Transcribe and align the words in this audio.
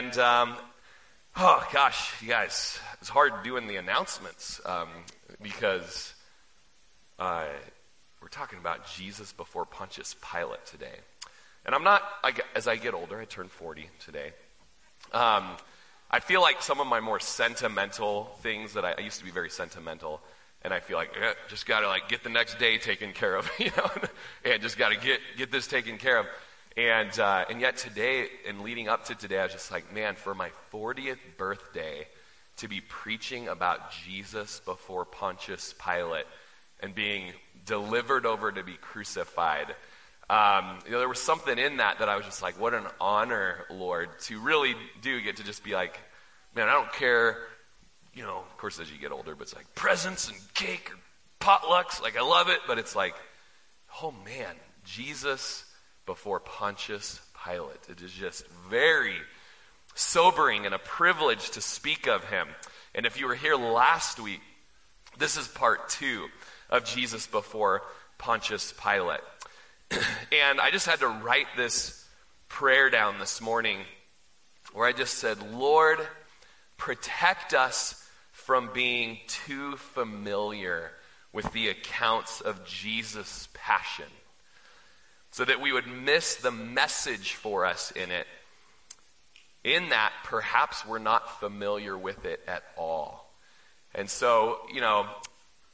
And, 0.00 0.16
um, 0.16 0.56
oh 1.36 1.62
gosh, 1.74 2.22
you 2.22 2.28
guys, 2.28 2.80
it's 3.02 3.10
hard 3.10 3.42
doing 3.44 3.66
the 3.66 3.76
announcements 3.76 4.58
um, 4.64 4.88
because 5.42 6.14
uh, 7.18 7.44
we're 8.22 8.28
talking 8.28 8.58
about 8.58 8.90
Jesus 8.90 9.34
before 9.34 9.66
Pontius 9.66 10.16
Pilate 10.32 10.64
today. 10.64 10.96
And 11.66 11.74
I'm 11.74 11.84
not, 11.84 12.02
I, 12.24 12.32
as 12.54 12.66
I 12.66 12.76
get 12.76 12.94
older, 12.94 13.20
I 13.20 13.26
turn 13.26 13.48
40 13.48 13.90
today. 14.02 14.32
Um, 15.12 15.44
I 16.10 16.20
feel 16.20 16.40
like 16.40 16.62
some 16.62 16.80
of 16.80 16.86
my 16.86 17.00
more 17.00 17.20
sentimental 17.20 18.32
things 18.40 18.72
that 18.72 18.86
I, 18.86 18.94
I 18.96 19.00
used 19.02 19.18
to 19.18 19.24
be 19.26 19.30
very 19.30 19.50
sentimental, 19.50 20.22
and 20.62 20.72
I 20.72 20.80
feel 20.80 20.96
like 20.96 21.10
eh, 21.10 21.34
just 21.50 21.66
got 21.66 21.80
to 21.80 21.88
like 21.88 22.08
get 22.08 22.24
the 22.24 22.30
next 22.30 22.58
day 22.58 22.78
taken 22.78 23.12
care 23.12 23.36
of, 23.36 23.50
you 23.58 23.70
know, 23.76 23.90
and 24.50 24.62
just 24.62 24.78
got 24.78 24.92
to 24.92 24.98
get 24.98 25.20
get 25.36 25.52
this 25.52 25.66
taken 25.66 25.98
care 25.98 26.16
of. 26.16 26.26
And 26.76 27.18
uh, 27.18 27.44
and 27.50 27.60
yet 27.60 27.76
today, 27.76 28.28
and 28.46 28.60
leading 28.60 28.88
up 28.88 29.06
to 29.06 29.14
today, 29.14 29.40
I 29.40 29.44
was 29.44 29.52
just 29.52 29.72
like, 29.72 29.92
man, 29.92 30.14
for 30.14 30.34
my 30.34 30.50
40th 30.72 31.18
birthday, 31.36 32.06
to 32.58 32.68
be 32.68 32.80
preaching 32.80 33.48
about 33.48 33.92
Jesus 33.92 34.60
before 34.64 35.04
Pontius 35.04 35.74
Pilate 35.84 36.26
and 36.80 36.94
being 36.94 37.32
delivered 37.66 38.24
over 38.24 38.52
to 38.52 38.62
be 38.62 38.74
crucified. 38.74 39.74
Um, 40.28 40.78
you 40.84 40.92
know, 40.92 40.98
there 41.00 41.08
was 41.08 41.20
something 41.20 41.58
in 41.58 41.78
that 41.78 41.98
that 41.98 42.08
I 42.08 42.16
was 42.16 42.24
just 42.24 42.42
like, 42.42 42.60
what 42.60 42.72
an 42.72 42.86
honor, 43.00 43.64
Lord, 43.68 44.10
to 44.22 44.38
really 44.38 44.74
do 45.02 45.20
get 45.20 45.38
to 45.38 45.44
just 45.44 45.64
be 45.64 45.72
like, 45.72 45.98
man, 46.54 46.68
I 46.68 46.72
don't 46.72 46.92
care, 46.92 47.38
you 48.14 48.22
know, 48.22 48.38
of 48.38 48.56
course, 48.56 48.78
as 48.78 48.92
you 48.92 48.98
get 48.98 49.10
older, 49.10 49.34
but 49.34 49.42
it's 49.42 49.56
like 49.56 49.74
presents 49.74 50.28
and 50.28 50.38
cake 50.54 50.92
or 50.92 50.98
potlucks. 51.40 52.00
Like, 52.00 52.16
I 52.16 52.22
love 52.22 52.48
it, 52.48 52.60
but 52.66 52.78
it's 52.78 52.94
like, 52.94 53.14
oh 54.02 54.14
man, 54.24 54.54
Jesus 54.84 55.64
before 56.10 56.40
Pontius 56.40 57.20
Pilate. 57.44 57.78
It 57.88 58.02
is 58.02 58.10
just 58.10 58.44
very 58.68 59.14
sobering 59.94 60.66
and 60.66 60.74
a 60.74 60.78
privilege 60.80 61.50
to 61.50 61.60
speak 61.60 62.08
of 62.08 62.24
him. 62.24 62.48
And 62.96 63.06
if 63.06 63.20
you 63.20 63.28
were 63.28 63.36
here 63.36 63.54
last 63.54 64.18
week, 64.18 64.40
this 65.18 65.36
is 65.36 65.46
part 65.46 65.88
two 65.88 66.26
of 66.68 66.84
Jesus 66.84 67.28
before 67.28 67.82
Pontius 68.18 68.74
Pilate. 68.82 69.20
and 70.32 70.60
I 70.60 70.72
just 70.72 70.86
had 70.88 70.98
to 70.98 71.06
write 71.06 71.46
this 71.56 72.04
prayer 72.48 72.90
down 72.90 73.20
this 73.20 73.40
morning 73.40 73.78
where 74.72 74.88
I 74.88 74.92
just 74.92 75.14
said, 75.14 75.38
Lord, 75.52 76.00
protect 76.76 77.54
us 77.54 78.04
from 78.32 78.70
being 78.74 79.18
too 79.28 79.76
familiar 79.76 80.90
with 81.32 81.52
the 81.52 81.68
accounts 81.68 82.40
of 82.40 82.66
Jesus' 82.66 83.48
passion 83.54 84.06
so 85.30 85.44
that 85.44 85.60
we 85.60 85.72
would 85.72 85.86
miss 85.86 86.36
the 86.36 86.50
message 86.50 87.34
for 87.34 87.64
us 87.64 87.90
in 87.92 88.10
it. 88.10 88.26
In 89.62 89.90
that, 89.90 90.12
perhaps 90.24 90.86
we're 90.86 90.98
not 90.98 91.38
familiar 91.38 91.96
with 91.96 92.24
it 92.24 92.40
at 92.48 92.62
all. 92.76 93.30
And 93.94 94.08
so, 94.08 94.58
you 94.72 94.80
know, 94.80 95.06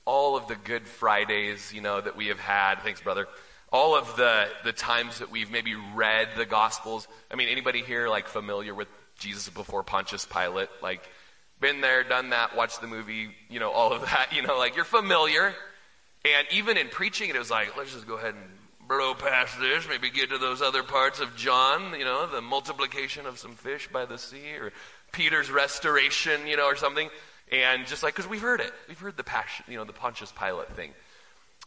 all 0.04 0.36
of 0.36 0.48
the 0.48 0.56
Good 0.56 0.86
Fridays, 0.86 1.72
you 1.72 1.80
know, 1.80 2.00
that 2.00 2.16
we 2.16 2.26
have 2.28 2.40
had, 2.40 2.76
thanks, 2.82 3.00
brother 3.00 3.28
all 3.72 3.96
of 3.96 4.16
the, 4.16 4.48
the 4.64 4.72
times 4.72 5.18
that 5.18 5.30
we've 5.30 5.50
maybe 5.50 5.74
read 5.94 6.28
the 6.36 6.46
Gospels. 6.46 7.06
I 7.30 7.36
mean, 7.36 7.48
anybody 7.48 7.82
here 7.82 8.08
like 8.08 8.28
familiar 8.28 8.74
with 8.74 8.88
Jesus 9.18 9.48
before 9.48 9.82
Pontius 9.82 10.24
Pilate? 10.24 10.68
Like, 10.82 11.08
been 11.60 11.80
there, 11.80 12.04
done 12.04 12.30
that, 12.30 12.54
watched 12.56 12.80
the 12.80 12.86
movie, 12.86 13.30
you 13.48 13.60
know, 13.60 13.70
all 13.70 13.92
of 13.92 14.02
that, 14.02 14.28
you 14.34 14.42
know, 14.42 14.58
like 14.58 14.76
you're 14.76 14.84
familiar. 14.84 15.54
And 16.24 16.46
even 16.52 16.76
in 16.76 16.88
preaching 16.88 17.30
it, 17.30 17.38
was 17.38 17.50
like, 17.50 17.76
let's 17.76 17.92
just 17.92 18.06
go 18.06 18.16
ahead 18.16 18.34
and 18.34 18.44
blow 18.88 19.14
past 19.14 19.58
this, 19.60 19.86
maybe 19.88 20.10
get 20.10 20.30
to 20.30 20.38
those 20.38 20.62
other 20.62 20.82
parts 20.82 21.20
of 21.20 21.36
John, 21.36 21.98
you 21.98 22.04
know, 22.04 22.26
the 22.26 22.40
multiplication 22.40 23.26
of 23.26 23.38
some 23.38 23.52
fish 23.52 23.88
by 23.88 24.06
the 24.06 24.18
sea, 24.18 24.56
or 24.60 24.72
Peter's 25.12 25.50
restoration, 25.50 26.46
you 26.46 26.56
know, 26.56 26.66
or 26.66 26.76
something. 26.76 27.08
And 27.50 27.86
just 27.86 28.02
like, 28.02 28.14
because 28.14 28.28
we've 28.28 28.42
heard 28.42 28.60
it. 28.60 28.72
We've 28.88 28.98
heard 28.98 29.16
the 29.16 29.24
passion, 29.24 29.66
you 29.68 29.76
know, 29.76 29.84
the 29.84 29.92
Pontius 29.92 30.32
Pilate 30.32 30.72
thing. 30.72 30.92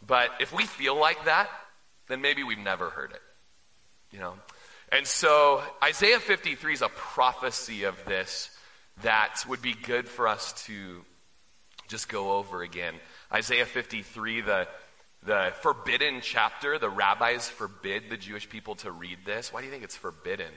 But 0.05 0.29
if 0.39 0.53
we 0.53 0.65
feel 0.65 0.99
like 0.99 1.25
that, 1.25 1.49
then 2.07 2.21
maybe 2.21 2.43
we've 2.43 2.57
never 2.57 2.89
heard 2.89 3.11
it. 3.11 3.21
You 4.11 4.19
know? 4.19 4.33
And 4.91 5.05
so 5.05 5.61
Isaiah 5.83 6.19
53 6.19 6.73
is 6.73 6.81
a 6.81 6.89
prophecy 6.89 7.83
of 7.83 8.03
this 8.05 8.49
that 9.03 9.43
would 9.47 9.61
be 9.61 9.73
good 9.73 10.09
for 10.09 10.27
us 10.27 10.51
to 10.65 11.03
just 11.87 12.09
go 12.09 12.33
over 12.33 12.61
again. 12.61 12.95
Isaiah 13.31 13.65
53, 13.65 14.41
the, 14.41 14.67
the 15.23 15.53
forbidden 15.61 16.21
chapter, 16.21 16.77
the 16.77 16.89
rabbis 16.89 17.49
forbid 17.49 18.09
the 18.09 18.17
Jewish 18.17 18.47
people 18.49 18.75
to 18.75 18.91
read 18.91 19.19
this. 19.25 19.51
Why 19.51 19.59
do 19.59 19.65
you 19.65 19.71
think 19.71 19.83
it's 19.83 19.97
forbidden? 19.97 20.51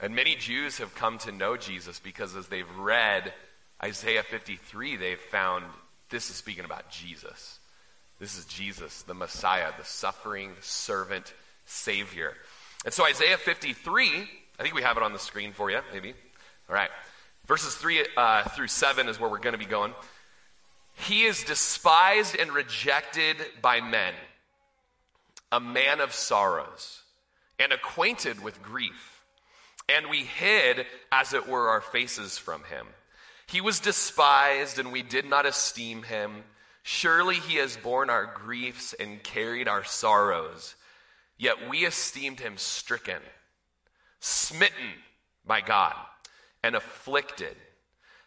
And 0.00 0.14
many 0.14 0.34
Jews 0.34 0.78
have 0.78 0.94
come 0.94 1.18
to 1.18 1.32
know 1.32 1.56
Jesus 1.56 2.00
because 2.00 2.34
as 2.34 2.48
they've 2.48 2.76
read 2.78 3.32
Isaiah 3.82 4.22
53, 4.22 4.96
they've 4.96 5.20
found 5.20 5.64
this 6.10 6.30
is 6.30 6.36
speaking 6.36 6.64
about 6.64 6.90
Jesus. 6.90 7.58
This 8.18 8.36
is 8.36 8.44
Jesus, 8.46 9.02
the 9.02 9.14
Messiah, 9.14 9.72
the 9.78 9.84
suffering 9.84 10.52
servant 10.60 11.32
Savior. 11.64 12.34
And 12.84 12.92
so 12.92 13.04
Isaiah 13.04 13.38
53, 13.38 14.28
I 14.58 14.62
think 14.62 14.74
we 14.74 14.82
have 14.82 14.96
it 14.96 15.02
on 15.02 15.12
the 15.12 15.18
screen 15.18 15.52
for 15.52 15.70
you, 15.70 15.80
maybe. 15.92 16.14
All 16.68 16.74
right. 16.74 16.90
Verses 17.46 17.74
3 17.76 18.06
uh, 18.16 18.44
through 18.50 18.68
7 18.68 19.08
is 19.08 19.20
where 19.20 19.30
we're 19.30 19.38
going 19.38 19.54
to 19.54 19.58
be 19.58 19.64
going. 19.64 19.94
He 21.06 21.24
is 21.24 21.44
despised 21.44 22.36
and 22.36 22.52
rejected 22.52 23.36
by 23.62 23.80
men, 23.80 24.14
a 25.50 25.60
man 25.60 26.00
of 26.00 26.12
sorrows, 26.12 27.02
and 27.58 27.72
acquainted 27.72 28.42
with 28.42 28.62
grief. 28.62 29.22
And 29.88 30.08
we 30.08 30.24
hid, 30.24 30.86
as 31.10 31.32
it 31.32 31.48
were, 31.48 31.68
our 31.68 31.80
faces 31.80 32.38
from 32.38 32.64
him. 32.64 32.86
He 33.46 33.60
was 33.60 33.80
despised, 33.80 34.78
and 34.78 34.92
we 34.92 35.02
did 35.02 35.24
not 35.24 35.46
esteem 35.46 36.02
him. 36.04 36.44
Surely 36.82 37.36
he 37.36 37.56
has 37.56 37.76
borne 37.76 38.10
our 38.10 38.26
griefs 38.26 38.94
and 38.98 39.22
carried 39.22 39.68
our 39.68 39.84
sorrows, 39.84 40.76
yet 41.38 41.68
we 41.68 41.84
esteemed 41.84 42.40
him 42.40 42.56
stricken, 42.56 43.20
smitten 44.20 44.94
by 45.46 45.60
God, 45.60 45.96
and 46.62 46.76
afflicted. 46.76 47.56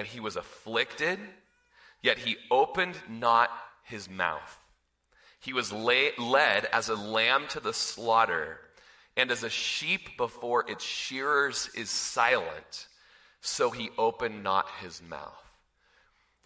and 0.00 0.08
he 0.08 0.18
was 0.18 0.36
afflicted, 0.36 1.18
yet 2.00 2.16
he 2.16 2.38
opened 2.50 2.96
not 3.06 3.50
his 3.82 4.08
mouth. 4.08 4.58
He 5.40 5.52
was 5.52 5.70
led 5.74 6.64
as 6.72 6.88
a 6.88 6.94
lamb 6.94 7.44
to 7.50 7.60
the 7.60 7.74
slaughter, 7.74 8.58
and 9.14 9.30
as 9.30 9.42
a 9.42 9.50
sheep 9.50 10.16
before 10.16 10.64
its 10.70 10.82
shearers 10.82 11.68
is 11.74 11.90
silent, 11.90 12.88
so 13.42 13.68
he 13.68 13.90
opened 13.98 14.42
not 14.42 14.64
his 14.80 15.02
mouth. 15.02 15.52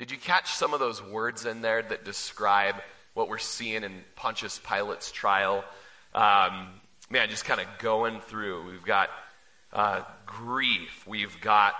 Did 0.00 0.10
you 0.10 0.16
catch 0.16 0.50
some 0.50 0.75
of 0.75 0.81
those 0.81 1.00
words 1.00 1.47
in 1.47 1.62
there 1.62 1.81
that 1.81 2.04
describe 2.04 2.75
what 3.12 3.28
we're 3.28 3.38
seeing 3.38 3.84
in 3.84 4.03
Pontius 4.16 4.60
Pilate's 4.64 5.12
trial? 5.12 5.64
Um, 6.12 6.70
man, 7.09 7.31
just 7.31 7.44
kind 7.44 7.60
of 7.60 7.69
going 7.78 8.19
through. 8.19 8.69
We've 8.69 8.84
got 8.84 9.10
uh, 9.72 10.03
grief, 10.26 11.06
we've 11.06 11.41
got 11.41 11.75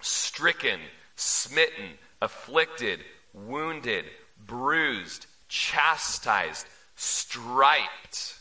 stricken, 0.00 0.80
smitten, 1.16 1.98
afflicted, 2.20 3.00
wounded, 3.32 4.04
bruised, 4.46 5.26
chastised, 5.48 6.66
striped, 6.96 8.38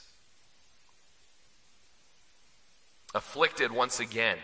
afflicted 3.13 3.71
once 3.71 3.99
again, 3.99 4.37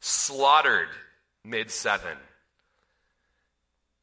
slaughtered 0.00 0.88
mid 1.44 1.70
seven. 1.70 2.16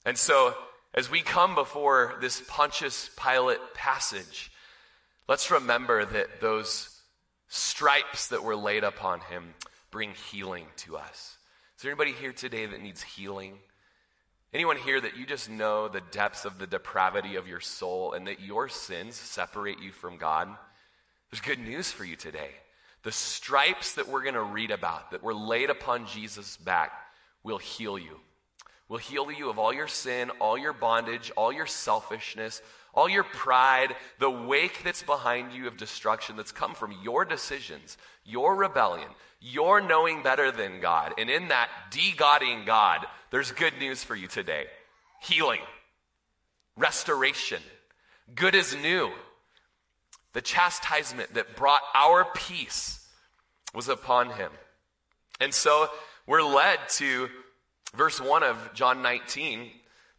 And 0.05 0.17
so, 0.17 0.55
as 0.93 1.09
we 1.09 1.21
come 1.21 1.55
before 1.55 2.15
this 2.21 2.41
Pontius 2.47 3.09
Pilate 3.15 3.73
passage, 3.73 4.51
let's 5.27 5.51
remember 5.51 6.05
that 6.05 6.41
those 6.41 6.89
stripes 7.47 8.29
that 8.29 8.43
were 8.43 8.55
laid 8.55 8.83
upon 8.83 9.19
him 9.21 9.53
bring 9.91 10.13
healing 10.31 10.65
to 10.77 10.97
us. 10.97 11.37
Is 11.81 11.83
there 11.83 11.91
anybody 11.93 12.11
here 12.11 12.31
today 12.31 12.67
that 12.67 12.83
needs 12.83 13.01
healing? 13.01 13.57
Anyone 14.53 14.77
here 14.77 15.01
that 15.01 15.17
you 15.17 15.25
just 15.25 15.49
know 15.49 15.87
the 15.87 16.03
depths 16.11 16.45
of 16.45 16.59
the 16.59 16.67
depravity 16.67 17.37
of 17.37 17.47
your 17.47 17.59
soul 17.59 18.13
and 18.13 18.27
that 18.27 18.39
your 18.39 18.69
sins 18.69 19.15
separate 19.15 19.81
you 19.81 19.91
from 19.91 20.17
God? 20.17 20.47
There's 21.31 21.41
good 21.41 21.57
news 21.57 21.91
for 21.91 22.05
you 22.05 22.15
today. 22.15 22.51
The 23.01 23.11
stripes 23.11 23.95
that 23.95 24.07
we're 24.07 24.21
going 24.21 24.35
to 24.35 24.43
read 24.43 24.69
about 24.69 25.09
that 25.09 25.23
were 25.23 25.33
laid 25.33 25.71
upon 25.71 26.05
Jesus' 26.05 26.55
back 26.55 26.91
will 27.41 27.57
heal 27.57 27.97
you. 27.97 28.19
Will 28.87 28.99
heal 28.99 29.31
you 29.31 29.49
of 29.49 29.57
all 29.57 29.73
your 29.73 29.87
sin, 29.87 30.29
all 30.39 30.59
your 30.59 30.73
bondage, 30.73 31.31
all 31.35 31.51
your 31.51 31.65
selfishness, 31.65 32.61
all 32.93 33.09
your 33.09 33.23
pride, 33.23 33.95
the 34.19 34.29
wake 34.29 34.83
that's 34.83 35.03
behind 35.03 35.53
you 35.53 35.67
of 35.67 35.77
destruction 35.77 36.35
that's 36.35 36.51
come 36.51 36.73
from 36.73 36.93
your 37.03 37.25
decisions, 37.25 37.97
your 38.25 38.55
rebellion, 38.55 39.07
your 39.39 39.81
knowing 39.81 40.23
better 40.23 40.51
than 40.51 40.81
God. 40.81 41.13
And 41.17 41.29
in 41.29 41.47
that 41.47 41.69
de-godding 41.89 42.65
God, 42.65 43.05
there's 43.31 43.51
good 43.51 43.73
news 43.79 44.03
for 44.03 44.15
you 44.15 44.27
today. 44.27 44.65
Healing, 45.21 45.61
restoration, 46.77 47.61
good 48.35 48.55
is 48.55 48.75
new. 48.75 49.11
The 50.33 50.41
chastisement 50.41 51.33
that 51.33 51.55
brought 51.55 51.81
our 51.93 52.25
peace 52.33 53.07
was 53.73 53.89
upon 53.89 54.31
him. 54.31 54.51
And 55.39 55.53
so 55.53 55.89
we're 56.27 56.43
led 56.43 56.79
to 56.89 57.29
verse 57.95 58.21
1 58.21 58.43
of 58.43 58.73
John 58.73 59.01
19. 59.01 59.71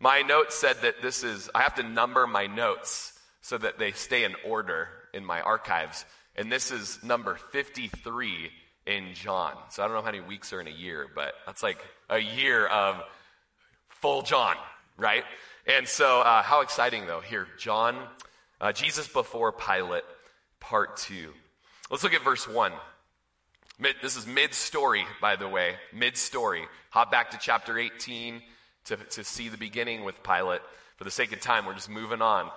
My 0.03 0.23
note 0.23 0.53
said 0.53 0.79
that 0.83 1.01
this 1.01 1.23
is, 1.23 1.49
I 1.55 1.63
have 1.63 1.77
to 1.77 1.85
number 1.85 2.27
my 2.27 2.49
notes 2.49 3.17
so 3.41 3.57
that 3.57 3.79
they 3.79 3.93
stay 3.93 4.25
in 4.25 4.35
order 4.45 4.89
in 5.15 5.25
my 5.25 5.41
archives. 5.41 6.05
And 6.35 6.51
this 6.51 6.73
is 6.73 6.99
number 7.05 7.37
53 7.53 8.51
in 8.85 9.15
John. 9.15 9.53
So 9.71 9.81
I 9.81 9.87
don't 9.87 9.95
know 9.95 10.03
how 10.03 10.11
many 10.11 10.19
weeks 10.19 10.53
are 10.53 10.61
in 10.61 10.67
a 10.67 10.73
year, 10.73 11.07
but 11.15 11.35
that's 11.47 11.63
like 11.63 11.79
a 12.11 12.19
year 12.19 12.67
of 12.67 13.01
full 13.91 14.23
John, 14.23 14.57
right? 14.97 15.23
And 15.69 15.87
so, 15.87 16.21
uh, 16.23 16.43
how 16.43 16.63
exciting 16.63 17.07
though. 17.07 17.21
Here, 17.21 17.47
John, 17.57 17.97
uh, 18.61 18.73
Jesus 18.73 19.07
before 19.07 19.53
Pilate, 19.53 20.03
part 20.59 20.97
two. 20.97 21.33
Let's 21.93 22.03
look 22.03 22.15
at 22.15 22.25
verse 22.25 22.49
1. 22.49 22.73
Mid, 23.79 23.95
this 24.03 24.17
is 24.17 24.27
mid 24.27 24.53
story, 24.53 25.05
by 25.21 25.37
the 25.37 25.49
way, 25.49 25.77
mid 25.93 26.17
story. 26.17 26.67
Hop 26.91 27.13
back 27.13 27.31
to 27.31 27.39
chapter 27.41 27.79
18 27.79 28.43
to, 28.87 28.97
to 28.97 29.25
see 29.25 29.49
the 29.49 29.57
beginning 29.57 30.05
with 30.05 30.23
Pilate. 30.23 30.61
For 30.97 31.05
the 31.05 31.11
sake 31.11 31.33
of 31.33 31.41
time, 31.41 31.67
we're 31.67 31.75
just 31.75 31.91
moving 31.91 32.23
on. 32.23 32.51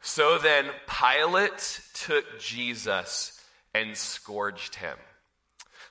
So 0.00 0.38
then, 0.38 0.66
Pilate 0.86 1.80
took 1.94 2.40
Jesus 2.40 3.40
and 3.74 3.96
scourged 3.96 4.74
him. 4.74 4.96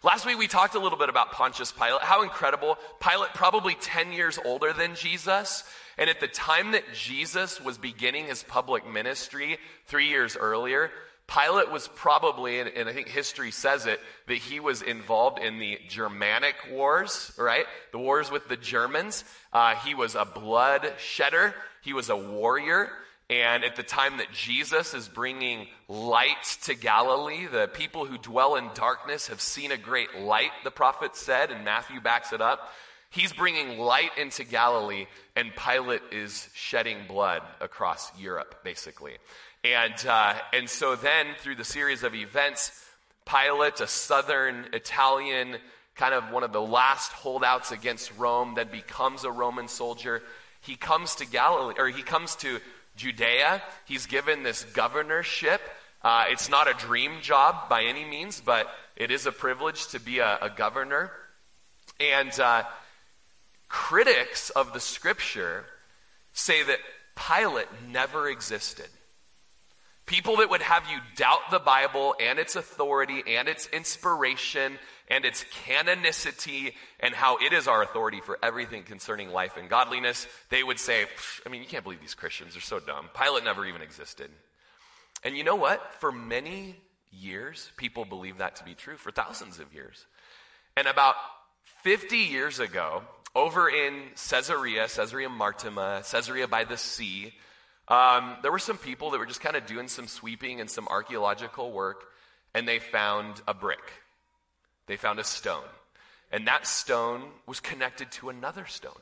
Last 0.04 0.26
week 0.26 0.38
we 0.38 0.48
talked 0.48 0.74
a 0.76 0.80
little 0.80 0.98
bit 0.98 1.10
about 1.10 1.32
Pontius 1.32 1.72
Pilate. 1.72 2.02
How 2.02 2.24
incredible. 2.24 2.78
Pilate, 3.00 3.34
probably 3.34 3.76
10 3.76 4.14
years 4.14 4.40
older 4.44 4.74
than 4.74 4.96
Jesus. 4.96 5.64
And 5.98 6.10
at 6.10 6.20
the 6.20 6.28
time 6.28 6.72
that 6.72 6.84
Jesus 6.94 7.62
was 7.62 7.78
beginning 7.78 8.26
his 8.26 8.42
public 8.44 8.88
ministry, 8.90 9.58
three 9.86 10.08
years 10.08 10.36
earlier, 10.36 10.90
Pilate 11.34 11.72
was 11.72 11.88
probably, 11.88 12.60
and, 12.60 12.90
I 12.90 12.94
think 12.94 13.08
history 13.08 13.52
says 13.52 13.86
it, 13.86 14.00
that 14.28 14.36
he 14.36 14.60
was 14.60 14.82
involved 14.82 15.40
in 15.40 15.60
the 15.60 15.80
Germanic 15.88 16.56
wars, 16.70 17.32
right? 17.38 17.66
The 17.92 18.00
wars 18.00 18.30
with 18.30 18.48
the 18.50 18.58
Germans. 18.58 19.24
Uh, 19.54 19.76
he 19.76 19.96
was 19.96 20.16
a 20.16 20.26
blood 20.26 20.94
shedder. 20.98 21.54
He 21.82 21.94
was 21.94 22.10
a 22.10 22.18
warrior. 22.18 22.90
And 23.30 23.64
at 23.64 23.78
the 23.78 23.84
time 23.84 24.18
that 24.18 24.34
Jesus 24.34 24.94
is 24.94 25.08
bringing 25.08 25.68
light 25.88 26.58
to 26.64 26.74
Galilee, 26.74 27.48
the 27.50 27.70
people 27.74 28.06
who 28.06 28.18
dwell 28.18 28.56
in 28.56 28.70
darkness 28.74 29.28
have 29.30 29.40
seen 29.40 29.72
a 29.72 29.78
great 29.78 30.20
light, 30.20 30.52
the 30.66 30.72
prophet 30.72 31.16
said, 31.16 31.50
and 31.50 31.64
Matthew 31.64 32.02
backs 32.02 32.34
it 32.34 32.42
up. 32.42 32.74
He's 33.10 33.32
bringing 33.34 33.78
light 33.78 34.12
into 34.18 34.44
Galilee, 34.44 35.06
and 35.36 35.52
Pilate 35.56 36.02
is 36.12 36.50
shedding 36.54 37.00
blood 37.08 37.42
across 37.60 38.12
Europe, 38.18 38.56
basically. 38.64 39.18
And, 39.64 40.06
uh, 40.08 40.34
and 40.54 40.68
so 40.70 40.96
then, 40.96 41.28
through 41.38 41.56
the 41.56 41.64
series 41.64 42.04
of 42.04 42.16
events, 42.16 42.72
Pilate, 43.26 43.80
a 43.80 43.88
southern 43.88 44.66
Italian, 44.74 45.58
kind 45.96 46.16
of 46.16 46.32
one 46.32 46.44
of 46.44 46.52
the 46.52 46.62
last 46.62 47.12
holdouts 47.12 47.72
against 47.72 48.12
Rome, 48.18 48.56
then 48.56 48.70
becomes 48.72 49.24
a 49.24 49.32
Roman 49.32 49.68
soldier. 49.68 50.24
He 50.62 50.76
comes 50.76 51.16
to 51.16 51.28
Galilee, 51.28 51.76
or 51.78 51.88
he 51.90 52.02
comes 52.02 52.36
to 52.38 52.60
Judea. 52.96 53.62
He's 53.86 54.08
given 54.08 54.42
this 54.42 54.64
governorship. 54.64 55.62
Uh, 56.04 56.26
it's 56.30 56.50
not 56.50 56.68
a 56.68 56.74
dream 56.74 57.22
job 57.22 57.70
by 57.70 57.84
any 57.84 58.04
means, 58.04 58.42
but 58.44 58.68
it 58.96 59.12
is 59.12 59.28
a 59.28 59.32
privilege 59.32 59.88
to 59.90 60.00
be 60.00 60.18
a, 60.20 60.40
a 60.42 60.50
governor. 60.50 61.12
And 62.00 62.38
uh, 62.40 62.64
critics 63.68 64.50
of 64.50 64.74
the 64.74 64.80
scripture 64.80 65.66
say 66.34 66.64
that 66.64 66.80
Pilate 67.16 67.68
never 67.90 68.28
existed. 68.28 68.88
People 70.12 70.36
that 70.38 70.50
would 70.50 70.62
have 70.62 70.84
you 70.92 70.98
doubt 71.16 71.40
the 71.52 71.60
Bible 71.60 72.16
and 72.20 72.38
its 72.38 72.58
authority 72.58 73.24
and 73.26 73.48
its 73.48 73.70
inspiration 73.72 74.78
and 75.08 75.24
its 75.24 75.46
canonicity 75.66 76.74
and 77.00 77.16
how 77.16 77.38
it 77.38 77.54
is 77.54 77.66
our 77.66 77.82
authority 77.82 78.20
for 78.20 78.38
everything 78.44 78.84
concerning 78.84 79.30
life 79.30 79.56
and 79.56 79.70
godliness, 79.70 80.28
they 80.50 80.64
would 80.64 80.80
say, 80.80 81.06
I 81.46 81.50
mean, 81.50 81.62
you 81.62 81.68
can't 81.68 81.86
believe 81.86 82.02
these 82.02 82.14
Christians 82.14 82.58
are 82.58 82.62
so 82.62 82.82
dumb. 82.82 83.08
Pilate 83.18 83.46
never 83.46 83.66
even 83.66 83.82
existed. 83.82 84.30
And 85.24 85.38
you 85.38 85.46
know 85.46 85.56
what? 85.56 85.94
For 86.02 86.12
many 86.12 86.76
years, 87.10 87.72
people 87.78 88.04
believed 88.04 88.40
that 88.40 88.58
to 88.58 88.66
be 88.66 88.74
true, 88.74 88.98
for 88.98 89.12
thousands 89.12 89.60
of 89.60 89.74
years. 89.74 90.06
And 90.76 90.88
about 90.88 91.16
50 91.84 92.18
years 92.18 92.60
ago, 92.60 93.04
over 93.34 93.70
in 93.70 94.10
Caesarea, 94.30 94.90
Caesarea 94.90 95.30
Maritima, 95.30 96.04
Caesarea 96.12 96.50
by 96.50 96.66
the 96.66 96.78
sea, 96.78 97.34
um, 97.92 98.38
there 98.42 98.54
were 98.54 98.60
some 98.60 98.78
people 98.78 99.12
that 99.12 99.18
were 99.18 99.26
just 99.26 99.42
kind 99.42 99.58
of 99.58 99.66
doing 99.66 99.90
some 99.90 100.08
sweeping 100.08 100.62
and 100.62 100.70
some 100.70 100.88
archaeological 100.88 101.74
work, 101.74 102.06
and 102.54 102.66
they 102.66 102.80
found 102.80 103.42
a 103.50 103.54
brick. 103.54 103.84
They 104.88 104.96
found 104.96 105.20
a 105.20 105.26
stone. 105.26 105.68
And 106.32 106.48
that 106.48 106.66
stone 106.66 107.24
was 107.46 107.60
connected 107.60 108.10
to 108.14 108.30
another 108.30 108.66
stone, 108.66 109.02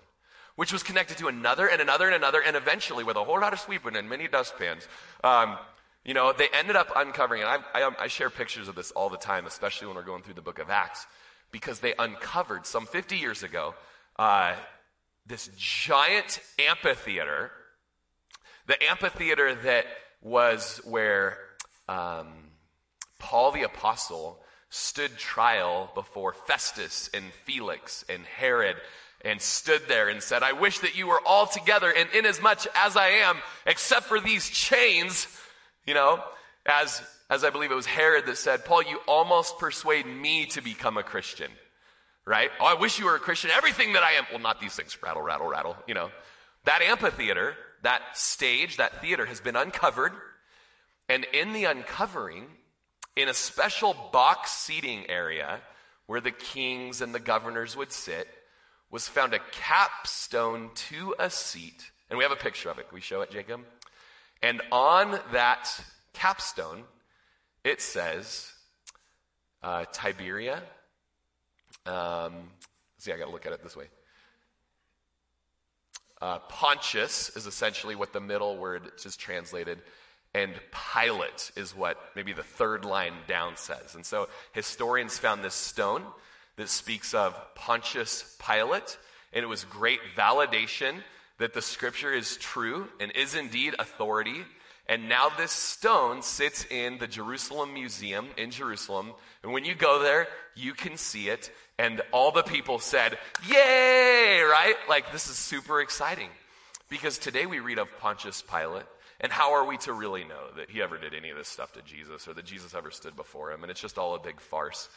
which 0.56 0.74
was 0.74 0.82
connected 0.82 1.20
to 1.20 1.28
another 1.28 1.68
and 1.68 1.80
another 1.82 2.08
and 2.08 2.16
another, 2.16 2.42
and 2.42 2.56
eventually, 2.56 3.04
with 3.04 3.16
a 3.16 3.24
whole 3.24 3.40
lot 3.40 3.54
of 3.54 3.60
sweeping 3.60 3.96
and 3.96 4.10
many 4.10 4.28
dustpans, 4.28 4.88
um, 5.24 5.60
you 6.04 6.16
know, 6.16 6.34
they 6.36 6.48
ended 6.52 6.76
up 6.76 6.92
uncovering, 6.96 7.44
and 7.44 7.64
I, 7.76 7.82
I, 7.82 7.92
I 8.00 8.08
share 8.08 8.32
pictures 8.32 8.68
of 8.68 8.74
this 8.74 8.90
all 8.90 9.10
the 9.10 9.18
time, 9.18 9.46
especially 9.46 9.86
when 9.86 9.98
we're 9.98 10.04
going 10.04 10.24
through 10.24 10.34
the 10.34 10.42
book 10.42 10.58
of 10.58 10.72
Acts, 10.72 11.06
because 11.52 11.80
they 11.80 11.94
uncovered 12.00 12.66
some 12.66 12.88
50 12.88 13.18
years 13.18 13.44
ago 13.44 13.76
uh, 14.18 14.56
this 15.28 15.52
giant 15.56 16.40
amphitheater 16.58 17.52
the 18.70 18.82
amphitheater 18.84 19.56
that 19.56 19.86
was 20.22 20.80
where 20.86 21.40
um, 21.88 22.28
Paul 23.18 23.52
the 23.52 23.64
Apostle 23.64 24.40
stood 24.70 25.18
trial 25.18 25.90
before 25.96 26.34
Festus 26.34 27.10
and 27.16 27.26
Felix 27.46 28.06
and 28.08 28.24
Herod 28.26 28.76
and 29.26 29.42
stood 29.42 29.82
there 29.88 30.08
and 30.08 30.22
said, 30.22 30.44
I 30.44 30.54
wish 30.54 30.80
that 30.80 30.96
you 30.96 31.08
were 31.08 31.20
all 31.26 31.48
together 31.48 31.92
and 31.92 32.08
inasmuch 32.14 32.68
as 32.76 32.96
I 32.96 33.08
am, 33.08 33.38
except 33.66 34.06
for 34.06 34.20
these 34.20 34.48
chains, 34.48 35.28
you 35.88 35.96
know, 35.96 36.24
as, 36.68 37.02
as 37.28 37.44
I 37.44 37.50
believe 37.50 37.72
it 37.72 37.76
was 37.76 37.88
Herod 37.88 38.28
that 38.28 38.38
said, 38.38 38.66
Paul, 38.66 38.84
you 38.84 39.00
almost 39.08 39.58
persuade 39.58 40.06
me 40.06 40.46
to 40.48 40.62
become 40.62 40.96
a 40.98 41.04
Christian, 41.04 41.50
right? 42.24 42.52
Oh, 42.60 42.66
I 42.68 42.76
wish 42.76 43.00
you 43.00 43.06
were 43.06 43.16
a 43.16 43.20
Christian. 43.20 43.50
Everything 43.50 43.94
that 43.94 44.04
I 44.04 44.12
am, 44.12 44.26
well, 44.30 44.40
not 44.40 44.62
these 44.62 44.76
things, 44.76 44.96
rattle, 45.02 45.24
rattle, 45.24 45.48
rattle, 45.48 45.76
you 45.88 45.96
know. 45.96 46.12
That 46.66 46.84
amphitheater 46.84 47.56
that 47.84 48.02
stage, 48.14 48.78
that 48.78 49.02
theater 49.02 49.26
has 49.26 49.40
been 49.40 49.56
uncovered. 49.56 50.14
And 51.08 51.26
in 51.34 51.54
the 51.54 51.66
uncovering, 51.66 52.46
in 53.16 53.28
a 53.28 53.34
special 53.34 53.96
box 54.12 54.52
seating 54.52 55.10
area 55.10 55.60
where 56.06 56.22
the 56.22 56.32
kings 56.32 57.02
and 57.02 57.14
the 57.14 57.20
governors 57.20 57.76
would 57.76 57.92
sit, 57.92 58.28
was 58.92 59.08
found 59.08 59.34
a 59.34 59.40
capstone 59.52 60.72
to 60.74 61.16
a 61.20 61.30
seat. 61.30 61.92
And 62.10 62.18
we 62.18 62.24
have 62.24 62.32
a 62.32 62.36
picture 62.36 62.70
of 62.70 62.80
it. 62.80 62.88
Can 62.90 62.96
we 62.96 63.02
show 63.02 63.22
it, 63.22 63.32
Jacob? 63.32 63.62
And 64.42 64.62
on 64.72 65.20
that 65.32 65.70
capstone, 66.14 66.84
it 67.64 67.82
says 67.82 68.52
uh, 69.62 69.86
Tiberia. 69.92 70.62
Um, 71.86 72.34
see, 72.98 73.12
I 73.12 73.18
got 73.18 73.26
to 73.26 73.32
look 73.32 73.46
at 73.46 73.54
it 73.54 73.64
this 73.64 73.76
way. 73.76 73.86
Uh, 76.22 76.40
Pontius 76.50 77.36
is 77.36 77.46
essentially 77.46 77.96
what 77.96 78.12
the 78.12 78.20
middle 78.20 78.58
word 78.58 78.92
is 79.06 79.16
translated, 79.16 79.80
and 80.34 80.54
Pilate 80.94 81.52
is 81.56 81.76
what 81.76 81.98
maybe 82.16 82.34
the 82.34 82.44
third 82.44 82.84
line 82.84 83.14
down 83.28 83.56
says. 83.56 83.96
And 83.96 84.06
so 84.06 84.28
historians 84.52 85.18
found 85.18 85.44
this 85.44 85.54
stone 85.54 86.04
that 86.58 86.70
speaks 86.70 87.14
of 87.14 87.36
Pontius 87.56 88.38
Pilate, 88.46 88.98
and 89.32 89.44
it 89.44 89.48
was 89.48 89.64
great 89.64 90.02
validation 90.18 90.96
that 91.38 91.54
the 91.54 91.62
scripture 91.62 92.12
is 92.12 92.36
true 92.38 92.90
and 93.00 93.12
is 93.14 93.34
indeed 93.34 93.76
authority. 93.80 94.44
And 94.88 95.08
now 95.08 95.30
this 95.30 95.52
stone 95.52 96.22
sits 96.22 96.66
in 96.70 96.98
the 96.98 97.08
Jerusalem 97.08 97.74
Museum 97.74 98.28
in 98.38 98.52
Jerusalem. 98.52 99.14
And 99.44 99.54
when 99.54 99.64
you 99.64 99.76
go 99.76 100.02
there, 100.02 100.28
you 100.56 100.74
can 100.74 100.98
see 100.98 101.30
it. 101.30 101.50
And 101.80 102.02
all 102.12 102.32
the 102.32 102.44
people 102.44 102.78
said, 102.78 103.18
Yay! 103.48 104.42
Right? 104.42 104.76
Like, 104.90 105.14
this 105.14 105.30
is 105.30 105.38
super 105.38 105.80
exciting. 105.80 106.30
Because 106.90 107.18
today 107.18 107.46
we 107.46 107.60
read 107.60 107.80
of 107.80 107.88
Pontius 108.02 108.42
Pilate. 108.44 108.86
And 109.22 109.32
how 109.32 109.54
are 109.54 109.64
we 109.64 109.78
to 109.80 109.94
really 109.94 110.26
know 110.26 110.52
that 110.58 110.70
he 110.70 110.82
ever 110.82 110.98
did 110.98 111.14
any 111.14 111.30
of 111.30 111.38
this 111.38 111.48
stuff 111.48 111.72
to 111.74 111.82
Jesus 111.82 112.28
or 112.28 112.34
that 112.34 112.46
Jesus 112.46 112.76
ever 112.76 112.92
stood 112.92 113.16
before 113.16 113.52
him? 113.52 113.64
And 113.64 113.72
it's 113.72 113.80
just 113.80 113.98
all 113.98 114.14
a 114.14 114.20
big 114.20 114.42
farce. 114.42 114.90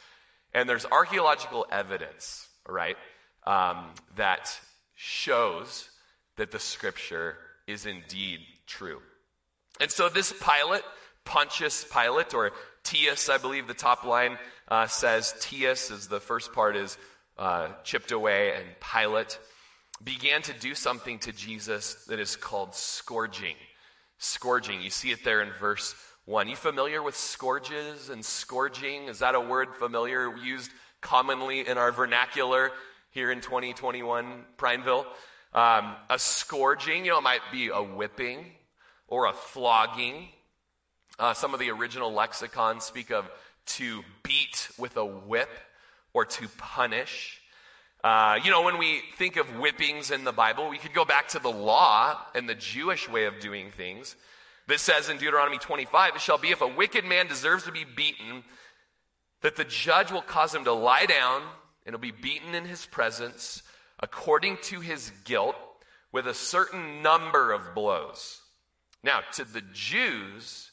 And 0.54 0.68
there's 0.68 0.84
archaeological 0.84 1.66
evidence, 1.70 2.48
right, 2.68 2.96
um, 3.46 3.90
that 4.16 4.58
shows 4.96 5.88
that 6.36 6.50
the 6.50 6.58
scripture 6.58 7.36
is 7.68 7.86
indeed 7.86 8.40
true. 8.66 9.00
And 9.80 9.90
so 9.90 10.08
this 10.08 10.32
Pilate, 10.32 10.82
Pontius 11.24 11.84
Pilate, 11.84 12.34
or 12.34 12.52
Tius, 12.84 13.32
I 13.32 13.38
believe 13.38 13.68
the 13.68 13.74
top 13.74 14.04
line 14.04 14.36
uh, 14.72 14.86
says, 14.86 15.34
Tius 15.38 15.92
is 15.92 16.08
the 16.08 16.18
first 16.18 16.54
part 16.54 16.76
is 16.76 16.96
uh, 17.36 17.68
chipped 17.84 18.10
away, 18.10 18.54
and 18.54 18.64
Pilate 18.80 19.38
began 20.02 20.40
to 20.40 20.54
do 20.54 20.74
something 20.74 21.18
to 21.18 21.30
Jesus 21.30 22.06
that 22.06 22.18
is 22.18 22.36
called 22.36 22.74
scourging. 22.74 23.56
Scourging. 24.16 24.80
You 24.80 24.88
see 24.88 25.10
it 25.10 25.24
there 25.24 25.42
in 25.42 25.50
verse 25.60 25.94
1. 26.24 26.48
You 26.48 26.56
familiar 26.56 27.02
with 27.02 27.14
scourges 27.14 28.08
and 28.08 28.24
scourging? 28.24 29.08
Is 29.08 29.18
that 29.18 29.34
a 29.34 29.40
word 29.40 29.74
familiar, 29.74 30.34
used 30.38 30.70
commonly 31.02 31.68
in 31.68 31.76
our 31.76 31.92
vernacular 31.92 32.70
here 33.10 33.30
in 33.30 33.42
2021, 33.42 34.42
Prineville? 34.56 35.04
Um, 35.52 35.96
a 36.08 36.18
scourging, 36.18 37.04
you 37.04 37.10
know, 37.10 37.18
it 37.18 37.22
might 37.22 37.42
be 37.52 37.68
a 37.68 37.82
whipping 37.82 38.46
or 39.06 39.26
a 39.26 39.34
flogging. 39.34 40.30
Uh, 41.18 41.34
some 41.34 41.52
of 41.52 41.60
the 41.60 41.68
original 41.68 42.10
lexicons 42.10 42.84
speak 42.84 43.10
of 43.10 43.28
to 43.66 44.02
beat 44.22 44.68
with 44.78 44.96
a 44.96 45.04
whip 45.04 45.50
or 46.12 46.24
to 46.24 46.48
punish. 46.58 47.40
Uh, 48.04 48.38
you 48.42 48.50
know, 48.50 48.62
when 48.62 48.78
we 48.78 49.00
think 49.16 49.36
of 49.36 49.46
whippings 49.46 50.10
in 50.10 50.24
the 50.24 50.32
Bible, 50.32 50.68
we 50.68 50.78
could 50.78 50.92
go 50.92 51.04
back 51.04 51.28
to 51.28 51.38
the 51.38 51.50
law 51.50 52.18
and 52.34 52.48
the 52.48 52.54
Jewish 52.54 53.08
way 53.08 53.26
of 53.26 53.38
doing 53.40 53.70
things 53.70 54.16
that 54.68 54.80
says 54.80 55.08
in 55.08 55.18
Deuteronomy 55.18 55.58
25, 55.58 56.16
It 56.16 56.20
shall 56.20 56.38
be 56.38 56.50
if 56.50 56.60
a 56.60 56.66
wicked 56.66 57.04
man 57.04 57.26
deserves 57.26 57.64
to 57.64 57.72
be 57.72 57.84
beaten, 57.84 58.44
that 59.42 59.56
the 59.56 59.64
judge 59.64 60.10
will 60.10 60.22
cause 60.22 60.54
him 60.54 60.64
to 60.64 60.72
lie 60.72 61.06
down 61.06 61.42
and 61.84 61.92
he'll 61.92 62.00
be 62.00 62.10
beaten 62.10 62.54
in 62.54 62.64
his 62.64 62.86
presence 62.86 63.62
according 64.00 64.56
to 64.62 64.80
his 64.80 65.12
guilt 65.24 65.56
with 66.12 66.26
a 66.26 66.34
certain 66.34 67.02
number 67.02 67.52
of 67.52 67.74
blows. 67.74 68.40
Now, 69.02 69.20
to 69.32 69.44
the 69.44 69.62
Jews, 69.72 70.70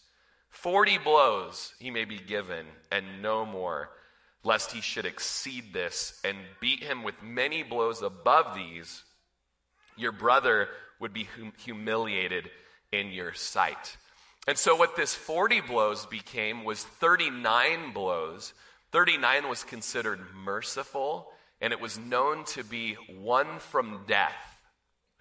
40 0.61 0.97
blows 0.99 1.73
he 1.79 1.89
may 1.89 2.05
be 2.05 2.17
given 2.17 2.65
and 2.91 3.21
no 3.21 3.45
more 3.45 3.89
lest 4.43 4.71
he 4.71 4.81
should 4.81 5.05
exceed 5.05 5.73
this 5.73 6.19
and 6.23 6.37
beat 6.59 6.83
him 6.83 7.03
with 7.03 7.21
many 7.21 7.63
blows 7.63 8.01
above 8.01 8.55
these, 8.55 9.03
your 9.97 10.11
brother 10.11 10.69
would 10.99 11.13
be 11.13 11.25
hum- 11.25 11.53
humiliated 11.57 12.49
in 12.91 13.11
your 13.11 13.33
sight. 13.33 13.97
And 14.47 14.57
so, 14.57 14.75
what 14.75 14.95
this 14.95 15.13
40 15.13 15.61
blows 15.61 16.05
became 16.05 16.63
was 16.63 16.83
39 16.83 17.91
blows. 17.93 18.53
39 18.91 19.49
was 19.49 19.63
considered 19.63 20.19
merciful, 20.33 21.27
and 21.61 21.73
it 21.73 21.79
was 21.79 21.99
known 21.99 22.45
to 22.45 22.63
be 22.63 22.93
one 22.93 23.59
from 23.59 24.05
death. 24.07 24.57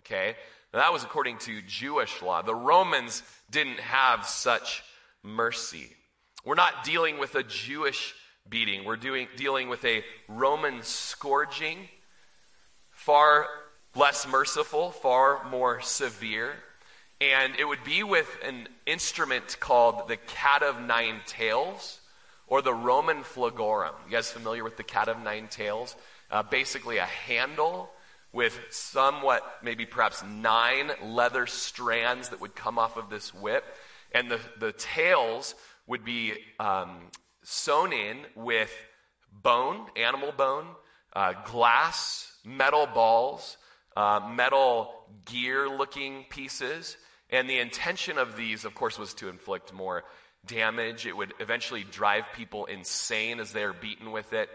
Okay? 0.00 0.36
Now, 0.72 0.80
that 0.80 0.92
was 0.92 1.02
according 1.02 1.38
to 1.38 1.60
Jewish 1.62 2.22
law. 2.22 2.42
The 2.42 2.54
Romans 2.54 3.22
didn't 3.50 3.80
have 3.80 4.26
such 4.26 4.82
mercy. 5.22 5.90
We're 6.44 6.54
not 6.54 6.84
dealing 6.84 7.18
with 7.18 7.34
a 7.34 7.42
Jewish 7.42 8.14
beating. 8.48 8.84
We're 8.84 8.96
doing, 8.96 9.28
dealing 9.36 9.68
with 9.68 9.84
a 9.84 10.04
Roman 10.28 10.82
scourging, 10.82 11.88
far 12.90 13.46
less 13.94 14.26
merciful, 14.26 14.90
far 14.90 15.48
more 15.50 15.80
severe. 15.80 16.54
And 17.20 17.56
it 17.56 17.66
would 17.66 17.82
be 17.84 18.02
with 18.02 18.28
an 18.44 18.68
instrument 18.86 19.58
called 19.58 20.08
the 20.08 20.16
cat 20.16 20.62
of 20.62 20.80
nine 20.80 21.20
tails 21.26 22.00
or 22.46 22.62
the 22.62 22.72
Roman 22.72 23.24
flagrum. 23.24 23.92
You 24.06 24.12
guys 24.12 24.30
familiar 24.30 24.64
with 24.64 24.76
the 24.76 24.84
cat 24.84 25.08
of 25.08 25.22
nine 25.22 25.48
tails? 25.48 25.96
Uh, 26.30 26.42
basically, 26.42 26.98
a 26.98 27.04
handle 27.04 27.90
with 28.32 28.58
somewhat, 28.70 29.42
maybe 29.62 29.86
perhaps 29.86 30.22
nine 30.22 30.92
leather 31.02 31.46
strands 31.46 32.28
that 32.28 32.40
would 32.40 32.54
come 32.54 32.78
off 32.78 32.96
of 32.96 33.10
this 33.10 33.34
whip. 33.34 33.64
And 34.12 34.30
the, 34.30 34.40
the 34.58 34.72
tails 34.72 35.54
would 35.86 36.04
be 36.04 36.34
um, 36.58 36.98
sewn 37.42 37.92
in 37.92 38.18
with 38.34 38.72
bone, 39.32 39.86
animal 39.96 40.32
bone, 40.32 40.66
uh, 41.14 41.34
glass, 41.44 42.32
metal 42.44 42.86
balls, 42.86 43.56
uh, 43.96 44.20
metal 44.34 44.94
gear 45.24 45.68
looking 45.68 46.24
pieces. 46.28 46.96
And 47.30 47.48
the 47.48 47.58
intention 47.58 48.18
of 48.18 48.36
these, 48.36 48.64
of 48.64 48.74
course, 48.74 48.98
was 48.98 49.14
to 49.14 49.28
inflict 49.28 49.72
more 49.72 50.04
damage. 50.46 51.06
It 51.06 51.16
would 51.16 51.34
eventually 51.40 51.84
drive 51.84 52.24
people 52.34 52.66
insane 52.66 53.40
as 53.40 53.52
they're 53.52 53.72
beaten 53.72 54.12
with 54.12 54.32
it. 54.32 54.48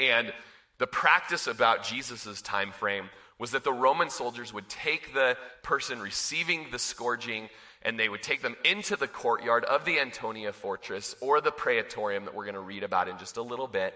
And 0.00 0.32
the 0.78 0.86
practice 0.86 1.46
about 1.46 1.84
Jesus' 1.84 2.42
time 2.42 2.72
frame 2.72 3.08
was 3.38 3.52
that 3.52 3.64
the 3.64 3.72
Roman 3.72 4.10
soldiers 4.10 4.52
would 4.52 4.68
take 4.68 5.14
the 5.14 5.36
person 5.62 6.00
receiving 6.00 6.66
the 6.70 6.78
scourging 6.78 7.48
and 7.84 7.98
they 7.98 8.08
would 8.08 8.22
take 8.22 8.42
them 8.42 8.56
into 8.64 8.96
the 8.96 9.08
courtyard 9.08 9.64
of 9.64 9.84
the 9.84 9.98
Antonia 9.98 10.52
fortress 10.52 11.14
or 11.20 11.40
the 11.40 11.50
praetorium 11.50 12.24
that 12.24 12.34
we're 12.34 12.44
going 12.44 12.54
to 12.54 12.60
read 12.60 12.82
about 12.82 13.08
in 13.08 13.18
just 13.18 13.36
a 13.36 13.42
little 13.42 13.66
bit. 13.66 13.94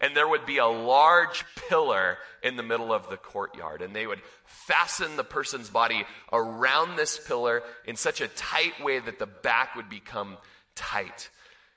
And 0.00 0.16
there 0.16 0.28
would 0.28 0.46
be 0.46 0.58
a 0.58 0.66
large 0.66 1.44
pillar 1.68 2.18
in 2.42 2.56
the 2.56 2.62
middle 2.62 2.92
of 2.92 3.10
the 3.10 3.16
courtyard. 3.16 3.82
And 3.82 3.94
they 3.94 4.06
would 4.06 4.22
fasten 4.44 5.16
the 5.16 5.24
person's 5.24 5.70
body 5.70 6.04
around 6.32 6.96
this 6.96 7.18
pillar 7.18 7.62
in 7.84 7.96
such 7.96 8.20
a 8.20 8.28
tight 8.28 8.82
way 8.82 9.00
that 9.00 9.18
the 9.18 9.26
back 9.26 9.74
would 9.74 9.88
become 9.88 10.36
tight. 10.76 11.30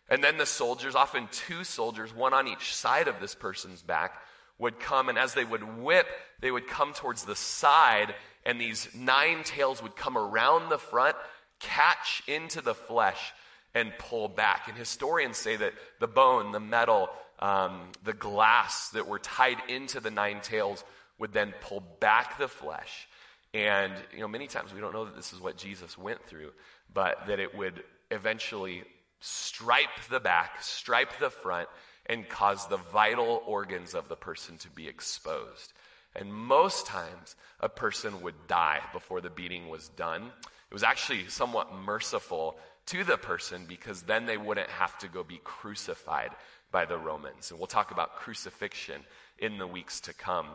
And 0.07 0.23
then 0.23 0.37
the 0.37 0.45
soldiers, 0.45 0.93
often 0.93 1.29
two 1.31 1.63
soldiers, 1.63 2.13
one 2.13 2.33
on 2.33 2.47
each 2.47 2.75
side 2.75 3.07
of 3.07 3.19
this 3.19 3.33
person's 3.33 3.81
back, 3.81 4.21
would 4.59 4.79
come. 4.79 5.09
And 5.09 5.17
as 5.17 5.33
they 5.33 5.45
would 5.45 5.79
whip, 5.79 6.05
they 6.41 6.51
would 6.51 6.67
come 6.67 6.93
towards 6.93 7.25
the 7.25 7.35
side. 7.35 8.13
And 8.45 8.61
these 8.61 8.87
nine 8.93 9.43
tails 9.43 9.81
would 9.81 9.95
come 9.95 10.17
around 10.17 10.69
the 10.69 10.77
front 10.77 11.15
catch 11.61 12.23
into 12.27 12.61
the 12.61 12.75
flesh 12.75 13.33
and 13.73 13.91
pull 13.97 14.27
back. 14.27 14.67
And 14.67 14.77
historians 14.77 15.37
say 15.37 15.55
that 15.55 15.73
the 15.99 16.07
bone, 16.07 16.51
the 16.51 16.59
metal, 16.59 17.09
um, 17.39 17.91
the 18.03 18.13
glass 18.13 18.89
that 18.89 19.07
were 19.07 19.19
tied 19.19 19.57
into 19.67 19.99
the 19.99 20.11
nine 20.11 20.41
tails 20.41 20.83
would 21.19 21.33
then 21.33 21.53
pull 21.61 21.81
back 21.99 22.37
the 22.37 22.47
flesh. 22.47 23.07
And, 23.53 23.93
you 24.13 24.19
know, 24.19 24.27
many 24.27 24.47
times 24.47 24.73
we 24.73 24.81
don't 24.81 24.93
know 24.93 25.05
that 25.05 25.15
this 25.15 25.33
is 25.33 25.39
what 25.39 25.57
Jesus 25.57 25.97
went 25.97 26.25
through, 26.25 26.51
but 26.93 27.27
that 27.27 27.39
it 27.39 27.55
would 27.55 27.83
eventually 28.09 28.83
stripe 29.19 29.89
the 30.09 30.19
back, 30.19 30.61
stripe 30.61 31.19
the 31.19 31.29
front, 31.29 31.67
and 32.07 32.27
cause 32.27 32.67
the 32.67 32.77
vital 32.77 33.43
organs 33.45 33.93
of 33.93 34.07
the 34.09 34.15
person 34.15 34.57
to 34.57 34.69
be 34.69 34.87
exposed. 34.87 35.73
And 36.15 36.33
most 36.33 36.85
times, 36.87 37.35
a 37.59 37.69
person 37.69 38.21
would 38.21 38.47
die 38.47 38.79
before 38.91 39.21
the 39.21 39.29
beating 39.29 39.69
was 39.69 39.89
done. 39.89 40.31
It 40.71 40.73
was 40.73 40.83
actually 40.83 41.27
somewhat 41.27 41.75
merciful 41.75 42.57
to 42.87 43.03
the 43.03 43.17
person 43.17 43.65
because 43.67 44.03
then 44.03 44.25
they 44.25 44.37
wouldn't 44.37 44.69
have 44.69 44.97
to 44.99 45.09
go 45.09 45.21
be 45.21 45.41
crucified 45.43 46.31
by 46.71 46.85
the 46.85 46.97
Romans. 46.97 47.51
And 47.51 47.59
we'll 47.59 47.67
talk 47.67 47.91
about 47.91 48.15
crucifixion 48.15 49.01
in 49.37 49.57
the 49.57 49.67
weeks 49.67 49.99
to 50.01 50.13
come. 50.13 50.47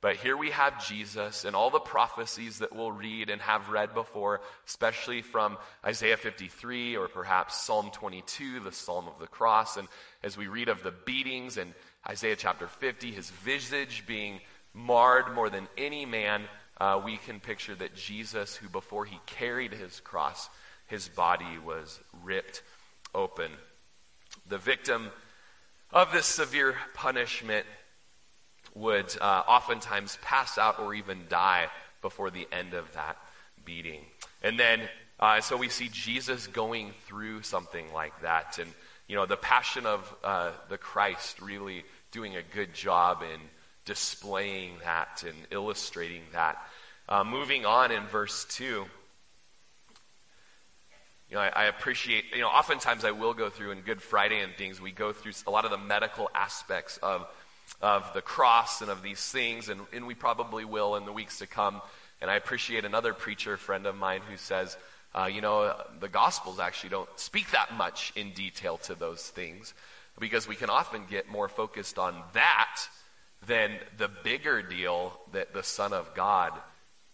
But 0.00 0.16
here 0.16 0.38
we 0.38 0.52
have 0.52 0.86
Jesus 0.86 1.44
and 1.44 1.54
all 1.54 1.68
the 1.68 1.80
prophecies 1.80 2.60
that 2.60 2.74
we'll 2.74 2.92
read 2.92 3.28
and 3.28 3.42
have 3.42 3.68
read 3.68 3.92
before, 3.92 4.40
especially 4.66 5.20
from 5.20 5.58
Isaiah 5.84 6.16
53 6.16 6.96
or 6.96 7.08
perhaps 7.08 7.60
Psalm 7.60 7.90
22, 7.92 8.60
the 8.60 8.72
Psalm 8.72 9.06
of 9.06 9.18
the 9.18 9.26
Cross. 9.26 9.76
And 9.76 9.88
as 10.22 10.38
we 10.38 10.46
read 10.46 10.68
of 10.68 10.82
the 10.82 10.94
beatings 11.04 11.58
in 11.58 11.74
Isaiah 12.08 12.36
chapter 12.36 12.68
50, 12.68 13.10
his 13.10 13.28
visage 13.28 14.06
being 14.06 14.40
marred 14.72 15.34
more 15.34 15.50
than 15.50 15.68
any 15.76 16.06
man 16.06 16.44
uh, 16.80 17.00
we 17.04 17.16
can 17.16 17.40
picture 17.40 17.74
that 17.74 17.94
Jesus, 17.94 18.56
who 18.56 18.68
before 18.68 19.04
he 19.04 19.18
carried 19.26 19.72
his 19.72 20.00
cross, 20.00 20.48
his 20.86 21.08
body 21.08 21.58
was 21.64 21.98
ripped 22.22 22.62
open. 23.14 23.50
The 24.48 24.58
victim 24.58 25.10
of 25.92 26.12
this 26.12 26.26
severe 26.26 26.76
punishment 26.94 27.66
would 28.74 29.16
uh, 29.20 29.42
oftentimes 29.46 30.18
pass 30.22 30.58
out 30.58 30.78
or 30.78 30.94
even 30.94 31.24
die 31.28 31.68
before 32.00 32.30
the 32.30 32.46
end 32.52 32.74
of 32.74 32.92
that 32.94 33.16
beating. 33.64 34.02
And 34.42 34.58
then, 34.58 34.80
uh, 35.18 35.40
so 35.40 35.56
we 35.56 35.68
see 35.68 35.88
Jesus 35.90 36.46
going 36.46 36.92
through 37.06 37.42
something 37.42 37.92
like 37.92 38.20
that. 38.22 38.58
And, 38.58 38.70
you 39.08 39.16
know, 39.16 39.26
the 39.26 39.36
passion 39.36 39.84
of 39.84 40.14
uh, 40.22 40.52
the 40.68 40.78
Christ 40.78 41.40
really 41.40 41.84
doing 42.12 42.36
a 42.36 42.42
good 42.42 42.72
job 42.72 43.22
in 43.22 43.40
displaying 43.88 44.72
that 44.84 45.24
and 45.26 45.34
illustrating 45.50 46.20
that. 46.32 46.58
Uh, 47.08 47.24
moving 47.24 47.64
on 47.64 47.90
in 47.90 48.04
verse 48.08 48.44
2, 48.50 48.64
you 48.64 48.86
know, 51.32 51.40
I, 51.40 51.48
I, 51.48 51.64
appreciate, 51.64 52.24
you 52.34 52.42
know, 52.42 52.48
oftentimes 52.48 53.06
I 53.06 53.12
will 53.12 53.32
go 53.32 53.48
through 53.48 53.70
in 53.70 53.80
Good 53.80 54.02
Friday 54.02 54.40
and 54.40 54.52
things, 54.56 54.78
we 54.78 54.92
go 54.92 55.14
through 55.14 55.32
a 55.46 55.50
lot 55.50 55.64
of 55.64 55.70
the 55.70 55.78
medical 55.78 56.30
aspects 56.34 56.98
of, 57.02 57.26
of 57.80 58.12
the 58.12 58.20
cross 58.20 58.82
and 58.82 58.90
of 58.90 59.02
these 59.02 59.20
things, 59.20 59.70
and, 59.70 59.80
and 59.94 60.06
we 60.06 60.14
probably 60.14 60.66
will 60.66 60.96
in 60.96 61.06
the 61.06 61.12
weeks 61.12 61.38
to 61.38 61.46
come. 61.46 61.80
And 62.20 62.30
I 62.30 62.34
appreciate 62.34 62.84
another 62.84 63.14
preacher 63.14 63.56
friend 63.56 63.86
of 63.86 63.96
mine 63.96 64.20
who 64.28 64.36
says, 64.36 64.76
uh, 65.14 65.30
you 65.32 65.40
know, 65.40 65.74
the 65.98 66.08
Gospels 66.08 66.60
actually 66.60 66.90
don't 66.90 67.08
speak 67.16 67.52
that 67.52 67.72
much 67.72 68.12
in 68.16 68.32
detail 68.32 68.76
to 68.78 68.94
those 68.94 69.26
things 69.26 69.72
because 70.20 70.46
we 70.46 70.56
can 70.56 70.68
often 70.68 71.04
get 71.08 71.30
more 71.30 71.48
focused 71.48 71.98
on 71.98 72.22
that 72.34 72.80
than 73.46 73.72
the 73.96 74.10
bigger 74.24 74.62
deal 74.62 75.18
that 75.32 75.52
the 75.52 75.62
Son 75.62 75.92
of 75.92 76.14
God 76.14 76.52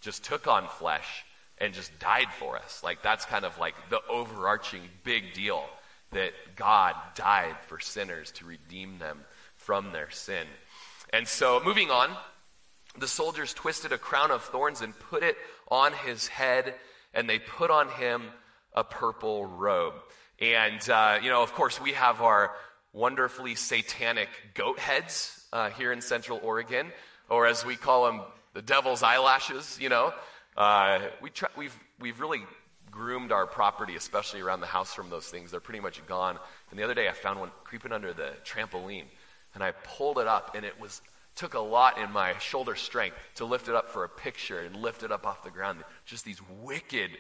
just 0.01 0.25
took 0.25 0.47
on 0.47 0.69
flesh 0.69 1.25
and 1.59 1.73
just 1.75 1.97
died 1.99 2.29
for 2.39 2.57
us. 2.57 2.83
Like, 2.83 3.03
that's 3.03 3.25
kind 3.25 3.45
of 3.45 3.59
like 3.59 3.75
the 3.91 4.01
overarching 4.09 4.83
big 5.05 5.35
deal 5.35 5.65
that 6.13 6.33
God 6.57 6.95
died 7.15 7.57
for 7.67 7.81
sinners 7.81 8.31
to 8.33 8.45
redeem 8.45 8.99
them 8.99 9.21
from 9.57 9.93
their 9.93 10.11
sin. 10.11 10.47
And 11.13 11.29
so, 11.29 11.61
moving 11.65 11.91
on, 11.91 12.11
the 12.99 13.09
soldiers 13.09 13.55
twisted 13.55 13.93
a 13.93 13.99
crown 13.99 14.31
of 14.31 14.43
thorns 14.43 14.81
and 14.81 14.99
put 14.99 15.23
it 15.23 15.37
on 15.69 15.93
his 15.93 16.29
head, 16.29 16.75
and 17.13 17.29
they 17.29 17.39
put 17.39 17.71
on 17.71 17.89
him 17.89 18.23
a 18.75 18.85
purple 18.85 19.47
robe. 19.47 19.95
And, 20.41 20.89
uh, 20.89 21.19
you 21.23 21.31
know, 21.31 21.43
of 21.43 21.53
course, 21.53 21.81
we 21.81 21.93
have 21.93 22.21
our 22.21 22.53
wonderfully 22.93 23.55
satanic 23.55 24.29
goat 24.55 24.79
heads 24.79 25.44
uh, 25.55 25.71
here 25.71 25.93
in 25.93 26.01
Central 26.03 26.41
Oregon, 26.43 26.93
or 27.31 27.47
as 27.47 27.65
we 27.65 27.77
call 27.77 28.05
them, 28.07 28.21
the 28.53 28.61
devil's 28.61 29.03
eyelashes, 29.03 29.79
you 29.81 29.89
know. 29.89 30.13
Uh, 30.57 30.99
we 31.23 31.31
we've, 31.57 31.79
we've 32.01 32.21
really 32.21 32.43
groomed 32.91 33.33
our 33.33 33.47
property, 33.47 33.97
especially 33.97 34.41
around 34.41 34.61
the 34.61 34.67
house, 34.67 34.93
from 34.93 35.11
those 35.11 35.27
things. 35.27 35.51
They're 35.51 35.61
pretty 35.61 35.81
much 35.81 36.05
gone. 36.07 36.39
And 36.71 36.79
the 36.79 36.83
other 36.83 36.95
day, 36.95 37.09
I 37.09 37.13
found 37.13 37.41
one 37.41 37.51
creeping 37.63 37.93
under 37.93 38.13
the 38.13 38.33
trampoline, 38.45 39.05
and 39.55 39.63
I 39.63 39.71
pulled 39.71 40.19
it 40.19 40.27
up, 40.27 40.55
and 40.55 40.65
it 40.65 40.79
was 40.81 41.01
took 41.37 41.55
a 41.55 41.61
lot 41.61 41.99
in 41.99 42.13
my 42.13 42.37
shoulder 42.39 42.77
strength 42.77 43.17
to 43.37 43.45
lift 43.45 43.69
it 43.69 43.75
up 43.75 43.91
for 43.91 44.05
a 44.05 44.09
picture 44.09 44.61
and 44.61 44.77
lift 44.77 45.03
it 45.03 45.11
up 45.11 45.27
off 45.27 45.43
the 45.43 45.51
ground. 45.51 45.83
Just 46.05 46.25
these 46.25 46.41
wicked, 46.63 47.11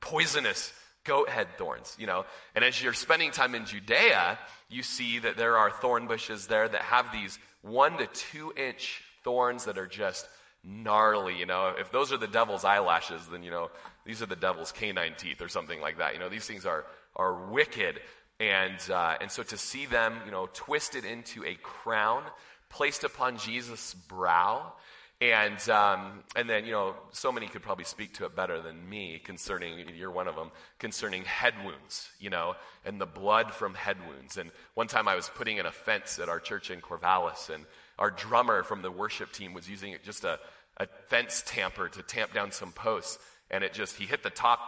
poisonous 0.00 0.72
goat 1.04 1.28
head 1.28 1.48
thorns, 1.58 1.96
you 1.98 2.06
know. 2.06 2.24
And 2.54 2.64
as 2.64 2.82
you're 2.82 2.92
spending 2.92 3.30
time 3.30 3.54
in 3.54 3.66
Judea, 3.66 4.38
you 4.68 4.82
see 4.82 5.18
that 5.20 5.36
there 5.36 5.56
are 5.56 5.70
thorn 5.70 6.06
bushes 6.06 6.46
there 6.46 6.68
that 6.68 6.82
have 6.82 7.12
these 7.12 7.38
one 7.62 7.98
to 7.98 8.06
two 8.06 8.52
inch 8.56 9.02
thorns 9.24 9.64
that 9.64 9.78
are 9.78 9.86
just 9.86 10.28
gnarly, 10.64 11.38
you 11.38 11.46
know. 11.46 11.74
If 11.78 11.90
those 11.92 12.12
are 12.12 12.18
the 12.18 12.26
devil's 12.26 12.64
eyelashes, 12.64 13.26
then, 13.26 13.42
you 13.42 13.50
know, 13.50 13.70
these 14.04 14.22
are 14.22 14.26
the 14.26 14.36
devil's 14.36 14.72
canine 14.72 15.14
teeth 15.16 15.40
or 15.40 15.48
something 15.48 15.80
like 15.80 15.98
that. 15.98 16.14
You 16.14 16.20
know, 16.20 16.28
these 16.28 16.46
things 16.46 16.66
are, 16.66 16.84
are 17.16 17.34
wicked. 17.50 18.00
And, 18.38 18.78
uh, 18.90 19.16
and 19.20 19.30
so 19.30 19.42
to 19.42 19.58
see 19.58 19.86
them, 19.86 20.16
you 20.24 20.30
know, 20.30 20.48
twisted 20.52 21.04
into 21.04 21.44
a 21.44 21.54
crown 21.56 22.22
placed 22.70 23.04
upon 23.04 23.36
Jesus' 23.36 23.94
brow 23.94 24.72
and, 25.20 25.68
um, 25.68 26.24
and 26.34 26.48
then, 26.48 26.64
you 26.64 26.72
know, 26.72 26.94
so 27.12 27.30
many 27.30 27.46
could 27.46 27.62
probably 27.62 27.84
speak 27.84 28.14
to 28.14 28.24
it 28.24 28.34
better 28.34 28.62
than 28.62 28.88
me 28.88 29.20
concerning, 29.22 29.86
you're 29.94 30.10
one 30.10 30.26
of 30.26 30.34
them, 30.34 30.50
concerning 30.78 31.24
head 31.24 31.52
wounds, 31.62 32.08
you 32.18 32.30
know, 32.30 32.54
and 32.86 32.98
the 32.98 33.06
blood 33.06 33.52
from 33.52 33.74
head 33.74 33.98
wounds. 34.08 34.38
And 34.38 34.50
one 34.74 34.86
time 34.86 35.08
I 35.08 35.16
was 35.16 35.30
putting 35.34 35.58
in 35.58 35.66
a 35.66 35.72
fence 35.72 36.18
at 36.18 36.30
our 36.30 36.40
church 36.40 36.70
in 36.70 36.80
Corvallis, 36.80 37.50
and 37.50 37.66
our 37.98 38.10
drummer 38.10 38.62
from 38.62 38.80
the 38.80 38.90
worship 38.90 39.30
team 39.30 39.52
was 39.52 39.68
using 39.68 39.94
just 40.04 40.24
a, 40.24 40.38
a 40.78 40.86
fence 41.08 41.42
tamper 41.44 41.90
to 41.90 42.02
tamp 42.02 42.32
down 42.32 42.50
some 42.50 42.72
posts. 42.72 43.18
And 43.50 43.62
it 43.62 43.74
just, 43.74 43.96
he 43.96 44.06
hit 44.06 44.22
the 44.22 44.30
top, 44.30 44.60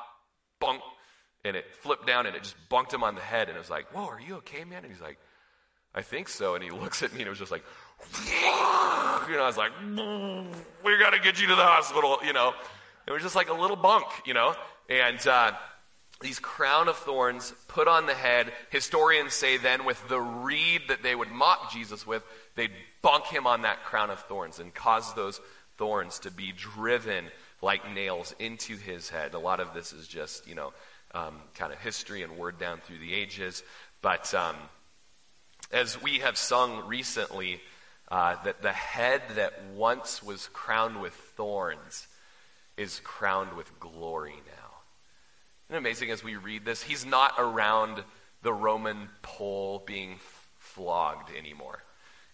bunk, 0.61 0.83
and 1.47 1.57
it 1.57 1.65
flipped 1.81 2.07
down 2.07 2.27
and 2.27 2.37
it 2.37 2.43
just 2.43 2.57
bunked 2.69 2.93
him 2.93 3.03
on 3.03 3.15
the 3.15 3.23
head. 3.23 3.49
And 3.49 3.57
it 3.57 3.61
was 3.61 3.71
like, 3.71 3.93
Whoa, 3.95 4.05
are 4.07 4.21
you 4.21 4.37
okay, 4.37 4.65
man? 4.65 4.85
And 4.85 4.93
he's 4.93 5.01
like, 5.01 5.19
I 5.95 6.03
think 6.03 6.29
so. 6.29 6.55
And 6.55 6.63
he 6.63 6.71
looks 6.83 7.03
at 7.03 7.13
me 7.13 7.21
and 7.21 7.27
it 7.27 7.31
was 7.31 7.39
just 7.39 7.53
like, 7.53 7.65
you 9.29 9.37
know, 9.37 9.43
I 9.43 9.47
was 9.47 9.57
like, 9.57 9.73
we 10.85 10.99
got 10.99 11.11
to 11.11 11.21
get 11.21 11.41
you 11.41 11.49
to 11.49 11.55
the 11.55 11.63
hospital, 11.63 12.19
you 12.25 12.33
know. 12.33 12.53
It 13.07 13.13
was 13.13 13.23
just 13.23 13.35
like 13.35 13.49
a 13.49 13.55
little 13.55 13.77
bunk, 13.77 14.07
you 14.25 14.35
know. 14.35 14.55
And 14.89 15.25
uh, 15.27 15.53
these 16.21 16.39
crown 16.39 16.89
of 16.89 16.97
thorns 16.97 17.53
put 17.69 17.89
on 17.89 18.07
the 18.07 18.15
head. 18.15 18.53
Historians 18.71 19.35
say 19.35 19.57
then, 19.57 19.85
with 19.85 20.09
the 20.09 20.21
reed 20.21 20.83
that 20.89 21.03
they 21.03 21.15
would 21.15 21.31
mock 21.31 21.73
Jesus 21.73 22.07
with, 22.07 22.23
they'd 22.55 22.71
bunk 23.03 23.27
him 23.27 23.47
on 23.47 23.63
that 23.63 23.85
crown 23.85 24.11
of 24.11 24.21
thorns 24.21 24.59
and 24.59 24.73
cause 24.73 25.15
those 25.15 25.41
thorns 25.79 26.21
to 26.21 26.31
be 26.31 26.53
driven 26.53 27.27
like 27.61 27.93
nails 27.93 28.35
into 28.39 28.77
his 28.77 29.09
head. 29.09 29.35
A 29.35 29.38
lot 29.38 29.61
of 29.61 29.75
this 29.75 29.93
is 29.93 30.07
just, 30.07 30.47
you 30.49 30.55
know, 30.55 30.73
um, 31.15 31.41
kind 31.55 31.73
of 31.73 31.79
history 31.81 32.23
and 32.23 32.37
word 32.37 32.59
down 32.59 32.81
through 32.85 32.99
the 32.99 33.15
ages. 33.15 33.62
But 34.01 34.33
um, 34.35 34.57
as 35.73 36.01
we 36.01 36.19
have 36.19 36.37
sung 36.37 36.87
recently, 36.87 37.61
uh, 38.12 38.37
that 38.44 38.61
the 38.61 38.72
head 38.72 39.22
that 39.37 39.55
once 39.75 40.22
was 40.22 40.51
crowned 40.53 41.01
with 41.01 41.14
thorns 41.14 42.07
is 42.77 43.01
crowned 43.03 43.55
with 43.55 43.81
glory 43.81 44.35
now. 44.46 44.70
Isn't 45.70 45.79
amazing 45.79 46.11
as 46.11 46.22
we 46.22 46.37
read 46.37 46.66
this? 46.66 46.83
He's 46.83 47.07
not 47.07 47.33
around 47.38 48.05
the 48.42 48.53
Roman 48.53 49.09
pole 49.22 49.83
being 49.87 50.16
flogged 50.59 51.31
anymore. 51.35 51.83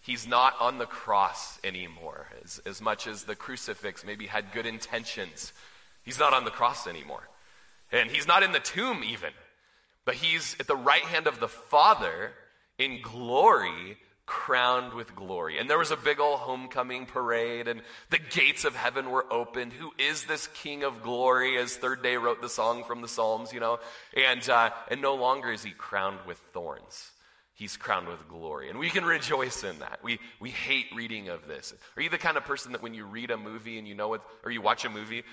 He's 0.01 0.27
not 0.27 0.53
on 0.59 0.79
the 0.79 0.85
cross 0.85 1.57
anymore. 1.63 2.27
As, 2.43 2.59
as 2.65 2.81
much 2.81 3.07
as 3.07 3.23
the 3.23 3.35
crucifix 3.35 4.03
maybe 4.03 4.25
had 4.27 4.51
good 4.51 4.65
intentions, 4.65 5.53
he's 6.03 6.19
not 6.19 6.33
on 6.33 6.43
the 6.43 6.51
cross 6.51 6.87
anymore. 6.87 7.29
And 7.89 8.11
he's 8.11 8.27
not 8.27 8.43
in 8.43 8.51
the 8.51 8.59
tomb 8.59 9.01
even. 9.05 9.31
But 10.03 10.15
he's 10.15 10.57
at 10.59 10.67
the 10.67 10.75
right 10.75 11.03
hand 11.03 11.25
of 11.25 11.39
the 11.39 11.47
Father 11.47 12.33
in 12.77 13.01
glory 13.01 13.97
crowned 14.29 14.93
with 14.93 15.15
glory. 15.15 15.57
And 15.57 15.67
there 15.67 15.79
was 15.79 15.89
a 15.89 15.97
big 15.97 16.19
old 16.19 16.37
homecoming 16.37 17.07
parade, 17.07 17.67
and 17.67 17.81
the 18.11 18.19
gates 18.19 18.63
of 18.63 18.75
heaven 18.75 19.09
were 19.09 19.25
opened. 19.33 19.73
Who 19.73 19.91
is 19.97 20.25
this 20.25 20.45
King 20.47 20.83
of 20.83 21.01
glory? 21.01 21.57
As 21.57 21.75
Third 21.75 22.03
Day 22.03 22.15
wrote 22.15 22.39
the 22.39 22.47
song 22.47 22.83
from 22.83 23.01
the 23.01 23.07
Psalms, 23.07 23.51
you 23.51 23.59
know. 23.59 23.79
And, 24.15 24.47
uh, 24.47 24.69
and 24.91 25.01
no 25.01 25.15
longer 25.15 25.51
is 25.51 25.63
he 25.63 25.71
crowned 25.71 26.19
with 26.27 26.37
thorns. 26.53 27.11
He's 27.55 27.75
crowned 27.75 28.07
with 28.07 28.29
glory. 28.29 28.69
And 28.69 28.77
we 28.77 28.91
can 28.91 29.03
rejoice 29.03 29.63
in 29.63 29.79
that. 29.79 29.99
We, 30.03 30.19
we 30.39 30.51
hate 30.51 30.85
reading 30.95 31.29
of 31.29 31.47
this. 31.47 31.73
Are 31.97 32.01
you 32.03 32.11
the 32.11 32.19
kind 32.19 32.37
of 32.37 32.45
person 32.45 32.73
that 32.73 32.83
when 32.83 32.93
you 32.93 33.05
read 33.05 33.31
a 33.31 33.37
movie 33.37 33.79
and 33.79 33.87
you 33.87 33.95
know 33.95 34.13
it, 34.13 34.21
or 34.45 34.51
you 34.51 34.61
watch 34.61 34.85
a 34.85 34.89
movie 34.89 35.23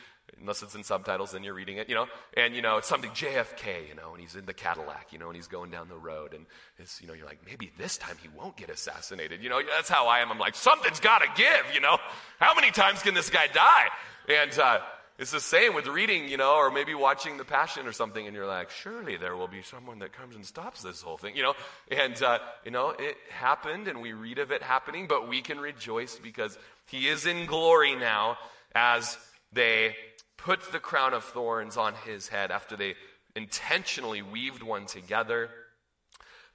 unless 0.41 0.63
it's 0.63 0.75
in 0.75 0.85
subtitles, 0.85 1.33
then 1.33 1.43
you're 1.43 1.55
reading 1.55 1.79
it, 1.79 1.89
you 1.89 1.95
know, 1.95 2.07
and 2.37 2.55
you 2.55 2.63
know, 2.63 2.77
it's 2.77 2.89
something 2.89 3.11
JFK, 3.11 3.89
you 3.89 3.95
know, 3.95 4.13
and 4.13 4.21
he's 4.21 4.37
in 4.37 4.45
the 4.45 4.55
Cadillac, 4.55 5.13
you 5.13 5.19
know, 5.19 5.27
and 5.27 5.37
he's 5.37 5.47
going 5.47 5.71
down 5.71 5.89
the 5.89 5.97
road, 5.97 6.35
and 6.35 6.47
it's, 6.79 7.01
you 7.01 7.07
know, 7.07 7.15
you're 7.15 7.27
like, 7.27 7.41
maybe 7.47 7.73
this 7.79 7.97
time 7.97 8.17
he 8.23 8.29
won't 8.37 8.57
get 8.57 8.71
assassinated, 8.71 9.43
you 9.43 9.49
know, 9.49 9.61
that's 9.75 9.89
how 9.89 10.07
I 10.07 10.21
am. 10.21 10.31
I'm 10.31 10.39
like, 10.39 10.55
something's 10.55 11.01
got 11.01 11.21
to 11.21 11.29
give, 11.37 11.75
you 11.75 11.81
know, 11.81 11.99
how 12.39 12.55
many 12.55 12.71
times 12.71 13.03
can 13.03 13.15
this 13.15 13.31
guy 13.31 13.47
die? 13.47 13.87
And 14.29 14.59
uh, 14.59 14.81
it's 15.19 15.31
the 15.31 15.41
same 15.41 15.75
with 15.75 15.87
reading, 15.87 16.29
you 16.29 16.37
know, 16.37 16.57
or 16.57 16.71
maybe 16.71 16.95
watching 16.95 17.39
The 17.39 17.45
Passion 17.45 17.87
or 17.87 17.93
something, 17.93 18.27
and 18.27 18.37
you're 18.37 18.47
like, 18.47 18.71
surely 18.71 19.17
there 19.17 19.37
will 19.37 19.49
be 19.49 19.63
someone 19.63 20.01
that 20.01 20.13
comes 20.13 20.37
and 20.37 20.45
stops 20.45 20.83
this 20.83 21.01
whole 21.01 21.17
thing, 21.17 21.37
you 21.37 21.43
know, 21.43 21.55
and 21.91 22.23
uh, 22.23 22.39
you 22.65 22.71
know, 22.71 22.91
it 22.91 23.17
happened, 23.31 23.89
and 23.89 24.03
we 24.03 24.13
read 24.13 24.39
of 24.39 24.51
it 24.51 24.63
happening, 24.63 25.07
but 25.07 25.29
we 25.29 25.41
can 25.41 25.59
rejoice 25.59 26.17
because 26.17 26.59
he 26.87 27.09
is 27.09 27.25
in 27.27 27.47
glory 27.47 27.95
now 27.95 28.37
as 28.75 29.17
they 29.53 29.97
put 30.37 30.73
the 30.73 30.81
crown 30.81 31.15
of 31.15 31.25
thorns 31.25 31.77
on 31.77 31.95
his 32.05 32.29
head 32.29 32.51
after 32.51 32.77
they 32.77 32.95
intentionally 33.35 34.23
weaved 34.23 34.63
one 34.63 34.87
together, 34.87 35.51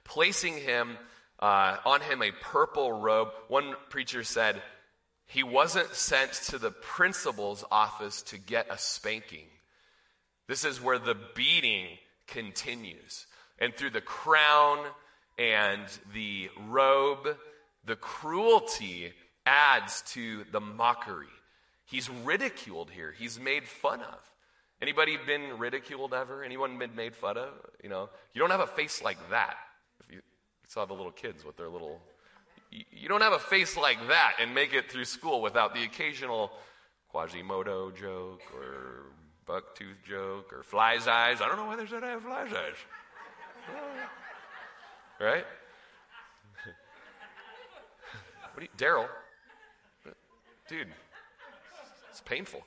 placing 0.04 0.58
him 0.58 0.96
uh, 1.38 1.76
on 1.84 2.00
him 2.00 2.22
a 2.22 2.30
purple 2.30 2.92
robe. 2.92 3.28
One 3.48 3.74
preacher 3.88 4.24
said 4.24 4.60
he 5.26 5.42
wasn't 5.42 5.94
sent 5.94 6.32
to 6.48 6.58
the 6.58 6.70
principal's 6.70 7.64
office 7.70 8.22
to 8.22 8.38
get 8.38 8.66
a 8.70 8.78
spanking. 8.78 9.46
This 10.48 10.64
is 10.64 10.82
where 10.82 10.98
the 10.98 11.16
beating 11.34 11.86
continues. 12.26 13.26
And 13.58 13.74
through 13.74 13.90
the 13.90 14.00
crown 14.00 14.78
and 15.38 15.82
the 16.12 16.50
robe, 16.68 17.36
the 17.84 17.96
cruelty 17.96 19.12
adds 19.46 20.02
to 20.12 20.44
the 20.52 20.60
mockery. 20.60 21.26
He's 21.92 22.08
ridiculed 22.08 22.90
here. 22.90 23.12
He's 23.12 23.38
made 23.38 23.68
fun 23.68 24.00
of. 24.00 24.18
Anybody 24.80 25.18
been 25.26 25.58
ridiculed 25.58 26.14
ever? 26.14 26.42
Anyone 26.42 26.78
been 26.78 26.96
made 26.96 27.14
fun 27.14 27.36
of? 27.36 27.50
You 27.82 27.90
know, 27.90 28.08
you 28.32 28.40
don't 28.40 28.48
have 28.50 28.60
a 28.60 28.66
face 28.66 29.02
like 29.02 29.18
that. 29.28 29.56
If 30.00 30.14
you, 30.14 30.22
saw 30.66 30.86
the 30.86 30.94
little 30.94 31.12
kids 31.12 31.44
with 31.44 31.58
their 31.58 31.68
little, 31.68 32.00
you, 32.70 33.10
don't 33.10 33.20
have 33.20 33.34
a 33.34 33.38
face 33.38 33.76
like 33.76 33.98
that 34.08 34.36
and 34.40 34.54
make 34.54 34.72
it 34.72 34.90
through 34.90 35.04
school 35.04 35.42
without 35.42 35.74
the 35.74 35.84
occasional 35.84 36.52
Quasimodo 37.10 37.90
joke 37.90 38.40
or 38.54 39.12
bucktooth 39.46 40.02
joke 40.02 40.50
or 40.50 40.62
fly's 40.62 41.06
eyes. 41.06 41.42
I 41.42 41.46
don't 41.46 41.58
know 41.58 41.66
why 41.66 41.76
they 41.76 41.84
said 41.86 42.02
I 42.02 42.12
have 42.12 42.22
fly's 42.22 42.54
eyes. 42.54 42.76
right? 45.20 45.44
what 48.54 48.60
do 48.60 48.62
you, 48.62 48.68
Daryl? 48.78 49.08
Dude, 50.66 50.88
painful. 52.20 52.64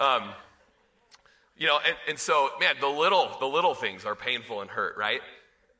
Um, 0.00 0.30
you 1.58 1.66
know, 1.66 1.78
and, 1.86 1.96
and 2.08 2.18
so, 2.18 2.50
man, 2.60 2.74
the 2.80 2.88
little, 2.88 3.36
the 3.40 3.46
little 3.46 3.74
things 3.74 4.04
are 4.04 4.14
painful 4.14 4.60
and 4.60 4.70
hurt, 4.70 4.96
right? 4.96 5.20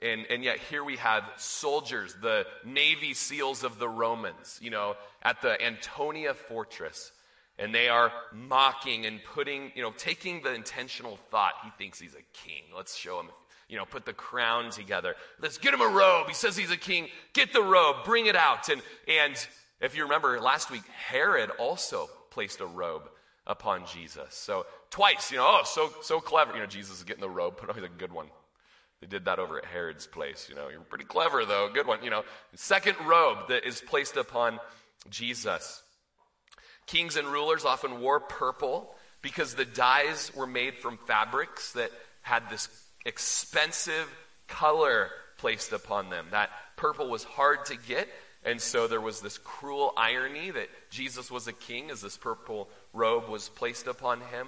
And, 0.02 0.26
and 0.30 0.44
yet 0.44 0.58
here 0.58 0.84
we 0.84 0.96
have 0.96 1.24
soldiers, 1.36 2.14
the 2.20 2.46
Navy 2.64 3.14
SEALs 3.14 3.64
of 3.64 3.78
the 3.78 3.88
Romans, 3.88 4.58
you 4.62 4.70
know, 4.70 4.94
at 5.22 5.42
the 5.42 5.60
Antonia 5.62 6.34
fortress. 6.34 7.12
And 7.58 7.74
they 7.74 7.88
are 7.88 8.12
mocking 8.34 9.06
and 9.06 9.18
putting, 9.24 9.72
you 9.74 9.82
know, 9.82 9.92
taking 9.96 10.42
the 10.42 10.52
intentional 10.52 11.18
thought. 11.30 11.54
He 11.64 11.70
thinks 11.78 11.98
he's 11.98 12.14
a 12.14 12.24
king. 12.46 12.64
Let's 12.76 12.94
show 12.94 13.18
him, 13.18 13.30
you 13.66 13.78
know, 13.78 13.86
put 13.86 14.04
the 14.04 14.12
crown 14.12 14.70
together. 14.70 15.14
Let's 15.40 15.56
get 15.56 15.72
him 15.72 15.80
a 15.80 15.88
robe. 15.88 16.28
He 16.28 16.34
says 16.34 16.54
he's 16.54 16.70
a 16.70 16.76
king. 16.76 17.08
Get 17.32 17.54
the 17.54 17.62
robe, 17.62 18.04
bring 18.04 18.26
it 18.26 18.36
out. 18.36 18.68
And, 18.68 18.82
and 19.08 19.46
If 19.80 19.94
you 19.94 20.04
remember 20.04 20.40
last 20.40 20.70
week, 20.70 20.84
Herod 20.86 21.50
also 21.58 22.08
placed 22.36 22.60
a 22.60 22.66
robe 22.66 23.08
upon 23.46 23.86
Jesus. 23.86 24.34
So 24.34 24.66
twice, 24.90 25.30
you 25.30 25.38
know, 25.38 25.46
oh, 25.46 25.62
so 25.64 25.90
so 26.02 26.20
clever. 26.20 26.52
You 26.52 26.58
know, 26.58 26.66
Jesus 26.66 26.98
is 26.98 27.04
getting 27.04 27.22
the 27.22 27.30
robe, 27.30 27.54
but 27.58 27.70
always 27.70 27.82
a 27.82 27.88
good 27.88 28.12
one. 28.12 28.26
They 29.00 29.06
did 29.06 29.24
that 29.24 29.38
over 29.38 29.56
at 29.56 29.64
Herod's 29.64 30.06
place. 30.06 30.46
You 30.50 30.54
know, 30.54 30.68
you're 30.68 30.82
pretty 30.82 31.06
clever 31.06 31.46
though, 31.46 31.70
good 31.72 31.86
one. 31.86 32.04
You 32.04 32.10
know, 32.10 32.24
second 32.54 32.96
robe 33.06 33.48
that 33.48 33.66
is 33.66 33.80
placed 33.80 34.18
upon 34.18 34.60
Jesus. 35.08 35.82
Kings 36.84 37.16
and 37.16 37.26
rulers 37.26 37.64
often 37.64 38.02
wore 38.02 38.20
purple 38.20 38.94
because 39.22 39.54
the 39.54 39.64
dyes 39.64 40.30
were 40.36 40.46
made 40.46 40.74
from 40.76 40.98
fabrics 41.06 41.72
that 41.72 41.90
had 42.20 42.50
this 42.50 42.68
expensive 43.06 44.14
color 44.46 45.08
placed 45.38 45.72
upon 45.72 46.10
them. 46.10 46.26
That 46.32 46.50
purple 46.76 47.08
was 47.08 47.24
hard 47.24 47.64
to 47.66 47.76
get, 47.76 48.08
and 48.46 48.60
so 48.60 48.86
there 48.86 49.00
was 49.00 49.20
this 49.20 49.38
cruel 49.38 49.92
irony 49.96 50.52
that 50.52 50.68
Jesus 50.88 51.32
was 51.32 51.48
a 51.48 51.52
king 51.52 51.90
as 51.90 52.00
this 52.00 52.16
purple 52.16 52.68
robe 52.94 53.28
was 53.28 53.48
placed 53.48 53.88
upon 53.88 54.20
him. 54.20 54.46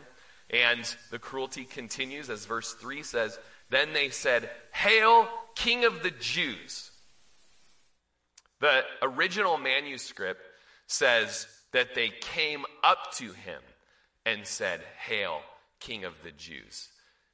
And 0.50 0.82
the 1.10 1.18
cruelty 1.18 1.64
continues 1.64 2.30
as 2.30 2.46
verse 2.46 2.72
3 2.74 3.02
says, 3.02 3.36
Then 3.70 3.92
they 3.92 4.10
said, 4.10 4.48
Hail, 4.72 5.26
King 5.56 5.84
of 5.84 6.04
the 6.04 6.12
Jews. 6.12 6.92
The 8.60 8.82
original 9.02 9.58
manuscript 9.58 10.42
says 10.86 11.48
that 11.72 11.96
they 11.96 12.10
came 12.20 12.64
up 12.84 13.12
to 13.16 13.32
him 13.32 13.60
and 14.24 14.46
said, 14.46 14.80
Hail, 15.06 15.40
King 15.80 16.04
of 16.04 16.14
the 16.22 16.30
Jews. 16.30 16.88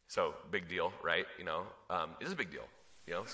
So, 0.08 0.34
big 0.50 0.68
deal, 0.68 0.92
right? 1.02 1.26
You 1.38 1.44
know, 1.44 1.64
um, 1.90 2.10
it 2.20 2.26
is 2.26 2.32
a 2.32 2.36
big 2.36 2.50
deal. 2.50 2.66
You 3.06 3.14
know, 3.14 3.24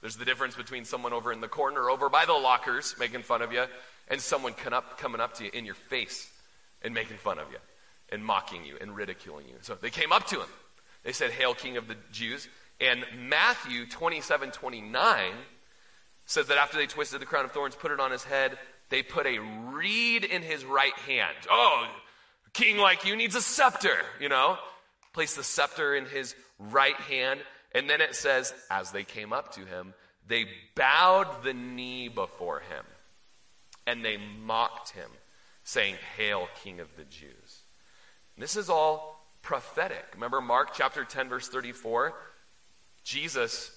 there's 0.00 0.16
the 0.16 0.24
difference 0.24 0.54
between 0.54 0.84
someone 0.84 1.12
over 1.12 1.32
in 1.32 1.40
the 1.40 1.48
corner, 1.48 1.90
over 1.90 2.08
by 2.08 2.24
the 2.24 2.32
lockers, 2.32 2.94
making 2.98 3.22
fun 3.22 3.42
of 3.42 3.52
you, 3.52 3.64
and 4.08 4.20
someone 4.20 4.54
up, 4.72 4.98
coming 4.98 5.20
up 5.20 5.34
to 5.34 5.44
you 5.44 5.50
in 5.52 5.64
your 5.64 5.74
face 5.74 6.30
and 6.82 6.94
making 6.94 7.16
fun 7.16 7.38
of 7.38 7.50
you, 7.50 7.58
and 8.10 8.24
mocking 8.24 8.64
you, 8.64 8.76
and 8.80 8.94
ridiculing 8.94 9.48
you. 9.48 9.56
So 9.62 9.74
they 9.74 9.90
came 9.90 10.12
up 10.12 10.26
to 10.28 10.36
him. 10.36 10.48
They 11.04 11.12
said, 11.12 11.30
Hail, 11.30 11.54
King 11.54 11.76
of 11.76 11.88
the 11.88 11.96
Jews. 12.12 12.48
And 12.80 13.04
Matthew 13.28 13.86
27 13.86 14.52
29 14.52 15.32
says 16.26 16.46
that 16.46 16.58
after 16.58 16.76
they 16.76 16.86
twisted 16.86 17.20
the 17.20 17.26
crown 17.26 17.44
of 17.44 17.52
thorns, 17.52 17.74
put 17.74 17.90
it 17.90 17.98
on 17.98 18.10
his 18.10 18.22
head, 18.22 18.56
they 18.90 19.02
put 19.02 19.26
a 19.26 19.38
reed 19.38 20.24
in 20.24 20.42
his 20.42 20.64
right 20.64 20.92
hand. 20.92 21.36
Oh, 21.50 21.86
king 22.52 22.76
like 22.76 23.04
you 23.04 23.16
needs 23.16 23.34
a 23.34 23.42
scepter, 23.42 23.96
you 24.20 24.28
know? 24.28 24.58
Place 25.12 25.34
the 25.34 25.44
scepter 25.44 25.94
in 25.94 26.06
his 26.06 26.34
right 26.58 26.96
hand. 26.96 27.40
And 27.74 27.88
then 27.88 28.00
it 28.00 28.14
says, 28.14 28.54
as 28.70 28.90
they 28.90 29.04
came 29.04 29.32
up 29.32 29.52
to 29.54 29.60
him, 29.64 29.94
they 30.26 30.46
bowed 30.74 31.42
the 31.42 31.54
knee 31.54 32.08
before 32.08 32.60
him 32.60 32.84
and 33.86 34.04
they 34.04 34.18
mocked 34.18 34.90
him, 34.90 35.10
saying, 35.64 35.96
Hail, 36.16 36.46
King 36.62 36.80
of 36.80 36.94
the 36.96 37.04
Jews. 37.04 37.62
This 38.36 38.54
is 38.54 38.68
all 38.68 39.26
prophetic. 39.40 40.04
Remember 40.14 40.42
Mark 40.42 40.74
chapter 40.74 41.04
10, 41.04 41.30
verse 41.30 41.48
34? 41.48 42.12
Jesus, 43.02 43.70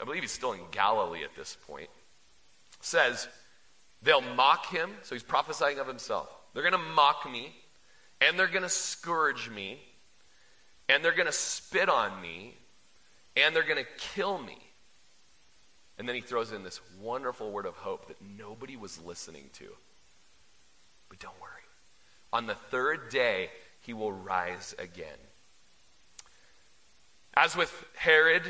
I 0.00 0.04
believe 0.04 0.22
he's 0.22 0.32
still 0.32 0.52
in 0.52 0.60
Galilee 0.72 1.22
at 1.22 1.36
this 1.36 1.56
point, 1.66 1.88
says, 2.80 3.28
They'll 4.02 4.20
mock 4.20 4.66
him. 4.66 4.90
So 5.02 5.14
he's 5.14 5.22
prophesying 5.22 5.78
of 5.78 5.86
himself. 5.86 6.28
They're 6.52 6.68
going 6.68 6.72
to 6.72 6.90
mock 6.94 7.30
me, 7.30 7.54
and 8.20 8.38
they're 8.38 8.48
going 8.48 8.62
to 8.62 8.68
scourge 8.68 9.48
me, 9.48 9.78
and 10.88 11.04
they're 11.04 11.14
going 11.14 11.26
to 11.26 11.32
spit 11.32 11.88
on 11.88 12.20
me, 12.20 12.56
and 13.36 13.54
they're 13.54 13.62
going 13.62 13.82
to 13.82 13.90
kill 14.14 14.38
me. 14.38 14.58
And 15.98 16.08
then 16.08 16.14
he 16.14 16.22
throws 16.22 16.52
in 16.52 16.62
this 16.62 16.80
wonderful 16.98 17.50
word 17.50 17.66
of 17.66 17.76
hope 17.76 18.08
that 18.08 18.16
nobody 18.22 18.76
was 18.76 19.00
listening 19.02 19.50
to. 19.54 19.66
But 21.08 21.18
don't 21.18 21.38
worry. 21.40 21.50
On 22.32 22.46
the 22.46 22.54
third 22.54 23.10
day, 23.10 23.50
he 23.80 23.92
will 23.92 24.12
rise 24.12 24.74
again. 24.78 25.18
As 27.34 27.56
with 27.56 27.72
Herod, 27.96 28.42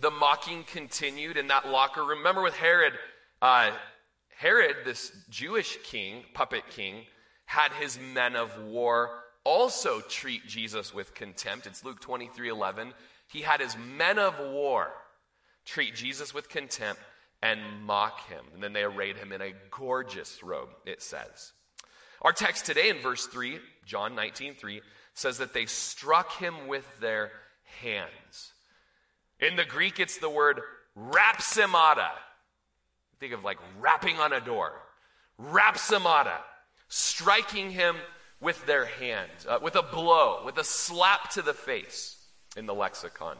the 0.00 0.10
mocking 0.10 0.64
continued 0.64 1.36
in 1.36 1.48
that 1.48 1.68
locker 1.68 2.04
room. 2.04 2.18
Remember 2.18 2.42
with 2.42 2.54
Herod, 2.54 2.94
uh, 3.42 3.70
Herod, 4.36 4.76
this 4.84 5.12
Jewish 5.28 5.78
king, 5.82 6.24
puppet 6.34 6.64
king, 6.70 7.04
had 7.46 7.72
his 7.72 7.98
men 7.98 8.36
of 8.36 8.62
war 8.62 9.10
also 9.44 10.00
treat 10.00 10.46
Jesus 10.46 10.94
with 10.94 11.14
contempt. 11.14 11.66
It's 11.66 11.84
Luke 11.84 12.00
23 12.00 12.48
11. 12.48 12.92
He 13.30 13.42
had 13.42 13.60
his 13.60 13.76
men 13.76 14.18
of 14.18 14.38
war 14.40 14.92
treat 15.64 15.94
Jesus 15.94 16.34
with 16.34 16.48
contempt 16.48 17.00
and 17.40 17.60
mock 17.84 18.28
him. 18.28 18.44
And 18.52 18.62
then 18.62 18.72
they 18.72 18.82
arrayed 18.82 19.16
him 19.16 19.32
in 19.32 19.40
a 19.40 19.54
gorgeous 19.70 20.42
robe, 20.42 20.70
it 20.84 21.00
says. 21.00 21.52
Our 22.22 22.32
text 22.32 22.66
today 22.66 22.90
in 22.90 22.98
verse 22.98 23.26
3, 23.26 23.58
John 23.86 24.14
19 24.14 24.54
3, 24.54 24.82
says 25.14 25.38
that 25.38 25.54
they 25.54 25.66
struck 25.66 26.32
him 26.38 26.66
with 26.66 26.84
their 27.00 27.30
hands. 27.82 28.52
In 29.38 29.56
the 29.56 29.64
Greek, 29.64 30.00
it's 30.00 30.18
the 30.18 30.28
word 30.28 30.60
rapsimata. 30.98 32.10
Think 33.20 33.32
of 33.32 33.44
like 33.44 33.58
rapping 33.78 34.16
on 34.16 34.32
a 34.32 34.40
door. 34.40 34.72
Rapsimata. 35.40 36.38
Striking 36.88 37.70
him 37.70 37.96
with 38.40 38.66
their 38.66 38.86
hand, 38.86 39.30
uh, 39.48 39.60
with 39.62 39.76
a 39.76 39.82
blow, 39.82 40.42
with 40.44 40.58
a 40.58 40.64
slap 40.64 41.30
to 41.30 41.42
the 41.42 41.54
face 41.54 42.19
in 42.56 42.66
the 42.66 42.74
lexicon. 42.74 43.36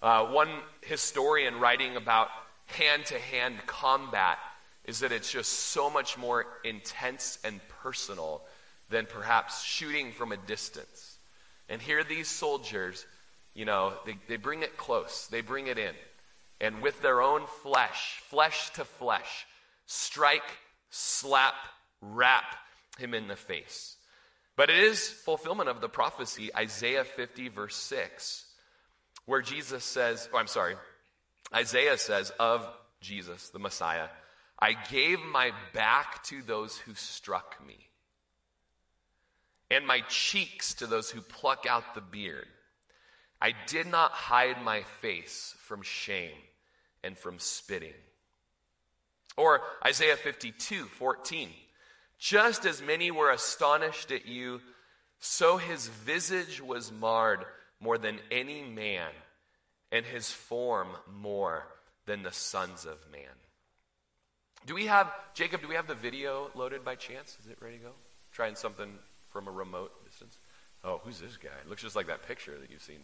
Uh, 0.00 0.26
one 0.26 0.50
historian 0.82 1.58
writing 1.58 1.96
about 1.96 2.28
hand 2.66 3.04
to 3.06 3.18
hand 3.18 3.56
combat 3.66 4.38
is 4.84 5.00
that 5.00 5.12
it's 5.12 5.30
just 5.30 5.52
so 5.52 5.90
much 5.90 6.16
more 6.16 6.46
intense 6.64 7.38
and 7.44 7.60
personal 7.82 8.42
than 8.90 9.06
perhaps 9.06 9.62
shooting 9.62 10.12
from 10.12 10.32
a 10.32 10.36
distance. 10.36 11.18
And 11.68 11.82
here, 11.82 12.04
these 12.04 12.28
soldiers, 12.28 13.04
you 13.54 13.64
know, 13.64 13.92
they, 14.06 14.16
they 14.28 14.36
bring 14.36 14.62
it 14.62 14.76
close, 14.76 15.26
they 15.30 15.40
bring 15.40 15.66
it 15.66 15.78
in 15.78 15.94
and 16.60 16.82
with 16.82 17.00
their 17.02 17.22
own 17.22 17.46
flesh, 17.62 18.20
flesh 18.28 18.70
to 18.70 18.84
flesh, 18.84 19.46
strike, 19.86 20.42
slap, 20.90 21.54
rap 22.00 22.56
him 22.98 23.14
in 23.14 23.28
the 23.28 23.36
face. 23.36 23.96
But 24.58 24.70
it 24.70 24.78
is 24.80 25.08
fulfillment 25.08 25.68
of 25.68 25.80
the 25.80 25.88
prophecy, 25.88 26.50
Isaiah 26.52 27.04
50, 27.04 27.48
verse 27.48 27.76
6, 27.76 28.44
where 29.24 29.40
Jesus 29.40 29.84
says, 29.84 30.28
oh, 30.34 30.36
I'm 30.36 30.48
sorry, 30.48 30.74
Isaiah 31.54 31.96
says 31.96 32.32
of 32.40 32.68
Jesus, 33.00 33.50
the 33.50 33.60
Messiah, 33.60 34.08
I 34.58 34.72
gave 34.90 35.20
my 35.20 35.52
back 35.72 36.24
to 36.24 36.42
those 36.42 36.76
who 36.76 36.94
struck 36.94 37.64
me, 37.64 37.76
and 39.70 39.86
my 39.86 40.00
cheeks 40.08 40.74
to 40.74 40.88
those 40.88 41.08
who 41.08 41.20
pluck 41.20 41.64
out 41.70 41.94
the 41.94 42.00
beard. 42.00 42.48
I 43.40 43.54
did 43.68 43.86
not 43.86 44.10
hide 44.10 44.60
my 44.64 44.82
face 45.00 45.54
from 45.60 45.82
shame 45.82 46.34
and 47.04 47.16
from 47.16 47.38
spitting. 47.38 47.94
Or 49.36 49.60
Isaiah 49.86 50.16
52 50.16 50.86
14. 50.86 51.48
Just 52.18 52.66
as 52.66 52.82
many 52.82 53.10
were 53.10 53.30
astonished 53.30 54.10
at 54.10 54.26
you, 54.26 54.60
so 55.20 55.56
his 55.56 55.88
visage 55.88 56.60
was 56.60 56.92
marred 56.92 57.44
more 57.80 57.98
than 57.98 58.18
any 58.30 58.62
man, 58.62 59.10
and 59.92 60.04
his 60.04 60.30
form 60.30 60.88
more 61.10 61.66
than 62.06 62.22
the 62.22 62.32
sons 62.32 62.84
of 62.84 62.98
man. 63.12 63.22
Do 64.66 64.74
we 64.74 64.86
have, 64.86 65.12
Jacob, 65.34 65.62
do 65.62 65.68
we 65.68 65.76
have 65.76 65.86
the 65.86 65.94
video 65.94 66.50
loaded 66.54 66.84
by 66.84 66.96
chance? 66.96 67.38
Is 67.40 67.50
it 67.50 67.58
ready 67.60 67.78
to 67.78 67.84
go? 67.84 67.92
Trying 68.32 68.56
something 68.56 68.98
from 69.30 69.46
a 69.46 69.50
remote 69.52 70.04
distance? 70.04 70.38
Oh, 70.82 71.00
who's 71.04 71.20
this 71.20 71.36
guy? 71.36 71.48
It 71.62 71.68
Looks 71.68 71.82
just 71.82 71.96
like 71.96 72.08
that 72.08 72.26
picture 72.26 72.58
that 72.58 72.70
you've 72.70 72.82
seen. 72.82 73.00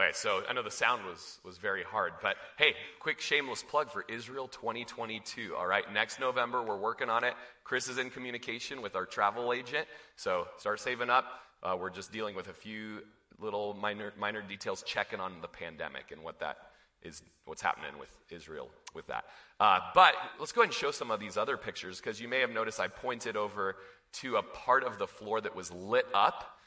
Okay, 0.00 0.10
so 0.12 0.42
I 0.48 0.52
know 0.52 0.62
the 0.62 0.70
sound 0.70 1.04
was, 1.04 1.40
was 1.44 1.58
very 1.58 1.82
hard, 1.82 2.12
but 2.22 2.36
hey, 2.56 2.74
quick 3.00 3.20
shameless 3.20 3.64
plug 3.64 3.90
for 3.90 4.04
Israel 4.08 4.46
2022. 4.46 5.56
All 5.58 5.66
right, 5.66 5.92
next 5.92 6.20
November, 6.20 6.62
we're 6.62 6.78
working 6.78 7.10
on 7.10 7.24
it. 7.24 7.34
Chris 7.64 7.88
is 7.88 7.98
in 7.98 8.08
communication 8.08 8.80
with 8.80 8.94
our 8.94 9.04
travel 9.04 9.52
agent, 9.52 9.88
so 10.14 10.46
start 10.56 10.78
saving 10.78 11.10
up. 11.10 11.24
Uh, 11.64 11.76
we're 11.76 11.90
just 11.90 12.12
dealing 12.12 12.36
with 12.36 12.46
a 12.46 12.52
few 12.52 13.00
little 13.40 13.74
minor, 13.74 14.12
minor 14.16 14.40
details, 14.40 14.84
checking 14.84 15.18
on 15.18 15.32
the 15.42 15.48
pandemic 15.48 16.12
and 16.12 16.22
what 16.22 16.38
that 16.38 16.58
is, 17.02 17.22
what's 17.46 17.62
happening 17.62 17.98
with 17.98 18.10
Israel 18.30 18.70
with 18.94 19.08
that. 19.08 19.24
Uh, 19.58 19.80
but 19.96 20.14
let's 20.38 20.52
go 20.52 20.60
ahead 20.60 20.68
and 20.68 20.74
show 20.74 20.92
some 20.92 21.10
of 21.10 21.18
these 21.18 21.36
other 21.36 21.56
pictures 21.56 21.98
because 21.98 22.20
you 22.20 22.28
may 22.28 22.38
have 22.38 22.50
noticed 22.50 22.78
I 22.78 22.86
pointed 22.86 23.36
over 23.36 23.74
to 24.12 24.36
a 24.36 24.42
part 24.44 24.84
of 24.84 24.96
the 25.00 25.08
floor 25.08 25.40
that 25.40 25.56
was 25.56 25.72
lit 25.72 26.06
up. 26.14 26.57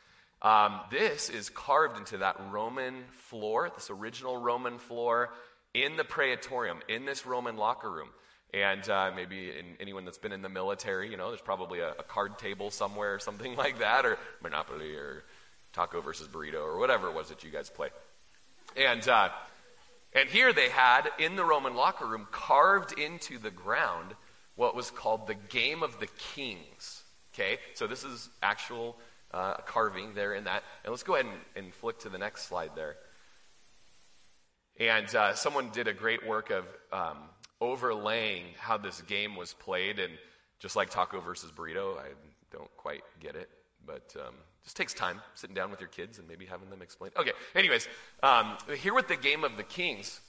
Um, 0.42 0.80
this 0.90 1.30
is 1.30 1.50
carved 1.50 1.98
into 1.98 2.18
that 2.20 2.38
Roman 2.50 3.04
floor, 3.12 3.72
this 3.76 3.90
original 3.92 4.38
Roman 4.38 4.80
floor 4.80 5.34
in 5.74 5.98
the 5.98 6.04
praetorium, 6.04 6.80
in 6.88 7.06
this 7.06 7.26
Roman 7.26 7.58
locker 7.58 7.92
room. 7.92 8.10
And 8.54 8.88
uh, 8.90 9.12
maybe 9.16 9.50
in, 9.50 9.78
anyone 9.80 10.04
that's 10.04 10.18
been 10.18 10.32
in 10.32 10.42
the 10.42 10.50
military, 10.50 11.10
you 11.10 11.16
know, 11.16 11.30
there's 11.30 11.42
probably 11.42 11.80
a, 11.80 11.92
a, 11.92 12.04
card 12.04 12.38
table 12.38 12.70
somewhere 12.70 13.14
or 13.14 13.20
something 13.20 13.56
like 13.58 13.80
that, 13.80 14.06
or 14.06 14.18
Monopoly 14.42 14.96
or 14.96 15.24
Taco 15.74 16.02
versus 16.02 16.28
Burrito 16.28 16.62
or 16.62 16.78
whatever 16.78 17.08
it 17.08 17.14
was 17.14 17.30
that 17.30 17.44
you 17.44 17.52
guys 17.52 17.70
play. 17.70 17.90
And, 18.76 19.08
uh, 19.08 19.30
and 20.14 20.28
here 20.28 20.52
they 20.52 20.70
had 20.70 21.10
in 21.20 21.36
the 21.36 21.46
Roman 21.46 21.76
locker 21.76 22.06
room 22.06 22.28
carved 22.32 22.98
into 22.98 23.38
the 23.38 23.52
ground 23.52 24.16
what 24.56 24.76
was 24.76 24.92
called 24.92 25.28
the 25.28 25.36
Game 25.36 25.82
of 25.82 26.00
the 26.00 26.08
Kings. 26.36 27.04
Okay, 27.34 27.60
so 27.76 27.88
this 27.88 28.04
is 28.04 28.30
actual 28.44 28.98
uh, 29.34 29.56
carving 29.66 30.14
there 30.14 30.34
in 30.34 30.46
that. 30.46 30.64
And 30.84 30.92
let's 30.92 31.04
go 31.04 31.16
ahead 31.16 31.26
and, 31.26 31.66
and 31.66 31.74
flick 31.74 32.00
to 32.00 32.10
the 32.10 32.18
next 32.18 32.48
slide 32.48 32.72
there. 32.76 32.96
And 34.80 35.14
uh, 35.16 35.36
someone 35.36 35.70
did 35.72 35.88
a 35.88 35.94
great 35.94 36.28
work 36.28 36.50
of 36.50 36.66
um, 36.92 37.18
overlaying 37.60 38.46
how 38.58 38.78
this 38.78 39.02
game 39.02 39.36
was 39.36 39.54
played. 39.54 40.00
And 40.00 40.14
just 40.60 40.76
like 40.76 40.90
taco 40.90 41.20
versus 41.20 41.52
burrito, 41.52 41.98
I 41.98 42.10
don't 42.52 42.76
quite 42.78 43.04
get 43.20 43.36
it. 43.36 43.50
But 43.86 44.16
um, 44.16 44.36
just 44.64 44.78
takes 44.78 44.94
time 44.94 45.22
sitting 45.34 45.56
down 45.56 45.72
with 45.72 45.80
your 45.80 45.90
kids 45.90 46.20
and 46.20 46.28
maybe 46.28 46.46
having 46.46 46.70
them 46.70 46.82
explain. 46.82 47.12
Okay, 47.18 47.32
anyways, 47.56 47.88
um, 48.22 48.58
here 48.78 48.94
with 48.94 49.08
the 49.08 49.16
game 49.16 49.44
of 49.44 49.58
the 49.58 49.64
kings, 49.64 50.22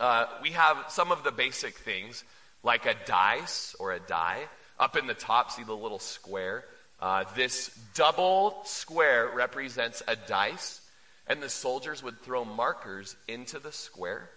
uh, 0.00 0.26
we 0.42 0.50
have 0.50 0.84
some 0.88 1.12
of 1.12 1.24
the 1.24 1.32
basic 1.32 1.74
things 1.74 2.24
like 2.62 2.86
a 2.86 2.94
dice 3.06 3.74
or 3.78 3.92
a 3.92 4.00
die. 4.00 4.40
Up 4.78 4.96
in 4.96 5.06
the 5.06 5.14
top, 5.14 5.50
see 5.50 5.62
the 5.62 5.76
little 5.76 5.98
square? 5.98 6.64
Uh, 7.04 7.22
this 7.36 7.68
double 7.92 8.56
square 8.64 9.28
represents 9.34 10.02
a 10.08 10.16
dice, 10.16 10.80
and 11.26 11.42
the 11.42 11.50
soldiers 11.50 12.02
would 12.02 12.18
throw 12.22 12.46
markers 12.46 13.14
into 13.28 13.58
the 13.58 13.72
square. 13.72 14.30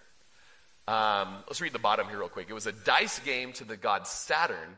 Um, 0.86 1.36
let's 1.46 1.62
read 1.62 1.72
the 1.72 1.78
bottom 1.78 2.08
here 2.08 2.18
real 2.18 2.28
quick. 2.28 2.50
It 2.50 2.52
was 2.52 2.66
a 2.66 2.72
dice 2.72 3.20
game 3.20 3.54
to 3.54 3.64
the 3.64 3.78
god 3.78 4.06
Saturn, 4.06 4.76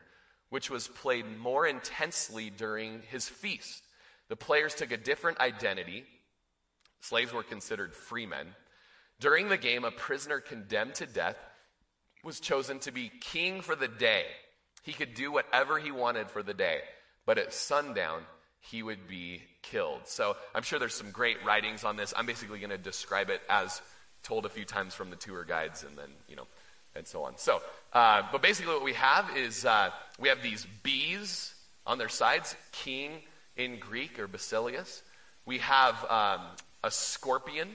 which 0.51 0.69
was 0.69 0.87
played 0.87 1.25
more 1.37 1.67
intensely 1.67 2.49
during 2.49 3.01
his 3.11 3.27
feast. 3.27 3.83
The 4.29 4.37
players 4.37 4.73
took 4.73 4.93
a 4.93 4.97
different 4.97 5.41
identity. 5.41 6.05
Slaves 7.01 7.33
were 7.33 7.43
considered 7.43 7.93
freemen. 7.93 8.47
During 9.19 9.49
the 9.49 9.57
game, 9.57 9.83
a 9.83 9.91
prisoner 9.91 10.39
condemned 10.39 10.95
to 10.95 11.05
death 11.05 11.35
was 12.23 12.39
chosen 12.39 12.79
to 12.79 12.93
be 12.93 13.11
king 13.19 13.59
for 13.59 13.75
the 13.75 13.89
day. 13.89 14.27
He 14.81 14.93
could 14.93 15.13
do 15.13 15.29
whatever 15.29 15.77
he 15.77 15.91
wanted 15.91 16.31
for 16.31 16.41
the 16.41 16.53
day 16.53 16.83
but 17.25 17.37
at 17.37 17.53
sundown, 17.53 18.21
he 18.59 18.83
would 18.83 19.07
be 19.07 19.41
killed. 19.61 20.01
So 20.05 20.35
I'm 20.53 20.63
sure 20.63 20.79
there's 20.79 20.93
some 20.93 21.11
great 21.11 21.43
writings 21.45 21.83
on 21.83 21.97
this. 21.97 22.13
I'm 22.15 22.25
basically 22.25 22.59
going 22.59 22.69
to 22.71 22.77
describe 22.77 23.29
it 23.29 23.41
as 23.49 23.81
told 24.23 24.45
a 24.45 24.49
few 24.49 24.65
times 24.65 24.93
from 24.93 25.09
the 25.09 25.15
tour 25.15 25.43
guides 25.43 25.83
and 25.83 25.97
then, 25.97 26.09
you 26.27 26.35
know, 26.35 26.47
and 26.95 27.07
so 27.07 27.23
on. 27.23 27.37
So, 27.37 27.61
uh, 27.93 28.23
but 28.31 28.41
basically 28.41 28.73
what 28.73 28.83
we 28.83 28.93
have 28.93 29.35
is 29.35 29.65
uh, 29.65 29.89
we 30.19 30.29
have 30.29 30.43
these 30.43 30.65
bees 30.83 31.53
on 31.87 31.97
their 31.97 32.09
sides, 32.09 32.55
king 32.71 33.11
in 33.55 33.79
Greek 33.79 34.19
or 34.19 34.27
basileus. 34.27 35.01
We 35.45 35.59
have 35.59 35.95
um, 36.09 36.41
a 36.83 36.91
scorpion. 36.91 37.69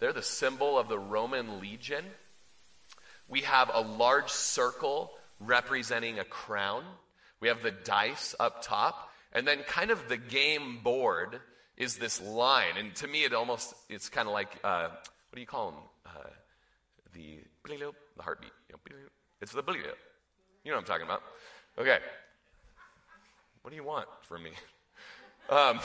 They're 0.00 0.12
the 0.12 0.22
symbol 0.22 0.78
of 0.78 0.88
the 0.88 0.98
Roman 0.98 1.60
legion. 1.60 2.04
We 3.28 3.42
have 3.42 3.70
a 3.72 3.80
large 3.80 4.30
circle 4.30 5.12
representing 5.38 6.18
a 6.18 6.24
crown. 6.24 6.84
We 7.42 7.48
have 7.48 7.60
the 7.60 7.72
dice 7.72 8.36
up 8.38 8.62
top, 8.62 9.10
and 9.32 9.44
then 9.48 9.64
kind 9.64 9.90
of 9.90 10.08
the 10.08 10.16
game 10.16 10.78
board 10.84 11.40
is 11.76 11.96
this 11.96 12.22
line. 12.22 12.76
And 12.78 12.94
to 12.96 13.08
me, 13.08 13.24
it 13.24 13.34
almost, 13.34 13.74
it's 13.88 14.08
kind 14.08 14.28
of 14.28 14.32
like, 14.32 14.60
uh, 14.62 14.86
what 14.90 15.34
do 15.34 15.40
you 15.40 15.46
call 15.48 15.72
them? 15.72 15.80
Uh, 16.06 16.28
the, 17.14 17.40
the 17.64 18.22
heartbeat. 18.22 18.52
It's 19.40 19.50
the, 19.50 19.64
you 19.66 20.70
know 20.70 20.76
what 20.76 20.78
I'm 20.78 20.84
talking 20.84 21.04
about. 21.04 21.22
Okay. 21.76 21.98
What 23.62 23.70
do 23.70 23.76
you 23.76 23.84
want 23.84 24.06
from 24.22 24.44
me? 24.44 24.52
Um, 25.50 25.80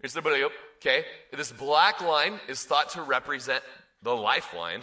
it's 0.00 0.12
the, 0.12 0.50
okay. 0.78 1.04
This 1.32 1.52
black 1.52 2.00
line 2.00 2.40
is 2.48 2.64
thought 2.64 2.90
to 2.90 3.02
represent 3.02 3.62
the 4.02 4.14
lifeline. 4.14 4.82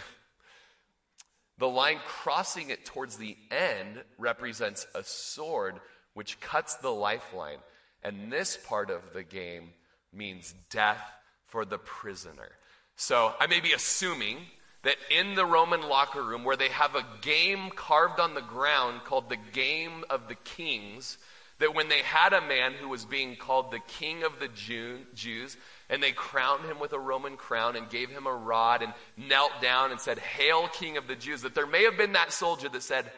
The 1.58 1.68
line 1.68 2.00
crossing 2.06 2.70
it 2.70 2.86
towards 2.86 3.18
the 3.18 3.36
end 3.52 4.02
represents 4.18 4.88
a 4.96 5.04
sword 5.04 5.82
which 6.16 6.40
cuts 6.40 6.76
the 6.78 6.90
lifeline. 6.90 7.60
And 8.04 8.32
this 8.32 8.58
part 8.58 8.90
of 8.90 9.02
the 9.14 9.24
game 9.24 9.70
means 10.12 10.56
death 10.72 11.04
for 11.48 11.64
the 11.64 11.78
prisoner. 11.78 12.50
So 12.96 13.34
I 13.40 13.46
may 13.46 13.60
be 13.60 13.74
assuming 13.74 14.38
that 14.84 14.96
in 15.10 15.36
the 15.36 15.46
Roman 15.46 15.82
locker 15.82 16.24
room, 16.24 16.44
where 16.44 16.56
they 16.56 16.70
have 16.70 16.96
a 16.96 17.06
game 17.22 17.70
carved 17.72 18.20
on 18.20 18.34
the 18.34 18.42
ground 18.42 19.04
called 19.04 19.30
the 19.30 19.38
Game 19.52 20.04
of 20.10 20.28
the 20.28 20.36
Kings, 20.36 21.18
that 21.60 21.74
when 21.74 21.90
they 21.90 22.00
had 22.00 22.34
a 22.34 22.48
man 22.48 22.74
who 22.74 22.90
was 22.90 23.06
being 23.06 23.36
called 23.36 23.72
the 23.72 23.80
King 23.80 24.24
of 24.24 24.40
the 24.40 24.48
Jew, 24.50 25.00
Jews, 25.14 25.58
and 25.90 26.04
they 26.04 26.12
crowned 26.12 26.66
him 26.66 26.80
with 26.80 26.94
a 26.94 27.00
Roman 27.00 27.38
crown 27.38 27.76
and 27.76 27.90
gave 27.90 28.10
him 28.10 28.28
a 28.28 28.34
rod 28.34 28.84
and 28.84 28.94
knelt 29.18 29.52
down 29.62 29.92
and 29.92 30.00
said, 30.00 30.20
Hail, 30.20 30.68
King 30.68 30.98
of 30.98 31.08
the 31.08 31.16
Jews, 31.16 31.42
that 31.42 31.56
there 31.56 31.68
may 31.68 31.84
have 31.84 31.98
been 31.98 32.14
that 32.14 32.32
soldier 32.32 32.70
that 32.70 32.84
said, 32.84 33.12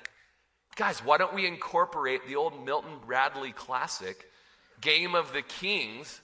Guys, 0.78 1.04
why 1.04 1.18
don't 1.18 1.34
we 1.34 1.48
incorporate 1.48 2.28
the 2.28 2.36
old 2.36 2.64
Milton 2.64 3.00
Bradley 3.04 3.52
classic, 3.52 4.30
Game 4.80 5.16
of 5.16 5.34
the 5.34 5.42
Kings, 5.42 6.22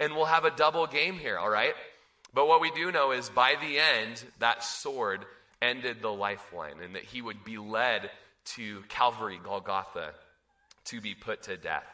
and 0.00 0.16
we'll 0.16 0.24
have 0.24 0.44
a 0.44 0.50
double 0.50 0.88
game 0.88 1.14
here, 1.14 1.38
all 1.38 1.48
right? 1.48 1.74
But 2.34 2.48
what 2.48 2.60
we 2.60 2.72
do 2.72 2.90
know 2.90 3.12
is 3.12 3.30
by 3.30 3.54
the 3.60 3.78
end, 3.78 4.24
that 4.40 4.64
sword 4.64 5.24
ended 5.62 6.02
the 6.02 6.12
lifeline 6.12 6.80
and 6.82 6.96
that 6.96 7.04
he 7.04 7.22
would 7.22 7.44
be 7.44 7.56
led 7.56 8.10
to 8.56 8.82
Calvary, 8.88 9.38
Golgotha, 9.42 10.10
to 10.86 11.00
be 11.00 11.14
put 11.14 11.44
to 11.44 11.56
death. 11.56 11.86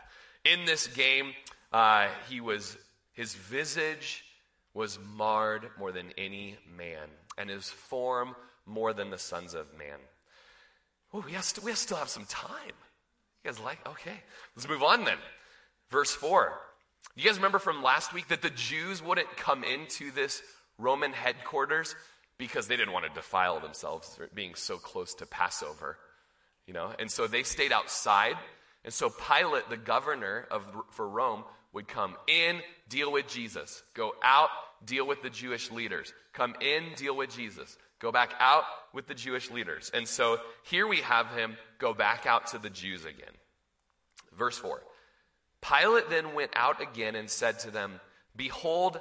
In 0.46 0.64
this 0.64 0.86
game, 0.86 1.34
uh, 1.70 2.08
he 2.30 2.40
was, 2.40 2.78
his 3.12 3.34
visage 3.34 4.24
was 4.72 4.98
marred 5.14 5.68
more 5.78 5.92
than 5.92 6.14
any 6.16 6.56
man, 6.78 7.08
and 7.36 7.50
his 7.50 7.68
form 7.68 8.34
more 8.64 8.94
than 8.94 9.10
the 9.10 9.18
sons 9.18 9.52
of 9.52 9.66
man. 9.76 9.98
Oh, 11.12 11.22
we, 11.26 11.32
have 11.32 11.52
we 11.62 11.72
still 11.72 11.96
have 11.96 12.08
some 12.08 12.24
time. 12.24 12.72
You 13.44 13.50
guys 13.50 13.60
like? 13.60 13.86
Okay. 13.88 14.22
Let's 14.56 14.68
move 14.68 14.82
on 14.82 15.04
then. 15.04 15.18
Verse 15.90 16.12
4. 16.12 16.52
You 17.16 17.24
guys 17.24 17.36
remember 17.36 17.58
from 17.58 17.82
last 17.82 18.14
week 18.14 18.28
that 18.28 18.42
the 18.42 18.50
Jews 18.50 19.02
wouldn't 19.02 19.36
come 19.36 19.64
into 19.64 20.10
this 20.10 20.42
Roman 20.78 21.12
headquarters 21.12 21.94
because 22.38 22.66
they 22.66 22.76
didn't 22.76 22.92
want 22.92 23.04
to 23.06 23.12
defile 23.12 23.60
themselves 23.60 24.18
being 24.34 24.54
so 24.54 24.78
close 24.78 25.14
to 25.14 25.26
Passover, 25.26 25.98
you 26.66 26.72
know? 26.72 26.92
And 26.98 27.10
so 27.10 27.26
they 27.26 27.42
stayed 27.42 27.72
outside. 27.72 28.36
And 28.84 28.92
so 28.92 29.10
Pilate, 29.10 29.68
the 29.68 29.76
governor 29.76 30.46
of, 30.50 30.64
for 30.90 31.08
Rome, 31.08 31.44
would 31.72 31.86
come 31.86 32.16
in, 32.26 32.60
deal 32.88 33.12
with 33.12 33.28
Jesus. 33.28 33.82
Go 33.94 34.14
out, 34.22 34.48
deal 34.84 35.06
with 35.06 35.22
the 35.22 35.30
Jewish 35.30 35.70
leaders. 35.70 36.12
Come 36.32 36.54
in, 36.60 36.94
deal 36.96 37.16
with 37.16 37.34
Jesus. 37.34 37.76
Go 38.02 38.10
back 38.10 38.34
out 38.40 38.64
with 38.92 39.06
the 39.06 39.14
Jewish 39.14 39.48
leaders. 39.52 39.90
And 39.94 40.08
so 40.08 40.38
here 40.64 40.88
we 40.88 40.98
have 40.98 41.28
him 41.28 41.56
go 41.78 41.94
back 41.94 42.26
out 42.26 42.48
to 42.48 42.58
the 42.58 42.68
Jews 42.68 43.04
again. 43.04 43.34
Verse 44.36 44.58
4 44.58 44.82
Pilate 45.62 46.10
then 46.10 46.34
went 46.34 46.50
out 46.56 46.82
again 46.82 47.14
and 47.14 47.30
said 47.30 47.60
to 47.60 47.70
them, 47.70 48.00
Behold, 48.34 48.98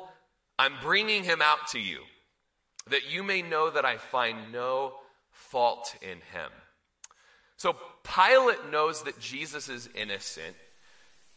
I'm 0.60 0.74
bringing 0.84 1.24
him 1.24 1.42
out 1.42 1.70
to 1.70 1.80
you, 1.80 2.02
that 2.92 3.12
you 3.12 3.24
may 3.24 3.42
know 3.42 3.72
that 3.72 3.86
I 3.86 3.98
find 3.98 4.52
no 4.52 4.94
fault 5.32 5.96
in 6.04 6.18
him. 6.18 6.52
So 7.58 7.76
Pilate 8.04 8.70
knows 8.70 9.04
that 9.04 9.20
Jesus 9.20 9.68
is 9.68 9.90
innocent. 9.96 10.56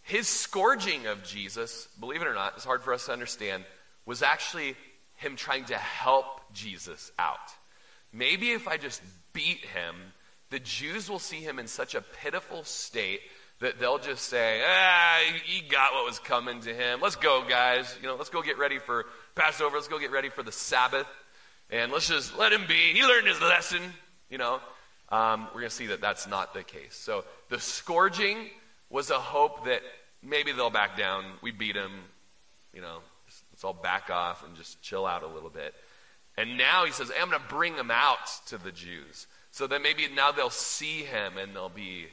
His 0.02 0.28
scourging 0.28 1.06
of 1.06 1.24
Jesus, 1.24 1.88
believe 1.98 2.20
it 2.20 2.28
or 2.28 2.34
not, 2.34 2.54
it's 2.56 2.64
hard 2.66 2.82
for 2.82 2.92
us 2.92 3.06
to 3.06 3.12
understand, 3.12 3.64
was 4.04 4.22
actually 4.22 4.76
him 5.16 5.36
trying 5.36 5.64
to 5.66 5.76
help 5.76 6.52
Jesus 6.52 7.12
out. 7.18 7.38
Maybe 8.12 8.52
if 8.52 8.68
I 8.68 8.76
just 8.76 9.02
beat 9.32 9.64
him, 9.64 9.96
the 10.50 10.58
Jews 10.60 11.10
will 11.10 11.18
see 11.18 11.40
him 11.40 11.58
in 11.58 11.66
such 11.66 11.94
a 11.94 12.00
pitiful 12.00 12.64
state 12.64 13.20
that 13.60 13.78
they'll 13.78 13.98
just 13.98 14.24
say, 14.24 14.62
ah, 14.66 15.18
he 15.44 15.62
got 15.68 15.92
what 15.94 16.04
was 16.04 16.18
coming 16.18 16.60
to 16.60 16.74
him. 16.74 17.00
Let's 17.00 17.16
go, 17.16 17.44
guys. 17.48 17.96
You 18.00 18.08
know, 18.08 18.16
let's 18.16 18.30
go 18.30 18.42
get 18.42 18.58
ready 18.58 18.78
for 18.78 19.06
Passover. 19.34 19.76
Let's 19.76 19.88
go 19.88 19.98
get 19.98 20.10
ready 20.10 20.28
for 20.28 20.42
the 20.42 20.52
Sabbath. 20.52 21.06
And 21.70 21.90
let's 21.92 22.08
just 22.08 22.36
let 22.36 22.52
him 22.52 22.66
be. 22.68 22.92
He 22.92 23.02
learned 23.02 23.26
his 23.26 23.40
lesson, 23.40 23.80
you 24.28 24.38
know. 24.38 24.60
Um, 25.08 25.48
we're 25.48 25.60
going 25.60 25.70
to 25.70 25.76
see 25.76 25.86
that 25.86 26.00
that's 26.00 26.26
not 26.26 26.54
the 26.54 26.62
case. 26.62 26.94
So 26.94 27.24
the 27.48 27.60
scourging 27.60 28.48
was 28.90 29.10
a 29.10 29.18
hope 29.18 29.64
that 29.64 29.80
maybe 30.22 30.52
they'll 30.52 30.70
back 30.70 30.96
down. 30.96 31.24
We 31.42 31.50
beat 31.50 31.76
him, 31.76 31.92
you 32.72 32.80
know, 32.80 32.98
let's 33.64 33.76
all 33.76 33.82
back 33.82 34.10
off 34.10 34.44
and 34.46 34.56
just 34.56 34.80
chill 34.82 35.06
out 35.06 35.22
a 35.22 35.26
little 35.26 35.50
bit. 35.50 35.74
And 36.36 36.58
now 36.58 36.84
he 36.84 36.92
says, 36.92 37.10
hey, 37.10 37.20
I'm 37.20 37.30
going 37.30 37.40
to 37.40 37.48
bring 37.48 37.74
him 37.74 37.90
out 37.90 38.26
to 38.46 38.58
the 38.58 38.72
Jews. 38.72 39.26
So 39.50 39.66
that 39.68 39.82
maybe 39.82 40.08
now 40.14 40.32
they'll 40.32 40.50
see 40.50 41.04
him 41.04 41.38
and 41.38 41.54
they'll 41.54 41.68
be, 41.68 42.06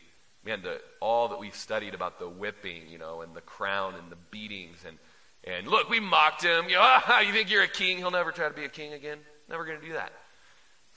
man, 0.45 0.61
the, 0.61 0.79
all 0.99 1.29
that 1.29 1.39
we've 1.39 1.55
studied 1.55 1.95
about 1.95 2.19
the 2.19 2.29
whipping, 2.29 2.87
you 2.87 2.99
know, 2.99 3.21
and 3.21 3.35
the 3.35 3.41
crown 3.41 3.95
and 3.95 4.11
the 4.11 4.17
beatings. 4.29 4.77
And, 4.87 4.97
and 5.43 5.67
look, 5.67 5.89
we 5.89 5.99
mocked 5.99 6.43
him. 6.43 6.65
You 6.69 6.75
know, 6.75 6.81
ah, 6.83 7.21
you 7.21 7.33
think 7.33 7.49
you're 7.49 7.63
a 7.63 7.67
king? 7.67 7.97
He'll 7.97 8.11
never 8.11 8.31
try 8.31 8.47
to 8.47 8.53
be 8.53 8.65
a 8.65 8.69
king 8.69 8.93
again. 8.93 9.17
Never 9.49 9.65
going 9.65 9.79
to 9.79 9.85
do 9.85 9.93
that. 9.93 10.11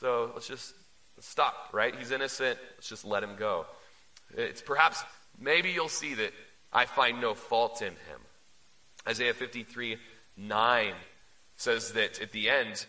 So 0.01 0.31
let's 0.35 0.47
just 0.47 0.75
let's 1.17 1.29
stop, 1.29 1.71
right? 1.73 1.95
He's 1.97 2.11
innocent. 2.11 2.59
Let's 2.77 2.89
just 2.89 3.07
let 3.07 3.23
him 3.23 3.37
go. 3.39 3.65
It's 4.37 4.61
perhaps, 4.61 5.03
maybe 5.41 5.71
you'll 5.71 5.89
see 5.89 6.15
that 6.15 6.33
I 6.73 6.85
find 6.85 7.21
no 7.21 7.35
fault 7.35 7.81
in 7.81 7.93
him. 7.93 8.21
Isaiah 9.07 9.35
53 9.35 9.99
9 10.37 10.95
says 11.57 11.93
that 11.93 12.21
at 12.21 12.33
the 12.33 12.51
end, 12.51 12.87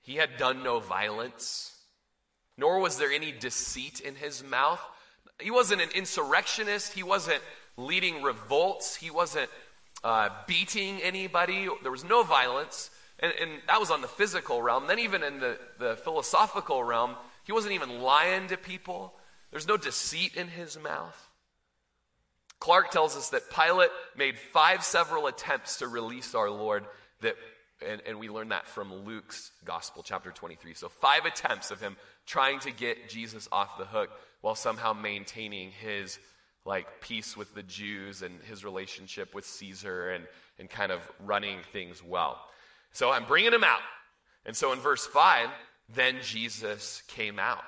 he 0.00 0.16
had 0.16 0.36
done 0.36 0.62
no 0.62 0.80
violence 0.80 1.74
nor 2.56 2.78
was 2.78 2.98
there 2.98 3.10
any 3.10 3.32
deceit 3.32 4.00
in 4.00 4.14
his 4.14 4.44
mouth. 4.44 4.80
He 5.40 5.50
wasn't 5.50 5.82
an 5.82 5.90
insurrectionist. 5.94 6.92
He 6.92 7.02
wasn't 7.02 7.42
leading 7.76 8.22
revolts. 8.22 8.94
He 8.94 9.10
wasn't 9.10 9.50
uh, 10.04 10.28
beating 10.46 11.00
anybody. 11.02 11.68
There 11.82 11.90
was 11.90 12.04
no 12.04 12.22
violence. 12.22 12.90
And, 13.18 13.32
and, 13.40 13.50
that 13.66 13.80
was 13.80 13.90
on 13.90 14.02
the 14.02 14.08
physical 14.08 14.62
realm. 14.62 14.86
Then, 14.86 14.98
even 14.98 15.22
in 15.22 15.40
the, 15.40 15.58
the 15.78 15.96
philosophical 15.96 16.82
realm, 16.82 17.16
he 17.44 17.52
wasn't 17.52 17.74
even 17.74 18.00
lying 18.00 18.48
to 18.48 18.56
people. 18.56 19.14
There's 19.50 19.68
no 19.68 19.76
deceit 19.76 20.36
in 20.36 20.48
his 20.48 20.78
mouth. 20.78 21.28
Clarke 22.64 22.90
tells 22.90 23.14
us 23.14 23.28
that 23.28 23.50
Pilate 23.50 23.90
made 24.16 24.38
five 24.38 24.82
several 24.84 25.26
attempts 25.26 25.80
to 25.80 25.86
release 25.86 26.34
our 26.34 26.48
Lord 26.48 26.86
that 27.20 27.36
and, 27.86 28.00
and, 28.06 28.18
we 28.18 28.30
learn 28.30 28.48
that 28.48 28.66
from 28.66 29.04
Luke's 29.04 29.50
gospel, 29.66 30.02
chapter 30.02 30.30
23. 30.30 30.72
So, 30.72 30.88
five 30.88 31.26
attempts 31.26 31.70
of 31.70 31.78
him 31.78 31.94
trying 32.24 32.60
to 32.60 32.70
get 32.70 33.10
Jesus 33.10 33.50
off 33.52 33.76
the 33.76 33.84
hook 33.84 34.08
while 34.40 34.54
somehow 34.54 34.94
maintaining 34.94 35.72
his 35.72 36.18
like 36.64 37.02
peace 37.02 37.36
with 37.36 37.54
the 37.54 37.64
Jews 37.64 38.22
and 38.22 38.40
his 38.48 38.64
relationship 38.64 39.34
with 39.34 39.44
Caesar 39.44 40.12
and, 40.12 40.24
and 40.58 40.70
kind 40.70 40.90
of 40.90 41.00
running 41.20 41.58
things 41.70 42.02
well. 42.02 42.40
So, 42.92 43.10
I'm 43.10 43.26
bringing 43.26 43.52
him 43.52 43.64
out. 43.64 43.82
And 44.46 44.56
so, 44.56 44.72
in 44.72 44.78
verse 44.78 45.04
5, 45.04 45.50
then 45.94 46.16
Jesus 46.22 47.02
came 47.08 47.38
out, 47.38 47.64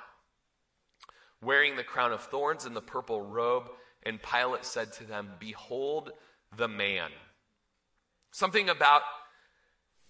wearing 1.39 1.75
the 1.75 1.83
crown 1.83 2.13
of 2.13 2.21
thorns 2.21 2.65
and 2.65 2.75
the 2.75 2.81
purple 2.81 3.21
robe. 3.21 3.69
And 4.07 4.21
Pilate 4.23 4.63
said 4.63 4.93
to 4.93 5.03
them, 5.03 5.27
Behold 5.37 6.11
the 6.55 6.69
man. 6.69 7.09
Something 8.31 8.69
about 8.69 9.01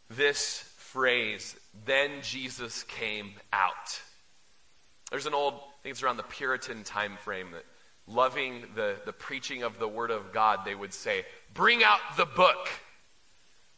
this 0.07 0.59
phrase, 0.77 1.55
then 1.83 2.11
Jesus 2.21 2.83
came 2.83 3.31
out. 3.51 3.99
There's 5.09 5.25
an 5.25 5.33
old, 5.33 5.55
I 5.55 5.81
think 5.81 5.93
it's 5.93 6.03
around 6.03 6.17
the 6.17 6.23
Puritan 6.23 6.83
time 6.83 7.17
frame 7.17 7.47
that 7.53 7.65
loving 8.05 8.65
the, 8.75 8.97
the 9.03 9.13
preaching 9.13 9.63
of 9.63 9.79
the 9.79 9.87
Word 9.87 10.11
of 10.11 10.31
God, 10.31 10.59
they 10.63 10.75
would 10.75 10.93
say, 10.93 11.25
Bring 11.55 11.83
out 11.83 11.99
the 12.17 12.27
book. 12.27 12.69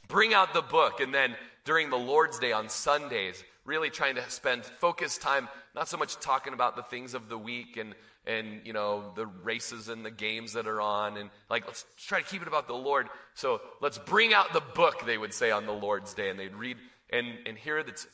Bring 0.10 0.34
out 0.34 0.54
the 0.54 0.62
book. 0.62 1.00
And 1.00 1.14
then 1.14 1.34
during 1.64 1.90
the 1.90 1.96
Lord's 1.96 2.40
Day 2.40 2.52
on 2.52 2.68
Sundays, 2.68 3.42
really 3.64 3.90
trying 3.90 4.16
to 4.16 4.30
spend 4.30 4.66
focused 4.66 5.22
time, 5.22 5.48
not 5.76 5.88
so 5.88 5.96
much 5.96 6.20
talking 6.20 6.52
about 6.52 6.76
the 6.76 6.84
things 6.84 7.14
of 7.14 7.30
the 7.30 7.38
week 7.38 7.78
and 7.78 7.96
and 8.30 8.62
you 8.64 8.74
know 8.74 9.12
the 9.16 9.26
races 9.26 9.90
and 9.90 10.06
the 10.06 10.12
games 10.12 10.54
that 10.54 10.68
are 10.68 10.80
on 10.80 11.18
and 11.18 11.30
like 11.50 11.66
let's 11.66 11.84
try 11.98 12.22
to 12.22 12.26
keep 12.26 12.42
it 12.42 12.48
about 12.48 12.68
the 12.68 12.74
lord. 12.74 13.08
So 13.34 13.60
let's 13.82 13.98
bring 13.98 14.34
out 14.34 14.54
the 14.54 14.62
book 14.62 15.06
they 15.06 15.18
would 15.18 15.34
say 15.34 15.52
on 15.52 15.66
the 15.66 15.74
lord's 15.74 16.14
day 16.14 16.30
and 16.30 16.40
they'd 16.40 16.56
read 16.56 16.78
and 17.10 17.28
and 17.46 17.58
here 17.58 17.82
that's 17.84 18.08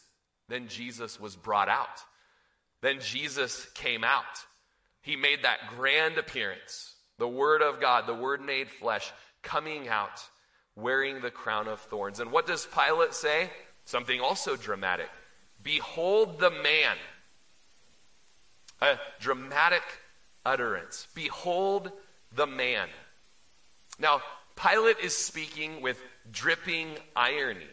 then 0.47 0.67
jesus 0.67 1.19
was 1.19 1.36
brought 1.36 1.69
out. 1.69 2.01
Then 2.82 2.99
jesus 3.01 3.65
came 3.75 4.04
out. 4.04 4.23
He 5.01 5.15
made 5.15 5.43
that 5.43 5.75
grand 5.75 6.17
appearance. 6.17 6.95
The 7.17 7.28
word 7.28 7.62
of 7.62 7.82
god 7.82 8.08
the 8.08 8.13
word 8.13 8.41
made 8.41 8.69
flesh 8.69 9.12
coming 9.43 9.89
out 9.89 10.23
wearing 10.78 11.21
the 11.21 11.32
crown 11.32 11.67
of 11.67 11.80
thorns. 11.82 12.19
And 12.19 12.32
what 12.32 12.47
does 12.47 12.65
pilate 12.65 13.13
say? 13.13 13.49
Something 13.84 14.21
also 14.21 14.56
dramatic. 14.56 15.10
Behold 15.62 16.39
the 16.39 16.51
man. 16.51 16.95
A 18.82 18.97
dramatic 19.19 19.84
utterance. 20.45 21.08
Behold 21.15 21.91
the 22.36 22.45
man. 22.45 22.88
Now, 23.99 24.21
Pilate 24.55 24.99
is 24.99 25.15
speaking 25.15 25.81
with 25.81 26.01
dripping 26.31 26.95
irony. 27.15 27.67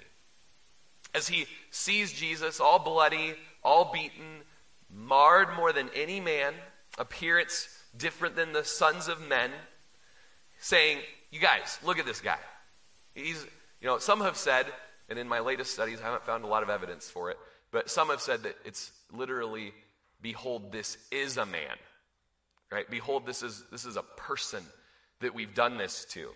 As 1.14 1.28
he 1.28 1.46
sees 1.70 2.12
Jesus 2.12 2.60
all 2.60 2.78
bloody, 2.78 3.34
all 3.62 3.92
beaten, 3.92 4.42
marred 4.90 5.54
more 5.56 5.72
than 5.72 5.90
any 5.94 6.20
man, 6.20 6.54
appearance 6.98 7.68
different 7.96 8.34
than 8.34 8.52
the 8.52 8.64
sons 8.64 9.08
of 9.08 9.26
men, 9.28 9.50
saying, 10.58 10.98
You 11.30 11.40
guys, 11.40 11.78
look 11.84 11.98
at 11.98 12.06
this 12.06 12.20
guy. 12.20 12.38
He's, 13.14 13.44
you 13.80 13.86
know, 13.86 13.98
some 13.98 14.20
have 14.22 14.36
said, 14.36 14.66
and 15.08 15.18
in 15.18 15.28
my 15.28 15.40
latest 15.40 15.72
studies, 15.72 16.00
I 16.00 16.04
haven't 16.04 16.24
found 16.24 16.44
a 16.44 16.46
lot 16.48 16.62
of 16.62 16.70
evidence 16.70 17.10
for 17.10 17.30
it, 17.30 17.38
but 17.70 17.90
some 17.90 18.08
have 18.08 18.20
said 18.20 18.44
that 18.44 18.56
it's 18.64 18.90
literally 19.12 19.72
Behold, 20.22 20.70
this 20.70 20.96
is 21.10 21.36
a 21.36 21.44
man. 21.44 21.76
Right? 22.72 22.88
Behold, 22.88 23.26
this 23.26 23.42
is, 23.42 23.62
this 23.70 23.84
is 23.84 23.96
a 23.96 24.02
person 24.02 24.62
that 25.20 25.34
we've 25.34 25.54
done 25.54 25.76
this 25.76 26.06
to. 26.12 26.30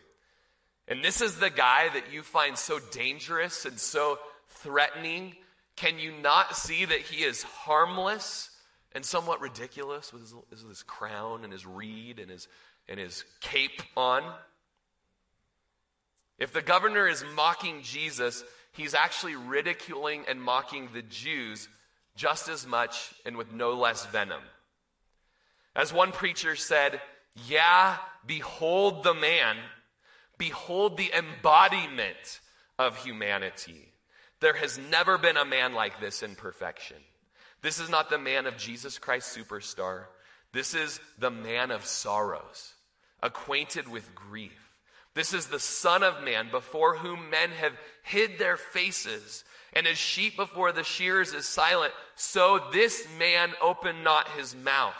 And 0.86 1.02
this 1.02 1.20
is 1.20 1.38
the 1.38 1.50
guy 1.50 1.88
that 1.88 2.12
you 2.12 2.22
find 2.22 2.58
so 2.58 2.78
dangerous 2.92 3.64
and 3.64 3.80
so 3.80 4.18
threatening. 4.48 5.34
Can 5.76 5.98
you 5.98 6.12
not 6.12 6.56
see 6.56 6.84
that 6.84 7.00
he 7.00 7.24
is 7.24 7.42
harmless 7.42 8.50
and 8.92 9.04
somewhat 9.04 9.40
ridiculous 9.40 10.12
with 10.12 10.22
his, 10.22 10.34
with 10.34 10.68
his 10.68 10.82
crown 10.82 11.42
and 11.42 11.52
his 11.52 11.66
reed 11.66 12.18
and 12.18 12.30
his, 12.30 12.48
and 12.88 13.00
his 13.00 13.24
cape 13.40 13.82
on? 13.96 14.22
If 16.38 16.52
the 16.52 16.62
governor 16.62 17.08
is 17.08 17.24
mocking 17.34 17.80
Jesus, 17.82 18.44
he's 18.72 18.94
actually 18.94 19.36
ridiculing 19.36 20.24
and 20.28 20.40
mocking 20.40 20.90
the 20.92 21.02
Jews 21.02 21.68
just 22.14 22.48
as 22.48 22.66
much 22.66 23.14
and 23.24 23.36
with 23.36 23.52
no 23.52 23.72
less 23.72 24.04
venom. 24.06 24.42
As 25.76 25.92
one 25.92 26.10
preacher 26.10 26.56
said, 26.56 27.00
Yeah, 27.46 27.98
behold 28.26 29.04
the 29.04 29.14
man, 29.14 29.56
behold 30.38 30.96
the 30.96 31.12
embodiment 31.16 32.40
of 32.78 32.96
humanity. 32.96 33.92
There 34.40 34.54
has 34.54 34.78
never 34.78 35.18
been 35.18 35.36
a 35.36 35.44
man 35.44 35.74
like 35.74 36.00
this 36.00 36.22
in 36.22 36.34
perfection. 36.34 36.96
This 37.62 37.78
is 37.78 37.90
not 37.90 38.10
the 38.10 38.18
man 38.18 38.46
of 38.46 38.56
Jesus 38.56 38.98
Christ 38.98 39.36
superstar. 39.36 40.04
This 40.52 40.74
is 40.74 40.98
the 41.18 41.30
man 41.30 41.70
of 41.70 41.84
sorrows, 41.84 42.72
acquainted 43.22 43.86
with 43.86 44.14
grief. 44.14 44.72
This 45.14 45.34
is 45.34 45.46
the 45.46 45.60
Son 45.60 46.02
of 46.02 46.22
Man 46.22 46.50
before 46.50 46.96
whom 46.96 47.30
men 47.30 47.50
have 47.50 47.72
hid 48.02 48.38
their 48.38 48.56
faces 48.56 49.44
and 49.76 49.86
as 49.86 49.98
sheep 49.98 50.36
before 50.36 50.72
the 50.72 50.84
shears 50.84 51.34
is 51.34 51.46
silent, 51.46 51.92
so 52.14 52.60
this 52.72 53.06
man 53.18 53.52
opened 53.60 54.02
not 54.02 54.26
his 54.28 54.54
mouth. 54.54 54.94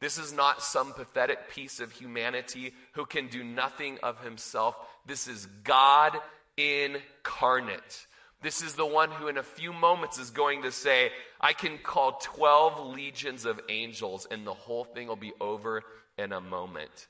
This 0.00 0.18
is 0.18 0.32
not 0.32 0.62
some 0.62 0.92
pathetic 0.92 1.50
piece 1.50 1.80
of 1.80 1.90
humanity 1.90 2.72
who 2.92 3.04
can 3.04 3.28
do 3.28 3.42
nothing 3.42 3.98
of 4.02 4.22
himself. 4.22 4.76
This 5.06 5.26
is 5.26 5.46
God 5.64 6.16
incarnate. 6.56 8.06
This 8.40 8.62
is 8.62 8.74
the 8.74 8.86
one 8.86 9.10
who, 9.10 9.26
in 9.26 9.36
a 9.36 9.42
few 9.42 9.72
moments, 9.72 10.18
is 10.18 10.30
going 10.30 10.62
to 10.62 10.70
say, 10.70 11.10
I 11.40 11.52
can 11.52 11.78
call 11.78 12.20
12 12.22 12.94
legions 12.94 13.44
of 13.44 13.60
angels, 13.68 14.28
and 14.30 14.46
the 14.46 14.54
whole 14.54 14.84
thing 14.84 15.08
will 15.08 15.16
be 15.16 15.32
over 15.40 15.82
in 16.16 16.32
a 16.32 16.40
moment. 16.40 17.08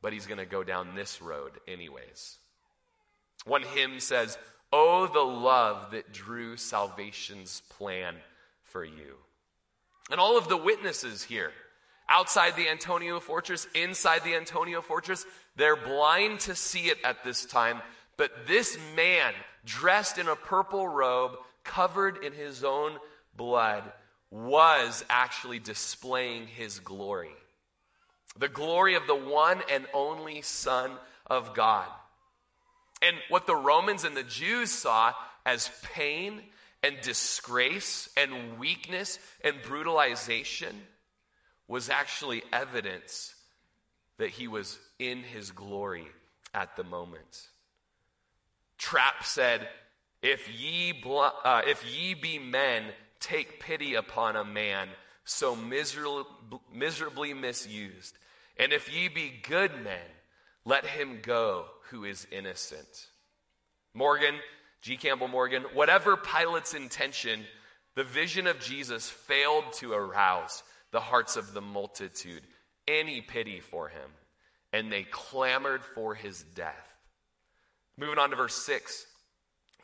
But 0.00 0.14
he's 0.14 0.26
going 0.26 0.38
to 0.38 0.46
go 0.46 0.64
down 0.64 0.94
this 0.94 1.20
road, 1.20 1.52
anyways. 1.66 2.38
One 3.44 3.62
hymn 3.62 4.00
says, 4.00 4.38
Oh, 4.72 5.06
the 5.06 5.20
love 5.20 5.92
that 5.92 6.12
drew 6.12 6.56
salvation's 6.56 7.62
plan 7.70 8.14
for 8.64 8.84
you. 8.84 9.16
And 10.10 10.20
all 10.20 10.38
of 10.38 10.48
the 10.48 10.56
witnesses 10.56 11.22
here, 11.22 11.52
outside 12.08 12.56
the 12.56 12.68
Antonia 12.68 13.20
fortress, 13.20 13.66
inside 13.74 14.24
the 14.24 14.34
Antonia 14.34 14.82
fortress, 14.82 15.26
they're 15.56 15.76
blind 15.76 16.40
to 16.40 16.54
see 16.54 16.86
it 16.86 16.98
at 17.04 17.24
this 17.24 17.44
time. 17.44 17.80
But 18.16 18.46
this 18.46 18.78
man, 18.96 19.32
dressed 19.64 20.18
in 20.18 20.28
a 20.28 20.36
purple 20.36 20.88
robe, 20.88 21.32
covered 21.64 22.24
in 22.24 22.32
his 22.32 22.64
own 22.64 22.92
blood, 23.36 23.82
was 24.30 25.04
actually 25.08 25.58
displaying 25.58 26.46
his 26.46 26.80
glory. 26.80 27.34
the 28.38 28.48
glory 28.48 28.94
of 28.94 29.06
the 29.06 29.14
one 29.14 29.60
and 29.70 29.86
only 29.92 30.42
Son 30.42 30.92
of 31.26 31.54
God. 31.54 31.88
And 33.02 33.16
what 33.28 33.46
the 33.46 33.56
Romans 33.56 34.04
and 34.04 34.16
the 34.16 34.22
Jews 34.22 34.70
saw 34.70 35.12
as 35.44 35.70
pain 35.82 36.42
and 36.82 36.96
disgrace 37.02 38.08
and 38.16 38.58
weakness 38.58 39.18
and 39.42 39.56
brutalization 39.62 40.80
was 41.68 41.90
actually 41.90 42.42
evidence 42.52 43.34
that 44.16 44.30
he 44.30 44.48
was 44.48 44.78
in 44.98 45.22
his 45.22 45.50
glory 45.50 46.08
at 46.54 46.74
the 46.76 46.84
moment. 46.84 47.48
Trapp 48.78 49.24
said, 49.24 49.68
if 50.22 50.48
ye, 50.58 50.92
bl- 50.92 51.20
uh, 51.44 51.62
if 51.66 51.84
ye 51.86 52.14
be 52.14 52.38
men, 52.38 52.84
take 53.20 53.60
pity 53.60 53.94
upon 53.94 54.34
a 54.34 54.44
man 54.44 54.88
so 55.24 55.54
miserably, 55.54 56.24
miserably 56.72 57.34
misused. 57.34 58.16
And 58.56 58.72
if 58.72 58.92
ye 58.92 59.08
be 59.08 59.32
good 59.48 59.72
men, 59.84 60.06
let 60.64 60.84
him 60.84 61.20
go 61.22 61.66
who 61.90 62.04
is 62.04 62.26
innocent. 62.32 63.08
Morgan, 63.94 64.34
G. 64.80 64.96
Campbell 64.96 65.28
Morgan, 65.28 65.64
whatever 65.74 66.16
Pilate's 66.16 66.74
intention, 66.74 67.44
the 67.94 68.04
vision 68.04 68.46
of 68.46 68.60
Jesus 68.60 69.08
failed 69.08 69.72
to 69.74 69.92
arouse 69.92 70.62
the 70.90 71.00
hearts 71.00 71.36
of 71.36 71.52
the 71.52 71.60
multitude 71.60 72.42
any 72.88 73.20
pity 73.20 73.60
for 73.60 73.88
him, 73.88 74.10
and 74.72 74.90
they 74.90 75.04
clamored 75.04 75.82
for 75.84 76.14
his 76.14 76.42
death. 76.54 76.96
Moving 77.98 78.18
on 78.18 78.30
to 78.30 78.36
verse 78.36 78.54
6. 78.64 79.06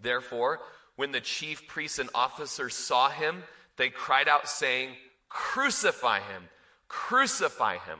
Therefore, 0.00 0.60
when 0.96 1.12
the 1.12 1.20
chief 1.20 1.66
priests 1.68 1.98
and 1.98 2.10
officers 2.14 2.74
saw 2.74 3.10
him, 3.10 3.42
they 3.76 3.90
cried 3.90 4.28
out, 4.28 4.48
saying, 4.48 4.90
Crucify 5.28 6.20
him! 6.20 6.44
Crucify 6.88 7.78
him! 7.78 7.98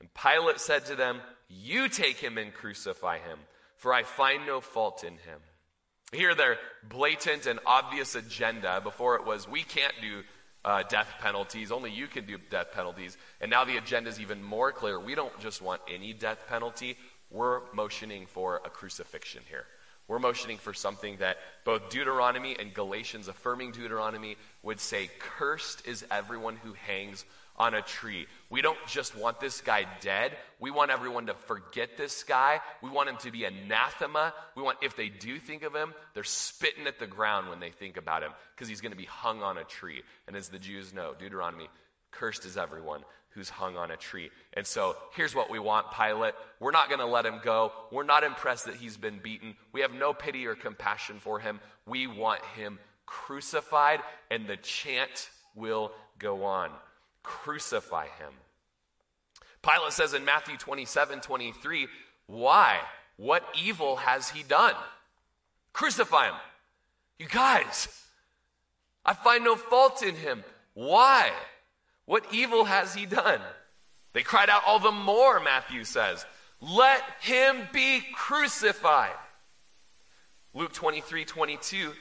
And 0.00 0.08
Pilate 0.14 0.60
said 0.60 0.86
to 0.86 0.96
them, 0.96 1.20
You 1.48 1.88
take 1.88 2.16
him 2.16 2.38
and 2.38 2.54
crucify 2.54 3.18
him, 3.18 3.38
for 3.76 3.92
I 3.92 4.04
find 4.04 4.46
no 4.46 4.60
fault 4.60 5.04
in 5.04 5.14
him. 5.14 5.40
Here, 6.12 6.34
their 6.34 6.56
blatant 6.88 7.46
and 7.46 7.60
obvious 7.66 8.14
agenda 8.14 8.80
before 8.80 9.16
it 9.16 9.26
was, 9.26 9.48
We 9.48 9.62
can't 9.62 9.94
do 10.00 10.22
uh, 10.64 10.82
death 10.88 11.08
penalties, 11.20 11.72
only 11.72 11.90
you 11.90 12.06
can 12.06 12.26
do 12.26 12.38
death 12.50 12.72
penalties. 12.72 13.16
And 13.40 13.50
now 13.50 13.64
the 13.64 13.76
agenda 13.76 14.10
is 14.10 14.20
even 14.20 14.42
more 14.42 14.72
clear. 14.72 15.00
We 15.00 15.14
don't 15.14 15.38
just 15.40 15.62
want 15.62 15.80
any 15.92 16.12
death 16.12 16.46
penalty, 16.48 16.96
we're 17.30 17.60
motioning 17.72 18.26
for 18.26 18.60
a 18.64 18.70
crucifixion 18.70 19.42
here. 19.48 19.64
We're 20.08 20.18
motioning 20.18 20.58
for 20.58 20.74
something 20.74 21.18
that 21.18 21.38
both 21.64 21.88
Deuteronomy 21.88 22.56
and 22.58 22.74
Galatians, 22.74 23.28
affirming 23.28 23.70
Deuteronomy, 23.70 24.36
would 24.64 24.80
say 24.80 25.08
Cursed 25.20 25.86
is 25.86 26.04
everyone 26.10 26.56
who 26.56 26.72
hangs 26.72 27.24
on 27.60 27.74
a 27.74 27.82
tree. 27.82 28.26
We 28.48 28.62
don't 28.62 28.78
just 28.86 29.14
want 29.14 29.38
this 29.38 29.60
guy 29.60 29.84
dead. 30.00 30.32
We 30.58 30.70
want 30.70 30.90
everyone 30.90 31.26
to 31.26 31.34
forget 31.34 31.98
this 31.98 32.22
guy. 32.22 32.60
We 32.82 32.88
want 32.88 33.10
him 33.10 33.18
to 33.18 33.30
be 33.30 33.44
anathema. 33.44 34.32
We 34.56 34.62
want, 34.62 34.78
if 34.80 34.96
they 34.96 35.10
do 35.10 35.38
think 35.38 35.62
of 35.62 35.74
him, 35.74 35.92
they're 36.14 36.24
spitting 36.24 36.86
at 36.86 36.98
the 36.98 37.06
ground 37.06 37.50
when 37.50 37.60
they 37.60 37.68
think 37.68 37.98
about 37.98 38.22
him 38.22 38.32
because 38.56 38.66
he's 38.66 38.80
going 38.80 38.92
to 38.92 38.98
be 38.98 39.04
hung 39.04 39.42
on 39.42 39.58
a 39.58 39.64
tree. 39.64 40.00
And 40.26 40.36
as 40.36 40.48
the 40.48 40.58
Jews 40.58 40.94
know, 40.94 41.12
Deuteronomy, 41.18 41.68
cursed 42.12 42.46
is 42.46 42.56
everyone 42.56 43.04
who's 43.28 43.50
hung 43.50 43.76
on 43.76 43.90
a 43.90 43.96
tree. 43.96 44.30
And 44.54 44.66
so 44.66 44.96
here's 45.14 45.34
what 45.34 45.50
we 45.50 45.58
want, 45.58 45.88
Pilate. 45.92 46.32
We're 46.60 46.70
not 46.70 46.88
going 46.88 47.00
to 47.00 47.06
let 47.06 47.26
him 47.26 47.40
go. 47.44 47.72
We're 47.92 48.04
not 48.04 48.24
impressed 48.24 48.64
that 48.64 48.76
he's 48.76 48.96
been 48.96 49.18
beaten. 49.18 49.54
We 49.72 49.82
have 49.82 49.92
no 49.92 50.14
pity 50.14 50.46
or 50.46 50.54
compassion 50.54 51.18
for 51.20 51.38
him. 51.38 51.60
We 51.86 52.06
want 52.06 52.42
him 52.56 52.78
crucified, 53.04 54.00
and 54.30 54.46
the 54.46 54.56
chant 54.56 55.28
will 55.54 55.92
go 56.18 56.44
on. 56.44 56.70
Crucify 57.22 58.04
him. 58.04 58.32
Pilate 59.62 59.92
says 59.92 60.14
in 60.14 60.24
Matthew 60.24 60.56
27 60.56 61.20
23, 61.20 61.88
Why? 62.26 62.78
What 63.16 63.44
evil 63.62 63.96
has 63.96 64.30
he 64.30 64.42
done? 64.42 64.74
Crucify 65.72 66.28
him. 66.28 66.34
You 67.18 67.26
guys, 67.26 67.88
I 69.04 69.12
find 69.12 69.44
no 69.44 69.56
fault 69.56 70.02
in 70.02 70.14
him. 70.14 70.42
Why? 70.72 71.30
What 72.06 72.24
evil 72.32 72.64
has 72.64 72.94
he 72.94 73.04
done? 73.04 73.40
They 74.14 74.22
cried 74.22 74.48
out 74.48 74.62
all 74.66 74.78
the 74.78 74.90
more, 74.90 75.38
Matthew 75.40 75.84
says. 75.84 76.24
Let 76.60 77.02
him 77.20 77.68
be 77.72 78.02
crucified. 78.14 79.12
Luke 80.54 80.72
23 80.72 81.24
22. 81.24 81.92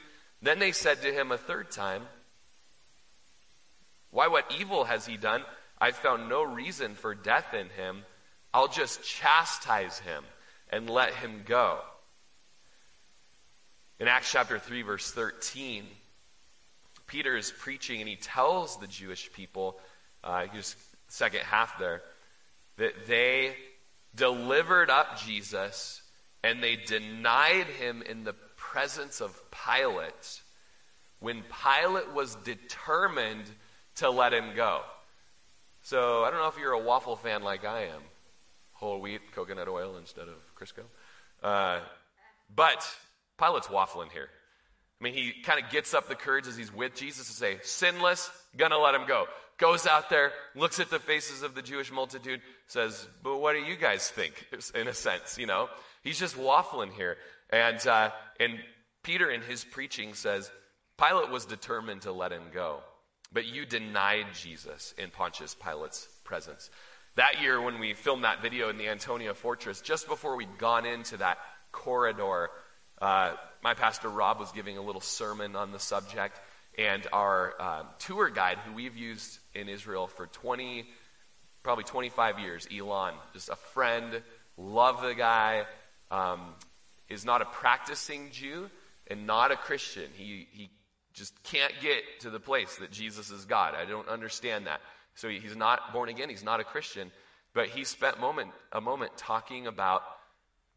Then 0.42 0.60
they 0.60 0.72
said 0.72 1.02
to 1.02 1.14
him 1.14 1.32
a 1.32 1.38
third 1.38 1.70
time, 1.70 2.04
Why, 4.12 4.28
what 4.28 4.54
evil 4.60 4.86
has 4.86 5.06
he 5.06 5.18
done? 5.18 5.44
I 5.80 5.92
found 5.92 6.30
no 6.30 6.44
reason 6.44 6.96
for 6.96 7.16
death 7.16 7.54
in 7.54 7.70
him. 7.70 8.04
I'll 8.54 8.68
just 8.68 9.04
chastise 9.04 10.00
him 10.00 10.24
and 10.70 10.90
let 10.90 11.14
him 11.14 11.44
go. 11.46 11.80
In 14.00 14.08
Acts 14.08 14.32
chapter 14.32 14.60
3, 14.60 14.82
verse 14.82 15.12
13, 15.12 15.86
Peter 17.08 17.36
is 17.36 17.52
preaching 17.52 18.00
and 18.00 18.10
he 18.10 18.16
tells 18.16 18.78
the 18.78 18.88
Jewish 18.88 19.32
people 19.34 19.80
uh, 20.24 20.46
just 20.54 20.78
second 21.08 21.42
half 21.42 21.78
there, 21.80 22.02
that 22.78 23.08
they 23.08 23.56
delivered 24.16 24.90
up 24.90 25.20
Jesus 25.20 26.02
and 26.44 26.64
they 26.64 26.76
denied 26.76 27.68
him 27.68 28.02
in 28.02 28.24
the 28.24 28.36
presence 28.56 29.22
of 29.22 29.40
Pilate 29.52 30.42
when 31.20 31.44
Pilate 31.66 32.14
was 32.14 32.36
determined 32.36 33.46
to 34.00 34.10
let 34.10 34.34
him 34.34 34.56
go. 34.56 34.82
So 35.82 36.24
I 36.24 36.32
don't 36.32 36.40
know 36.40 36.48
if 36.48 36.58
you're 36.58 36.74
a 36.74 36.80
waffle 36.80 37.16
fan 37.16 37.44
like 37.44 37.66
I 37.66 37.86
am 37.86 38.02
whole 38.74 39.02
wheat, 39.02 39.20
coconut 39.34 39.68
oil 39.68 39.98
instead 39.98 40.28
of 40.30 40.36
Crisco. 40.56 40.84
Uh, 41.44 41.82
but 42.56 42.88
Pilate's 43.38 43.68
waffling 43.68 44.10
here. 44.10 44.30
I 45.00 45.04
mean, 45.04 45.14
he 45.14 45.34
kind 45.44 45.62
of 45.62 45.70
gets 45.70 45.94
up 45.94 46.08
the 46.08 46.16
courage 46.16 46.48
as 46.48 46.56
he's 46.56 46.74
with 46.74 46.96
Jesus 46.96 47.28
to 47.28 47.34
say, 47.34 47.60
sinless, 47.62 48.32
gonna 48.58 48.78
let 48.78 48.96
him 48.96 49.06
go 49.06 49.26
goes 49.60 49.86
out 49.86 50.10
there, 50.10 50.32
looks 50.56 50.80
at 50.80 50.90
the 50.90 51.00
faces 51.00 51.44
of 51.44 51.54
the 51.54 51.62
Jewish 51.62 51.92
multitude, 51.92 52.42
says, 52.68 53.08
But 53.22 53.38
what 53.38 53.54
do 53.54 53.60
you 53.60 53.76
guys 53.76 54.10
think? 54.10 54.48
In 54.76 54.88
a 54.88 54.94
sense, 54.94 55.38
you 55.38 55.46
know? 55.46 55.70
He's 56.02 56.18
just 56.18 56.36
waffling 56.36 56.94
here. 56.94 57.18
And, 57.52 57.86
uh, 57.86 58.12
and 58.40 58.58
Peter, 59.04 59.30
in 59.30 59.42
his 59.42 59.66
preaching, 59.66 60.14
says, 60.14 60.50
Pilate 60.98 61.30
was 61.30 61.46
determined 61.46 62.04
to 62.04 62.12
let 62.12 62.32
him 62.32 62.44
go, 62.54 62.80
but 63.32 63.46
you 63.46 63.66
denied 63.66 64.28
Jesus 64.34 64.94
in 64.98 65.10
Pontius 65.12 65.56
Pilate's 65.56 66.08
presence. 66.24 66.70
That 67.16 67.42
year, 67.42 67.62
when 67.62 67.80
we 67.80 67.94
filmed 67.94 68.24
that 68.24 68.42
video 68.42 68.70
in 68.70 68.78
the 68.78 68.88
Antonia 68.88 69.34
Fortress, 69.34 69.82
just 69.82 70.08
before 70.08 70.36
we'd 70.36 70.58
gone 70.58 70.86
into 70.86 71.18
that 71.18 71.38
corridor, 71.72 72.50
uh, 73.02 73.34
my 73.64 73.74
pastor 73.74 74.10
Rob 74.10 74.40
was 74.40 74.52
giving 74.52 74.78
a 74.78 74.82
little 74.82 75.02
sermon 75.02 75.56
on 75.56 75.72
the 75.72 75.80
subject, 75.80 76.40
and 76.78 77.06
our 77.12 77.54
uh, 77.60 77.84
tour 78.00 78.30
guide, 78.30 78.58
who 78.60 78.74
we've 78.74 78.96
used 78.96 79.40
in 79.54 79.68
Israel 79.70 80.08
for 80.08 80.28
20, 80.28 80.88
probably 81.62 81.84
25 81.84 82.40
years, 82.40 82.68
Elon, 82.76 83.14
just 83.34 83.50
a 83.50 83.56
friend, 83.56 84.22
love 84.58 85.02
the 85.02 85.14
guy, 85.14 85.66
um, 86.12 86.54
is 87.10 87.26
not 87.26 87.42
a 87.42 87.46
practicing 87.46 88.32
Jew 88.32 88.70
and 89.08 89.28
not 89.28 89.52
a 89.52 89.56
Christian. 89.56 90.10
He, 90.14 90.48
he 90.52 90.70
just 91.14 91.42
can't 91.44 91.74
get 91.82 92.04
to 92.22 92.30
the 92.30 92.40
place 92.40 92.78
that 92.78 92.92
Jesus 92.92 93.30
is 93.30 93.46
God. 93.46 93.74
I 93.76 93.86
don't 93.86 94.08
understand 94.08 94.68
that. 94.68 94.82
So 95.16 95.28
he's 95.28 95.56
not 95.56 95.92
born 95.92 96.10
again, 96.10 96.30
he's 96.30 96.44
not 96.44 96.60
a 96.60 96.64
Christian, 96.64 97.12
but 97.54 97.68
he 97.68 97.84
spent 97.84 98.20
moment, 98.20 98.52
a 98.72 98.80
moment 98.80 99.18
talking 99.18 99.68
about 99.68 100.04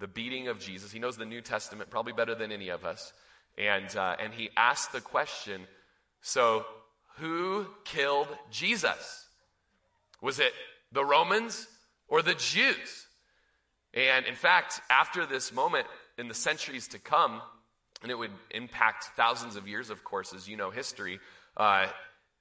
the 0.00 0.08
beating 0.08 0.48
of 0.48 0.58
Jesus. 0.58 0.90
He 0.90 0.98
knows 0.98 1.16
the 1.16 1.24
New 1.24 1.40
Testament 1.40 1.90
probably 1.90 2.12
better 2.12 2.34
than 2.34 2.50
any 2.50 2.70
of 2.70 2.84
us. 2.84 3.12
And, 3.56 3.94
uh, 3.96 4.16
and 4.18 4.32
he 4.32 4.50
asked 4.56 4.92
the 4.92 5.00
question 5.00 5.66
so 6.22 6.64
who 7.18 7.66
killed 7.84 8.28
Jesus? 8.50 9.26
Was 10.20 10.38
it 10.38 10.52
the 10.92 11.04
Romans 11.04 11.66
or 12.08 12.22
the 12.22 12.34
Jews? 12.34 13.06
And 13.92 14.24
in 14.26 14.34
fact, 14.34 14.80
after 14.88 15.26
this 15.26 15.52
moment, 15.52 15.86
in 16.18 16.28
the 16.28 16.34
centuries 16.34 16.88
to 16.88 16.98
come, 16.98 17.42
and 18.02 18.10
it 18.10 18.18
would 18.18 18.32
impact 18.50 19.04
thousands 19.16 19.56
of 19.56 19.68
years, 19.68 19.90
of 19.90 20.04
course, 20.04 20.32
as 20.32 20.48
you 20.48 20.56
know 20.56 20.70
history, 20.70 21.20
uh, 21.56 21.86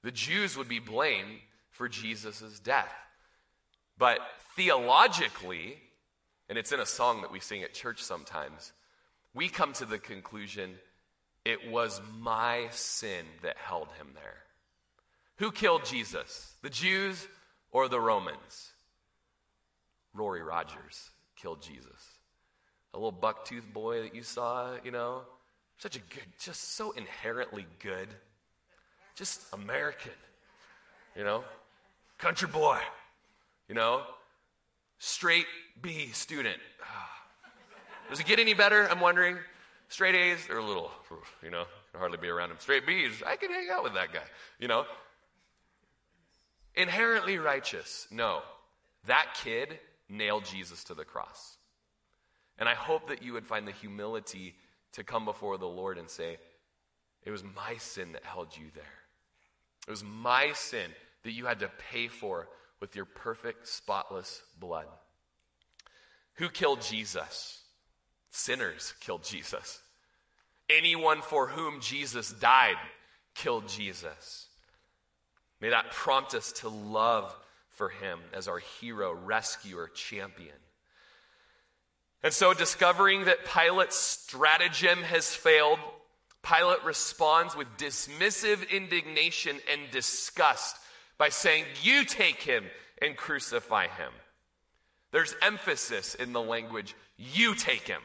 the 0.03 0.12
Jews 0.12 0.57
would 0.57 0.68
be 0.68 0.80
blamed 0.80 1.39
for 1.70 1.88
Jesus' 1.88 2.59
death. 2.59 2.93
But 3.97 4.20
theologically, 4.55 5.78
and 6.49 6.57
it's 6.57 6.72
in 6.72 6.80
a 6.80 6.86
song 6.86 7.22
that 7.22 7.32
we 7.32 7.39
sing 7.39 7.64
at 7.64 7.74
church 7.74 8.01
sometimes, 8.01 8.74
we 9.34 9.47
come 9.47 9.74
to 9.74 9.86
the 9.86 9.99
conclusion 9.99 10.76
it 11.45 11.72
was 11.72 12.01
my 12.20 12.68
sin 12.72 13.26
that 13.41 13.57
held 13.57 13.88
him 13.97 14.07
there. 14.14 14.38
Who 15.38 15.51
killed 15.51 15.86
Jesus? 15.86 16.53
The 16.62 16.70
Jews 16.70 17.28
or 17.72 17.88
the 17.88 17.99
Romans? 17.99 18.72
Rory 20.14 20.43
Rogers 20.43 21.09
killed 21.36 21.62
Jesus. 21.62 22.20
A 22.93 22.97
little 22.97 23.12
buck-toothed 23.12 23.74
boy 23.74 24.03
that 24.03 24.14
you 24.14 24.24
saw, 24.24 24.76
you 24.84 24.91
know, 24.91 25.22
such 25.82 25.96
a 25.96 26.00
good, 26.00 26.26
just 26.40 26.76
so 26.76 26.92
inherently 26.92 27.66
good. 27.80 28.08
Just 29.16 29.42
American, 29.52 30.12
you 31.16 31.24
know, 31.24 31.44
country 32.20 32.48
boy, 32.48 32.78
you 33.68 33.74
know. 33.74 34.04
straight 35.00 35.48
B 35.82 36.10
student. 36.14 36.58
Does 38.10 38.20
it 38.20 38.28
get 38.28 38.40
any 38.40 38.54
better? 38.54 38.88
I'm 38.92 39.00
wondering. 39.00 39.38
Straight 39.90 40.14
A's, 40.14 40.46
they're 40.48 40.60
a 40.60 40.64
little, 40.64 40.92
you 41.44 41.50
know, 41.50 41.66
can 41.92 42.00
hardly 42.00 42.18
be 42.18 42.28
around 42.28 42.50
them. 42.50 42.58
Straight 42.60 42.86
B's, 42.86 43.24
I 43.26 43.36
can 43.36 43.52
hang 43.52 43.68
out 43.72 43.84
with 43.84 43.96
that 43.96 44.14
guy, 44.14 44.24
you 44.60 44.68
know. 44.68 44.86
Inherently 46.76 47.40
righteous. 47.40 48.08
No. 48.12 48.42
That 49.08 49.36
kid 49.44 49.80
nailed 50.08 50.46
Jesus 50.46 50.84
to 50.86 50.94
the 50.94 51.04
cross. 51.04 51.58
And 52.60 52.70
I 52.70 52.76
hope 52.76 53.10
that 53.10 53.24
you 53.24 53.34
would 53.34 53.48
find 53.48 53.68
the 53.68 53.72
humility 53.72 54.54
to 54.94 55.04
come 55.04 55.26
before 55.26 55.58
the 55.58 55.68
Lord 55.68 55.98
and 55.98 56.10
say, 56.10 56.38
It 57.24 57.32
was 57.32 57.44
my 57.44 57.78
sin 57.78 58.14
that 58.14 58.24
held 58.24 58.56
you 58.56 58.66
there. 58.74 58.84
It 59.88 59.92
was 59.92 60.04
my 60.04 60.52
sin 60.54 60.92
that 61.24 61.32
you 61.32 61.46
had 61.46 61.60
to 61.60 61.72
pay 61.92 62.08
for 62.08 62.48
with 62.80 62.96
your 62.96 63.06
perfect, 63.06 63.68
spotless 63.68 64.42
blood. 64.60 64.88
Who 66.36 66.50
killed 66.50 66.82
Jesus? 66.82 67.62
Sinners 68.32 68.94
killed 69.00 69.24
Jesus. 69.24 69.82
Anyone 70.70 71.22
for 71.22 71.48
whom 71.48 71.82
Jesus 71.82 72.32
died 72.32 72.78
killed 73.36 73.68
Jesus. 73.68 74.48
May 75.60 75.70
that 75.70 75.92
prompt 75.92 76.34
us 76.34 76.52
to 76.54 76.70
love 76.70 77.36
for 77.70 77.89
him 77.89 78.20
as 78.34 78.48
our 78.48 78.60
hero, 78.60 79.14
rescuer, 79.14 79.89
champion. 79.94 80.56
And 82.24 82.34
so, 82.34 82.54
discovering 82.54 83.26
that 83.26 83.46
Pilate's 83.46 83.96
stratagem 83.96 85.02
has 85.04 85.34
failed, 85.34 85.80
Pilate 86.44 86.84
responds 86.84 87.56
with 87.56 87.68
dismissive 87.78 88.70
indignation 88.70 89.58
and 89.72 89.92
disgust 89.92 90.76
by 91.18 91.30
saying, 91.30 91.66
You 91.84 92.06
take 92.06 92.42
him 92.42 92.66
and 93.02 93.18
crucify 93.18 93.88
him. 93.88 94.12
There's 95.12 95.36
emphasis 95.42 96.16
in 96.16 96.32
the 96.34 96.42
language, 96.42 96.96
You 97.18 97.56
take 97.56 97.88
him. 97.88 98.02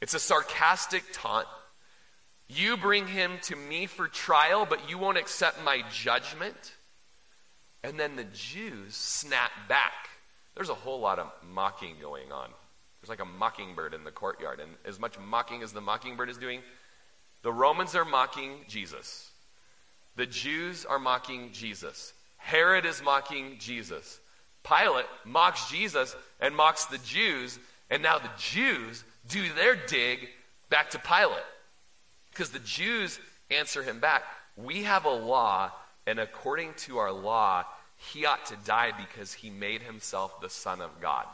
It's 0.00 0.14
a 0.14 0.20
sarcastic 0.20 1.04
taunt. 1.12 1.46
You 2.48 2.76
bring 2.76 3.06
him 3.06 3.38
to 3.42 3.54
me 3.54 3.86
for 3.86 4.08
trial, 4.08 4.66
but 4.68 4.90
you 4.90 4.98
won't 4.98 5.18
accept 5.18 5.62
my 5.64 5.82
judgment. 5.92 6.74
And 7.84 7.98
then 7.98 8.16
the 8.16 8.24
Jews 8.24 8.94
snap 8.94 9.50
back. 9.68 10.09
There's 10.54 10.68
a 10.68 10.74
whole 10.74 11.00
lot 11.00 11.18
of 11.18 11.30
mocking 11.52 11.96
going 12.00 12.32
on. 12.32 12.50
There's 13.00 13.08
like 13.08 13.20
a 13.20 13.24
mockingbird 13.24 13.94
in 13.94 14.04
the 14.04 14.10
courtyard. 14.10 14.60
And 14.60 14.72
as 14.84 14.98
much 14.98 15.18
mocking 15.18 15.62
as 15.62 15.72
the 15.72 15.80
mockingbird 15.80 16.28
is 16.28 16.36
doing, 16.36 16.60
the 17.42 17.52
Romans 17.52 17.94
are 17.94 18.04
mocking 18.04 18.64
Jesus. 18.68 19.30
The 20.16 20.26
Jews 20.26 20.84
are 20.84 20.98
mocking 20.98 21.50
Jesus. 21.52 22.12
Herod 22.36 22.84
is 22.84 23.02
mocking 23.02 23.56
Jesus. 23.58 24.18
Pilate 24.62 25.06
mocks 25.24 25.70
Jesus 25.70 26.14
and 26.40 26.54
mocks 26.54 26.86
the 26.86 26.98
Jews. 26.98 27.58
And 27.88 28.02
now 28.02 28.18
the 28.18 28.30
Jews 28.36 29.04
do 29.28 29.42
their 29.54 29.76
dig 29.76 30.28
back 30.68 30.90
to 30.90 30.98
Pilate. 30.98 31.38
Because 32.30 32.50
the 32.50 32.58
Jews 32.58 33.18
answer 33.50 33.82
him 33.82 33.98
back 34.00 34.22
We 34.56 34.82
have 34.82 35.06
a 35.06 35.10
law 35.10 35.72
and 36.06 36.18
according 36.18 36.74
to 36.74 36.98
our 36.98 37.12
law, 37.12 37.64
he 38.00 38.24
ought 38.24 38.46
to 38.46 38.56
die 38.64 38.92
because 38.96 39.34
he 39.34 39.50
made 39.50 39.82
himself 39.82 40.40
the 40.40 40.48
Son 40.48 40.80
of 40.80 41.00
God. 41.00 41.26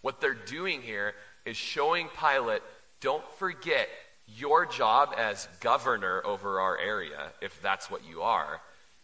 What 0.00 0.20
they're 0.20 0.34
doing 0.34 0.82
here 0.82 1.14
is 1.46 1.56
showing 1.56 2.08
Pilate, 2.18 2.62
don't 3.00 3.24
forget 3.38 3.88
your 4.26 4.66
job 4.66 5.14
as 5.16 5.48
governor 5.60 6.20
over 6.24 6.60
our 6.60 6.76
area, 6.76 7.30
if 7.40 7.60
that's 7.62 7.90
what 7.90 8.02
you 8.08 8.22
are, 8.22 8.60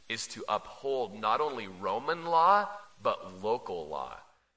is 0.09 0.27
to 0.29 0.45
uphold 0.49 1.19
not 1.19 1.41
only 1.41 1.69
Roman 1.69 2.25
law, 2.25 2.69
but 3.03 3.43
local 3.43 3.89
law. 3.89 4.17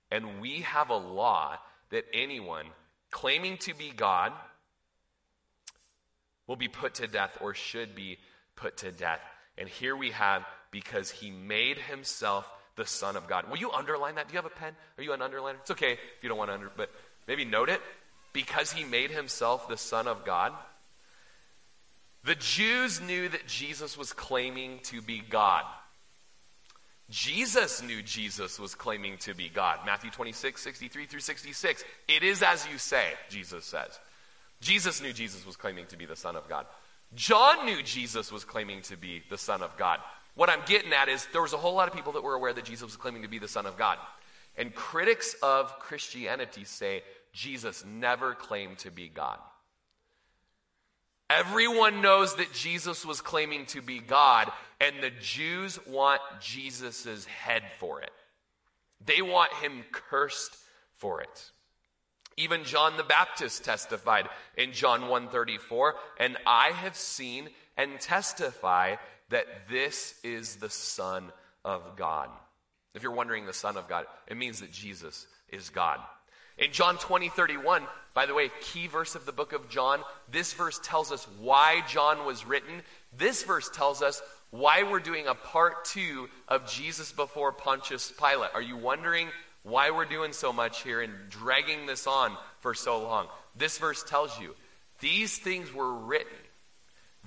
And 0.10 0.42
we 0.42 0.62
have 0.62 0.90
a 0.90 0.98
law 0.98 1.58
that 1.92 2.06
anyone 2.14 2.66
claiming 3.12 3.58
to 3.58 3.76
be 3.76 3.92
God 3.96 4.34
will 6.48 6.56
be 6.56 6.68
put 6.68 6.96
to 6.96 7.08
death 7.08 7.38
or 7.40 7.54
should 7.54 7.94
be 7.94 8.18
put 8.56 8.78
to 8.78 8.92
death. 8.92 9.22
And 9.58 9.70
here 9.70 9.96
we 9.96 10.12
have, 10.12 10.44
because 10.72 11.12
he 11.12 11.30
made 11.30 11.78
himself 11.78 12.50
the 12.76 12.86
Son 12.86 13.16
of 13.16 13.28
God. 13.28 13.50
Will 13.50 13.58
you 13.58 13.72
underline 13.72 14.16
that? 14.16 14.28
Do 14.28 14.34
you 14.34 14.38
have 14.38 14.46
a 14.46 14.50
pen? 14.50 14.74
Are 14.98 15.04
you 15.04 15.14
an 15.14 15.20
underliner? 15.20 15.56
It's 15.62 15.72
okay 15.72 15.94
if 15.94 16.24
you 16.24 16.30
don't 16.30 16.38
want 16.38 16.50
to 16.50 16.56
under, 16.56 16.72
but 16.76 16.90
maybe 17.28 17.46
note 17.46 17.70
it. 17.70 17.82
Because 18.34 18.72
he 18.72 18.86
made 18.86 19.12
himself 19.12 19.68
the 19.68 19.78
Son 19.78 20.08
of 20.08 20.26
God. 20.26 20.54
The 22.24 22.36
Jews 22.36 23.02
knew 23.02 23.28
that 23.28 23.46
Jesus 23.48 23.98
was 23.98 24.14
claiming 24.14 24.80
to 24.84 25.02
be 25.02 25.22
God. 25.30 25.66
Jesus 27.10 27.84
knew 27.84 28.02
Jesus 28.02 28.58
was 28.58 28.74
claiming 28.74 29.18
to 29.18 29.34
be 29.34 29.50
God. 29.50 29.80
Matthew 29.86 30.12
26, 30.12 30.62
63 30.62 31.06
through 31.08 31.20
66. 31.20 31.84
It 32.08 32.24
is 32.24 32.42
as 32.42 32.66
you 32.72 32.78
say, 32.78 33.06
Jesus 33.30 33.66
says. 33.66 34.00
Jesus 34.62 35.02
knew 35.02 35.12
Jesus 35.12 35.46
was 35.46 35.58
claiming 35.58 35.88
to 35.88 35.98
be 35.98 36.06
the 36.06 36.16
Son 36.16 36.38
of 36.38 36.48
God. 36.48 36.66
John 37.14 37.66
knew 37.66 37.84
Jesus 37.84 38.32
was 38.32 38.46
claiming 38.46 38.82
to 38.84 38.96
be 38.96 39.24
the 39.30 39.38
Son 39.38 39.62
of 39.62 39.76
God. 39.76 40.00
What 40.36 40.50
I'm 40.50 40.62
getting 40.66 40.94
at 40.94 41.10
is 41.10 41.28
there 41.34 41.42
was 41.42 41.54
a 41.54 41.58
whole 41.58 41.74
lot 41.74 41.88
of 41.88 41.94
people 41.94 42.14
that 42.14 42.24
were 42.24 42.36
aware 42.36 42.54
that 42.54 42.66
Jesus 42.66 42.84
was 42.84 42.96
claiming 42.96 43.24
to 43.24 43.28
be 43.28 43.40
the 43.40 43.48
Son 43.48 43.66
of 43.66 43.78
God. 43.78 43.98
And 44.58 44.74
critics 44.74 45.36
of 45.42 45.78
Christianity 45.80 46.64
say 46.64 47.04
Jesus 47.34 47.86
never 47.86 48.34
claimed 48.34 48.80
to 48.80 48.92
be 48.92 49.10
God. 49.10 49.40
Everyone 51.30 52.02
knows 52.02 52.36
that 52.36 52.52
Jesus 52.52 53.06
was 53.06 53.22
claiming 53.22 53.66
to 53.68 53.82
be 53.82 54.00
God, 54.00 54.52
and 54.82 54.96
the 55.02 55.12
Jews 55.22 55.80
want 55.88 56.22
Jesus' 56.42 57.26
head 57.26 57.64
for 57.80 58.02
it. 58.02 58.12
They 59.06 59.22
want 59.22 59.54
him 59.54 59.84
cursed 59.92 60.58
for 60.98 61.22
it. 61.22 61.52
Even 62.36 62.66
John 62.66 62.98
the 62.98 63.04
Baptist 63.04 63.64
testified 63.64 64.28
in 64.58 64.74
John 64.74 65.04
134, 65.04 65.96
and 66.20 66.38
I 66.46 66.72
have 66.72 66.98
seen 66.98 67.50
and 67.78 68.00
testify 68.00 68.98
that 69.32 69.48
this 69.70 70.16
is 70.24 70.58
the 70.58 70.70
Son 70.70 71.32
of 71.66 71.98
God. 71.98 72.30
If 72.94 73.04
you're 73.04 73.12
wondering 73.12 73.46
the 73.46 73.54
Son 73.54 73.78
of 73.78 73.88
God, 73.88 74.06
it 74.28 74.38
means 74.38 74.62
that 74.62 74.72
Jesus 74.72 75.26
is 75.50 75.70
God. 75.70 76.00
In 76.58 76.72
John 76.72 76.98
20, 76.98 77.30
31, 77.30 77.84
by 78.14 78.26
the 78.26 78.34
way, 78.34 78.52
key 78.62 78.88
verse 78.88 79.16
of 79.16 79.26
the 79.26 79.32
book 79.32 79.54
of 79.54 79.70
John, 79.70 80.02
this 80.30 80.54
verse 80.54 80.80
tells 80.84 81.12
us 81.12 81.26
why 81.40 81.82
John 81.88 82.26
was 82.26 82.46
written. 82.46 82.84
This 83.18 83.44
verse 83.44 83.70
tells 83.70 84.02
us 84.02 84.22
why 84.52 84.84
we're 84.84 85.00
doing 85.00 85.28
a 85.28 85.34
part 85.34 85.86
two 85.86 86.28
of 86.48 86.70
Jesus 86.70 87.12
before 87.12 87.54
Pontius 87.54 88.12
Pilate. 88.12 88.52
Are 88.54 88.62
you 88.62 88.76
wondering 88.76 89.30
why 89.64 89.92
we're 89.92 90.06
doing 90.06 90.34
so 90.34 90.52
much 90.52 90.84
here 90.84 91.02
and 91.02 91.14
dragging 91.30 91.86
this 91.86 92.06
on 92.06 92.36
for 92.60 92.74
so 92.74 93.02
long? 93.02 93.28
This 93.56 93.78
verse 93.78 94.04
tells 94.04 94.38
you 94.40 94.56
these 95.00 95.38
things 95.38 95.74
were 95.74 95.94
written 95.94 96.28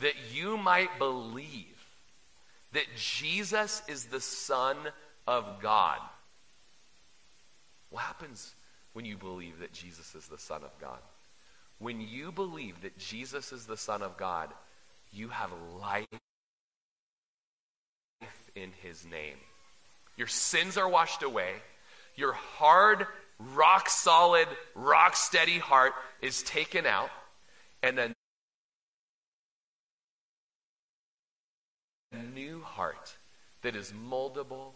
that 0.00 0.14
you 0.34 0.58
might 0.58 0.98
believe 0.98 1.73
that 2.74 2.86
Jesus 2.96 3.82
is 3.88 4.06
the 4.06 4.20
Son 4.20 4.76
of 5.26 5.60
God. 5.62 5.98
What 7.90 8.02
happens 8.02 8.54
when 8.92 9.04
you 9.04 9.16
believe 9.16 9.60
that 9.60 9.72
Jesus 9.72 10.14
is 10.14 10.26
the 10.26 10.38
Son 10.38 10.62
of 10.62 10.70
God? 10.80 10.98
When 11.78 12.00
you 12.00 12.32
believe 12.32 12.82
that 12.82 12.98
Jesus 12.98 13.52
is 13.52 13.66
the 13.66 13.76
Son 13.76 14.02
of 14.02 14.16
God, 14.16 14.50
you 15.12 15.28
have 15.28 15.50
life 15.80 16.06
in 18.54 18.70
His 18.82 19.04
name. 19.04 19.36
Your 20.16 20.26
sins 20.26 20.76
are 20.76 20.88
washed 20.88 21.22
away. 21.22 21.52
Your 22.16 22.32
hard, 22.32 23.06
rock 23.38 23.88
solid, 23.88 24.48
rock 24.74 25.16
steady 25.16 25.58
heart 25.58 25.92
is 26.20 26.42
taken 26.42 26.86
out. 26.86 27.10
And 27.82 27.98
then 27.98 28.14
new 32.14 32.62
heart 32.62 33.16
that 33.62 33.76
is 33.76 33.92
moldable 33.92 34.72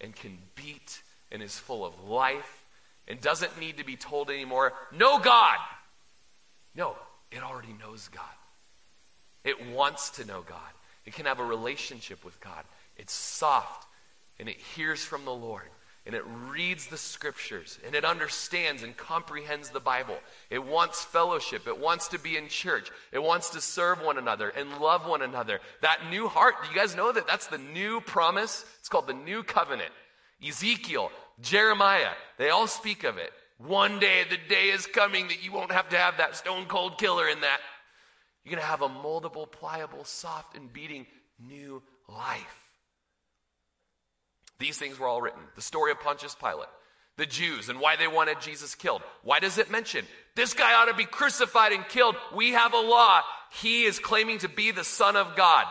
and 0.00 0.14
can 0.14 0.38
beat 0.54 1.02
and 1.30 1.42
is 1.42 1.58
full 1.58 1.84
of 1.84 2.08
life 2.08 2.64
and 3.08 3.20
doesn't 3.20 3.58
need 3.58 3.78
to 3.78 3.84
be 3.84 3.96
told 3.96 4.30
anymore, 4.30 4.72
No 4.92 5.18
God. 5.18 5.58
No, 6.74 6.96
it 7.32 7.42
already 7.42 7.74
knows 7.78 8.08
God. 8.08 8.24
It 9.44 9.70
wants 9.70 10.10
to 10.10 10.24
know 10.24 10.42
God. 10.42 10.58
It 11.04 11.14
can 11.14 11.26
have 11.26 11.40
a 11.40 11.44
relationship 11.44 12.24
with 12.24 12.40
God. 12.40 12.64
It's 12.96 13.12
soft 13.12 13.86
and 14.38 14.48
it 14.48 14.56
hears 14.56 15.04
from 15.04 15.24
the 15.24 15.32
Lord 15.32 15.68
and 16.06 16.14
it 16.14 16.24
reads 16.48 16.86
the 16.86 16.96
scriptures 16.96 17.78
and 17.86 17.94
it 17.94 18.04
understands 18.04 18.82
and 18.82 18.96
comprehends 18.96 19.70
the 19.70 19.80
Bible. 19.80 20.16
It 20.48 20.64
wants 20.64 21.04
fellowship. 21.04 21.66
It 21.66 21.78
wants 21.78 22.08
to 22.08 22.18
be 22.18 22.36
in 22.36 22.48
church. 22.48 22.90
It 23.12 23.22
wants 23.22 23.50
to 23.50 23.60
serve 23.60 24.02
one 24.02 24.18
another 24.18 24.48
and 24.48 24.78
love 24.78 25.06
one 25.06 25.22
another. 25.22 25.60
That 25.82 26.08
new 26.10 26.28
heart, 26.28 26.54
do 26.62 26.70
you 26.70 26.76
guys 26.76 26.96
know 26.96 27.12
that 27.12 27.26
that's 27.26 27.48
the 27.48 27.58
new 27.58 28.00
promise? 28.00 28.64
It's 28.78 28.88
called 28.88 29.06
the 29.06 29.14
new 29.14 29.42
covenant. 29.42 29.92
Ezekiel, 30.46 31.12
Jeremiah, 31.40 32.12
they 32.38 32.48
all 32.48 32.66
speak 32.66 33.04
of 33.04 33.18
it. 33.18 33.32
One 33.58 33.98
day, 33.98 34.24
the 34.28 34.38
day 34.48 34.70
is 34.70 34.86
coming 34.86 35.28
that 35.28 35.44
you 35.44 35.52
won't 35.52 35.70
have 35.70 35.90
to 35.90 35.98
have 35.98 36.16
that 36.16 36.34
stone 36.34 36.64
cold 36.64 36.96
killer 36.96 37.28
in 37.28 37.42
that. 37.42 37.60
You're 38.42 38.52
going 38.52 38.62
to 38.62 38.66
have 38.66 38.80
a 38.80 38.88
moldable, 38.88 39.50
pliable, 39.50 40.04
soft, 40.04 40.56
and 40.56 40.72
beating 40.72 41.06
new 41.38 41.82
life. 42.08 42.69
These 44.60 44.78
things 44.78 44.98
were 44.98 45.08
all 45.08 45.20
written. 45.20 45.40
The 45.56 45.62
story 45.62 45.90
of 45.90 45.98
Pontius 46.00 46.36
Pilate. 46.36 46.68
the 47.16 47.26
Jews 47.26 47.68
and 47.68 47.80
why 47.80 47.96
they 47.96 48.08
wanted 48.08 48.40
Jesus 48.40 48.74
killed. 48.74 49.02
Why 49.22 49.40
does 49.40 49.58
it 49.58 49.70
mention 49.70 50.06
this 50.36 50.54
guy 50.54 50.72
ought 50.74 50.86
to 50.86 50.94
be 50.94 51.04
crucified 51.04 51.72
and 51.72 51.86
killed? 51.88 52.16
We 52.34 52.52
have 52.52 52.72
a 52.72 52.78
law. 52.78 53.20
He 53.60 53.84
is 53.84 53.98
claiming 53.98 54.38
to 54.38 54.48
be 54.48 54.70
the 54.70 54.84
Son 54.84 55.16
of 55.16 55.36
God. 55.36 55.66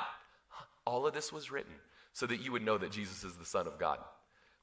All 0.86 1.08
of 1.08 1.14
this 1.14 1.34
was 1.34 1.50
written 1.50 1.74
so 2.14 2.28
that 2.28 2.42
you 2.42 2.52
would 2.52 2.64
know 2.64 2.78
that 2.78 2.92
Jesus 2.92 3.24
is 3.24 3.36
the 3.36 3.46
Son 3.46 3.66
of 3.66 3.80
God 3.80 3.98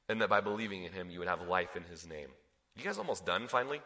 and 0.09 0.21
that 0.21 0.29
by 0.29 0.41
believing 0.41 0.85
in 0.85 0.93
him, 0.93 1.11
you 1.11 1.19
would 1.19 1.29
have 1.29 1.43
life 1.49 1.75
in 1.75 1.83
his 1.85 2.07
name. 2.07 2.29
You 2.77 2.85
guys 2.85 2.99
almost 2.99 3.27
done 3.27 3.49
finally? 3.49 3.81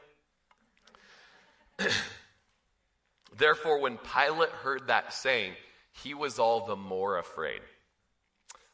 Therefore, 3.38 3.80
when 3.80 3.99
Pilate 3.99 4.51
heard 4.51 4.88
that 4.88 5.14
saying, 5.14 5.53
he 5.93 6.12
was 6.12 6.38
all 6.38 6.66
the 6.66 6.76
more 6.76 7.18
afraid. 7.18 7.61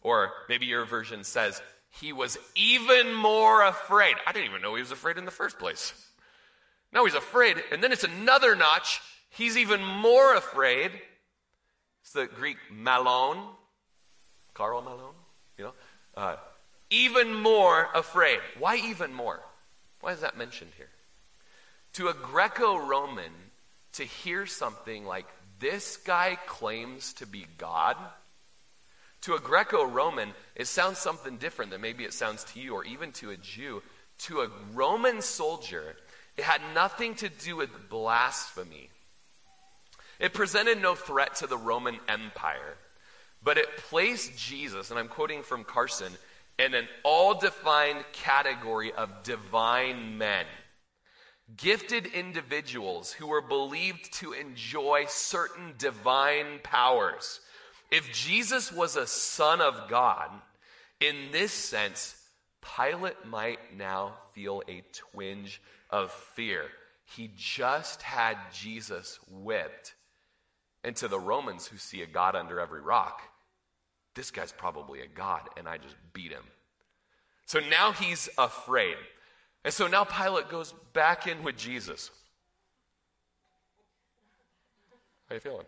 Or 0.06 0.30
maybe 0.48 0.66
your 0.66 0.84
version 0.84 1.24
says, 1.24 1.60
he 2.00 2.12
was 2.12 2.38
even 2.54 3.12
more 3.12 3.64
afraid. 3.64 4.14
I 4.24 4.30
didn't 4.30 4.50
even 4.50 4.62
know 4.62 4.76
he 4.76 4.80
was 4.80 4.92
afraid 4.92 5.18
in 5.18 5.24
the 5.24 5.32
first 5.32 5.58
place. 5.58 5.92
Now 6.92 7.04
he's 7.06 7.16
afraid, 7.16 7.56
and 7.72 7.82
then 7.82 7.90
it's 7.90 8.04
another 8.04 8.54
notch. 8.54 9.00
He's 9.30 9.56
even 9.56 9.84
more 9.84 10.36
afraid. 10.36 10.92
It's 12.02 12.12
the 12.12 12.28
Greek 12.28 12.56
malon, 12.70 13.48
Karl 14.54 14.80
Malone, 14.80 15.16
you 15.58 15.64
know. 15.64 15.72
Uh, 16.16 16.36
even 16.88 17.34
more 17.34 17.88
afraid. 17.92 18.38
Why 18.60 18.76
even 18.76 19.12
more? 19.12 19.40
Why 20.02 20.12
is 20.12 20.20
that 20.20 20.38
mentioned 20.38 20.70
here? 20.76 20.90
To 21.94 22.06
a 22.10 22.14
Greco 22.14 22.78
Roman, 22.78 23.32
to 23.94 24.04
hear 24.04 24.46
something 24.46 25.04
like, 25.04 25.26
this 25.58 25.96
guy 25.96 26.38
claims 26.46 27.14
to 27.14 27.26
be 27.26 27.44
God, 27.58 27.96
to 29.26 29.34
a 29.34 29.40
Greco 29.40 29.84
Roman, 29.84 30.32
it 30.54 30.68
sounds 30.68 30.98
something 30.98 31.36
different 31.36 31.72
than 31.72 31.80
maybe 31.80 32.04
it 32.04 32.12
sounds 32.12 32.44
to 32.44 32.60
you 32.60 32.74
or 32.74 32.84
even 32.84 33.10
to 33.10 33.30
a 33.30 33.36
Jew. 33.36 33.82
To 34.18 34.40
a 34.42 34.50
Roman 34.72 35.20
soldier, 35.20 35.96
it 36.36 36.44
had 36.44 36.60
nothing 36.74 37.16
to 37.16 37.28
do 37.28 37.56
with 37.56 37.88
blasphemy. 37.90 38.88
It 40.20 40.32
presented 40.32 40.80
no 40.80 40.94
threat 40.94 41.34
to 41.36 41.48
the 41.48 41.58
Roman 41.58 41.98
Empire, 42.08 42.76
but 43.42 43.58
it 43.58 43.76
placed 43.76 44.38
Jesus, 44.38 44.90
and 44.90 44.98
I'm 44.98 45.08
quoting 45.08 45.42
from 45.42 45.64
Carson, 45.64 46.12
in 46.56 46.74
an 46.74 46.86
all 47.02 47.34
defined 47.34 48.04
category 48.12 48.92
of 48.92 49.24
divine 49.24 50.18
men. 50.18 50.46
Gifted 51.56 52.06
individuals 52.06 53.12
who 53.12 53.26
were 53.26 53.42
believed 53.42 54.12
to 54.20 54.32
enjoy 54.32 55.06
certain 55.08 55.74
divine 55.78 56.60
powers. 56.62 57.40
If 57.90 58.12
Jesus 58.12 58.72
was 58.72 58.96
a 58.96 59.06
son 59.06 59.60
of 59.60 59.88
God, 59.88 60.30
in 61.00 61.30
this 61.32 61.52
sense, 61.52 62.16
Pilate 62.76 63.24
might 63.26 63.76
now 63.76 64.14
feel 64.32 64.62
a 64.68 64.82
twinge 64.92 65.62
of 65.90 66.10
fear. 66.10 66.64
He 67.04 67.30
just 67.36 68.02
had 68.02 68.36
Jesus 68.52 69.18
whipped. 69.30 69.94
And 70.82 70.96
to 70.96 71.08
the 71.08 71.18
Romans 71.18 71.66
who 71.66 71.78
see 71.78 72.02
a 72.02 72.06
God 72.06 72.34
under 72.34 72.60
every 72.60 72.80
rock, 72.80 73.22
this 74.14 74.30
guy's 74.30 74.52
probably 74.52 75.00
a 75.00 75.06
God, 75.06 75.42
and 75.56 75.68
I 75.68 75.78
just 75.78 75.96
beat 76.12 76.32
him. 76.32 76.44
So 77.44 77.60
now 77.60 77.92
he's 77.92 78.28
afraid. 78.38 78.96
And 79.64 79.72
so 79.72 79.86
now 79.86 80.04
Pilate 80.04 80.48
goes 80.48 80.74
back 80.92 81.26
in 81.26 81.42
with 81.42 81.56
Jesus. 81.56 82.10
How 85.28 85.34
are 85.34 85.36
you 85.36 85.40
feeling? 85.40 85.66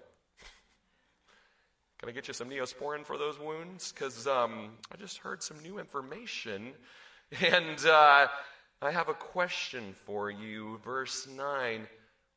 Can 1.99 2.09
I 2.09 2.12
get 2.12 2.28
you 2.28 2.34
some 2.34 2.49
neosporin 2.49 3.05
for 3.05 3.18
those 3.18 3.40
wounds? 3.40 3.92
Because 3.92 4.26
um, 4.28 4.70
I 4.92 4.96
just 4.96 5.18
heard 5.18 5.42
some 5.42 5.59
new 5.62 5.78
information. 5.78 6.72
And 7.46 7.84
uh, 7.84 8.26
I 8.80 8.90
have 8.90 9.11
a 9.11 9.14
question 9.14 9.92
for 10.07 10.30
you. 10.30 10.78
Verse 10.82 11.28
9 11.28 11.86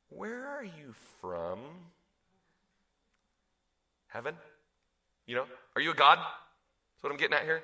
Where 0.10 0.46
are 0.46 0.66
you 0.66 0.94
from? 1.22 1.60
Heaven? 4.08 4.36
You 5.28 5.36
know, 5.36 5.46
are 5.78 5.82
you 5.82 5.92
a 5.92 5.96
God? 5.96 6.18
That's 6.18 7.04
what 7.04 7.14
I'm 7.14 7.18
getting 7.18 7.38
at 7.38 7.44
here. 7.44 7.62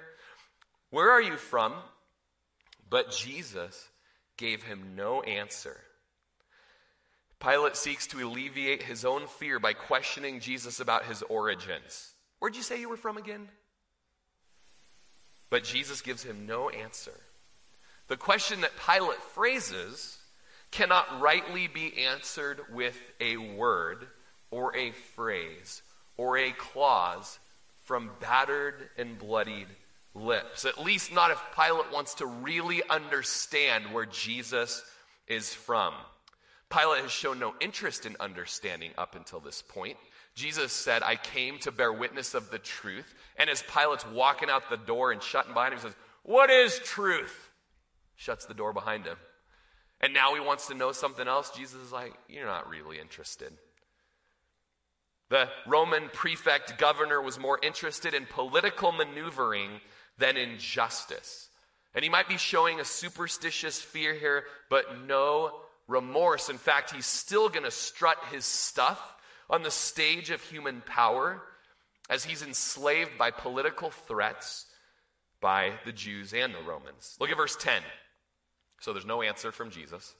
Where 0.89 1.11
are 1.11 1.21
you 1.21 1.35
from? 1.35 1.73
But 2.89 3.11
Jesus 3.11 3.89
gave 4.37 4.63
him 4.63 4.93
no 4.95 5.21
answer. 5.21 5.75
Pilate 7.39 7.75
seeks 7.75 8.07
to 8.07 8.25
alleviate 8.25 8.83
his 8.83 9.05
own 9.05 9.27
fear 9.27 9.59
by 9.59 9.73
questioning 9.73 10.39
Jesus 10.39 10.79
about 10.79 11.05
his 11.05 11.21
origins. 11.23 12.13
Where'd 12.39 12.55
you 12.55 12.63
say 12.63 12.79
you 12.79 12.89
were 12.89 12.97
from 12.97 13.17
again? 13.17 13.47
But 15.49 15.63
Jesus 15.63 16.01
gives 16.01 16.23
him 16.23 16.45
no 16.45 16.69
answer. 16.69 17.13
The 18.07 18.17
question 18.17 18.61
that 18.61 18.71
Pilate 18.85 19.21
phrases 19.21 20.17
cannot 20.71 21.21
rightly 21.21 21.67
be 21.67 22.05
answered 22.05 22.59
with 22.73 22.97
a 23.19 23.37
word 23.37 24.07
or 24.51 24.75
a 24.75 24.91
phrase 25.15 25.81
or 26.17 26.37
a 26.37 26.51
clause 26.51 27.39
from 27.83 28.11
battered 28.19 28.89
and 28.97 29.17
bloodied 29.17 29.67
lips. 30.13 30.65
At 30.65 30.83
least 30.83 31.13
not 31.13 31.31
if 31.31 31.41
Pilate 31.55 31.91
wants 31.93 32.15
to 32.15 32.25
really 32.25 32.81
understand 32.89 33.93
where 33.93 34.05
Jesus 34.05 34.83
is 35.27 35.53
from. 35.53 35.93
Pilate 36.69 37.03
has 37.03 37.11
shown 37.11 37.39
no 37.39 37.53
interest 37.61 38.05
in 38.05 38.15
understanding 38.19 38.91
up 38.97 39.15
until 39.15 39.39
this 39.39 39.61
point. 39.61 39.97
Jesus 40.35 40.71
said, 40.71 41.01
I 41.01 41.15
came 41.15 41.59
to 41.59 41.71
bear 41.71 41.91
witness 41.91 42.33
of 42.33 42.51
the 42.51 42.59
truth. 42.59 43.13
And 43.37 43.49
as 43.49 43.63
Pilate's 43.63 44.05
walking 44.07 44.49
out 44.49 44.69
the 44.69 44.77
door 44.77 45.11
and 45.11 45.21
shutting 45.21 45.53
behind 45.53 45.73
him, 45.73 45.79
he 45.79 45.83
says, 45.83 45.95
What 46.23 46.49
is 46.49 46.79
truth? 46.79 47.49
Shuts 48.15 48.45
the 48.45 48.53
door 48.53 48.73
behind 48.73 49.05
him. 49.05 49.17
And 50.01 50.13
now 50.13 50.35
he 50.35 50.41
wants 50.41 50.67
to 50.67 50.75
know 50.75 50.91
something 50.91 51.27
else. 51.27 51.51
Jesus 51.51 51.81
is 51.81 51.91
like, 51.91 52.13
You're 52.27 52.45
not 52.45 52.69
really 52.69 52.99
interested. 52.99 53.53
The 55.29 55.49
Roman 55.65 56.09
prefect 56.09 56.77
governor 56.77 57.21
was 57.21 57.39
more 57.39 57.59
interested 57.61 58.13
in 58.13 58.25
political 58.25 58.91
maneuvering 58.91 59.81
than 60.17 60.37
in 60.37 60.57
justice. 60.57 61.49
And 61.93 62.03
he 62.03 62.09
might 62.09 62.29
be 62.29 62.37
showing 62.37 62.79
a 62.79 62.85
superstitious 62.85 63.81
fear 63.81 64.13
here, 64.13 64.43
but 64.69 65.05
no 65.07 65.51
remorse. 65.87 66.49
In 66.49 66.57
fact, 66.57 66.91
he's 66.91 67.05
still 67.05 67.49
going 67.49 67.63
to 67.63 67.71
strut 67.71 68.17
his 68.31 68.45
stuff 68.45 69.15
on 69.49 69.63
the 69.63 69.71
stage 69.71 70.29
of 70.29 70.41
human 70.41 70.81
power 70.85 71.41
as 72.09 72.23
he's 72.23 72.41
enslaved 72.41 73.17
by 73.17 73.31
political 73.31 73.89
threats 73.89 74.65
by 75.39 75.73
the 75.85 75.91
Jews 75.91 76.33
and 76.33 76.53
the 76.53 76.61
Romans. 76.61 77.15
Look 77.19 77.29
at 77.29 77.37
verse 77.37 77.55
10. 77.55 77.81
So 78.79 78.93
there's 78.93 79.05
no 79.05 79.21
answer 79.21 79.51
from 79.51 79.69
Jesus. 79.69 80.13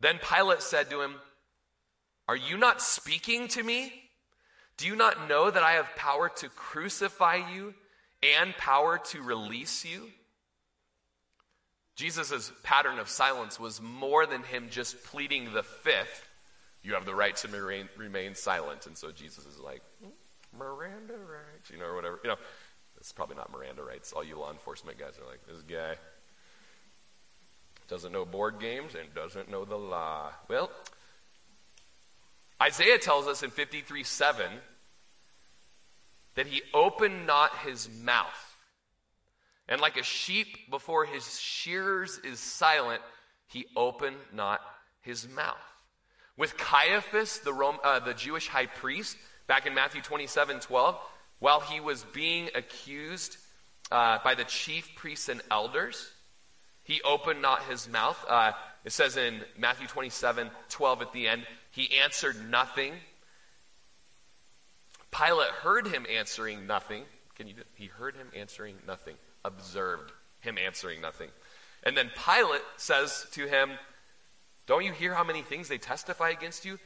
Then 0.00 0.18
Pilate 0.18 0.62
said 0.62 0.90
to 0.90 1.00
him, 1.00 1.14
Are 2.28 2.36
you 2.36 2.56
not 2.56 2.82
speaking 2.82 3.48
to 3.48 3.62
me? 3.62 3.92
Do 4.76 4.86
you 4.86 4.96
not 4.96 5.28
know 5.28 5.50
that 5.50 5.62
I 5.62 5.72
have 5.72 5.94
power 5.96 6.28
to 6.36 6.48
crucify 6.48 7.40
you 7.52 7.74
and 8.22 8.56
power 8.56 8.98
to 9.06 9.22
release 9.22 9.84
you? 9.84 10.10
Jesus' 11.96 12.52
pattern 12.62 12.98
of 12.98 13.08
silence 13.08 13.60
was 13.60 13.80
more 13.80 14.26
than 14.26 14.42
him 14.42 14.68
just 14.70 15.04
pleading 15.04 15.52
the 15.52 15.62
fifth. 15.62 16.28
You 16.82 16.94
have 16.94 17.04
the 17.04 17.14
right 17.14 17.36
to 17.36 17.48
remain, 17.48 17.88
remain 17.96 18.34
silent. 18.34 18.86
And 18.86 18.96
so 18.96 19.12
Jesus 19.12 19.46
is 19.46 19.58
like, 19.58 19.82
Miranda 20.56 21.14
rights, 21.14 21.70
you 21.70 21.78
know, 21.78 21.84
or 21.84 21.94
whatever. 21.94 22.20
You 22.24 22.30
know, 22.30 22.36
it's 22.98 23.12
probably 23.12 23.36
not 23.36 23.50
Miranda 23.52 23.82
rights. 23.82 24.12
All 24.12 24.24
you 24.24 24.38
law 24.38 24.50
enforcement 24.50 24.98
guys 24.98 25.14
are 25.18 25.30
like, 25.30 25.46
this 25.46 25.62
guy 25.62 25.96
doesn't 27.88 28.12
know 28.12 28.24
board 28.24 28.58
games 28.58 28.94
and 28.94 29.12
doesn't 29.14 29.50
know 29.50 29.64
the 29.64 29.76
law. 29.76 30.32
Well, 30.48 30.70
Isaiah 32.60 32.98
tells 32.98 33.26
us 33.26 33.42
in 33.42 33.50
53 33.50 34.04
7 34.04 34.46
that 36.34 36.46
he 36.46 36.62
opened 36.72 37.26
not 37.26 37.58
his 37.58 37.88
mouth. 38.02 38.51
And 39.68 39.80
like 39.80 39.96
a 39.96 40.02
sheep 40.02 40.70
before 40.70 41.04
his 41.04 41.38
shearers 41.38 42.18
is 42.24 42.40
silent, 42.40 43.00
he 43.46 43.66
opened 43.76 44.16
not 44.32 44.60
his 45.02 45.28
mouth. 45.28 45.56
With 46.36 46.56
Caiaphas, 46.56 47.38
the, 47.38 47.52
Rome, 47.52 47.78
uh, 47.84 48.00
the 48.00 48.14
Jewish 48.14 48.48
high 48.48 48.66
priest, 48.66 49.16
back 49.46 49.66
in 49.66 49.74
Matthew 49.74 50.00
27 50.00 50.60
12, 50.60 50.96
while 51.38 51.60
he 51.60 51.80
was 51.80 52.04
being 52.12 52.48
accused 52.54 53.36
uh, 53.90 54.18
by 54.24 54.34
the 54.34 54.44
chief 54.44 54.94
priests 54.96 55.28
and 55.28 55.42
elders, 55.50 56.10
he 56.84 57.00
opened 57.02 57.42
not 57.42 57.62
his 57.64 57.88
mouth. 57.88 58.22
Uh, 58.28 58.52
it 58.84 58.92
says 58.92 59.16
in 59.16 59.42
Matthew 59.58 59.86
27 59.86 60.50
12 60.68 61.02
at 61.02 61.12
the 61.12 61.28
end, 61.28 61.46
he 61.70 61.98
answered 62.02 62.36
nothing. 62.50 62.94
Pilate 65.10 65.50
heard 65.50 65.86
him 65.86 66.06
answering 66.10 66.66
nothing. 66.66 67.04
Can 67.36 67.46
you? 67.46 67.54
He 67.74 67.86
heard 67.86 68.16
him 68.16 68.28
answering 68.34 68.76
nothing 68.86 69.14
observed 69.44 70.12
him 70.40 70.58
answering 70.58 71.00
nothing. 71.00 71.30
And 71.84 71.96
then 71.96 72.10
Pilate 72.24 72.62
says 72.76 73.26
to 73.32 73.46
him, 73.46 73.70
Don't 74.66 74.84
you 74.84 74.92
hear 74.92 75.14
how 75.14 75.24
many 75.24 75.42
things 75.42 75.68
they 75.68 75.78
testify 75.78 76.30
against 76.30 76.64
you? 76.64 76.78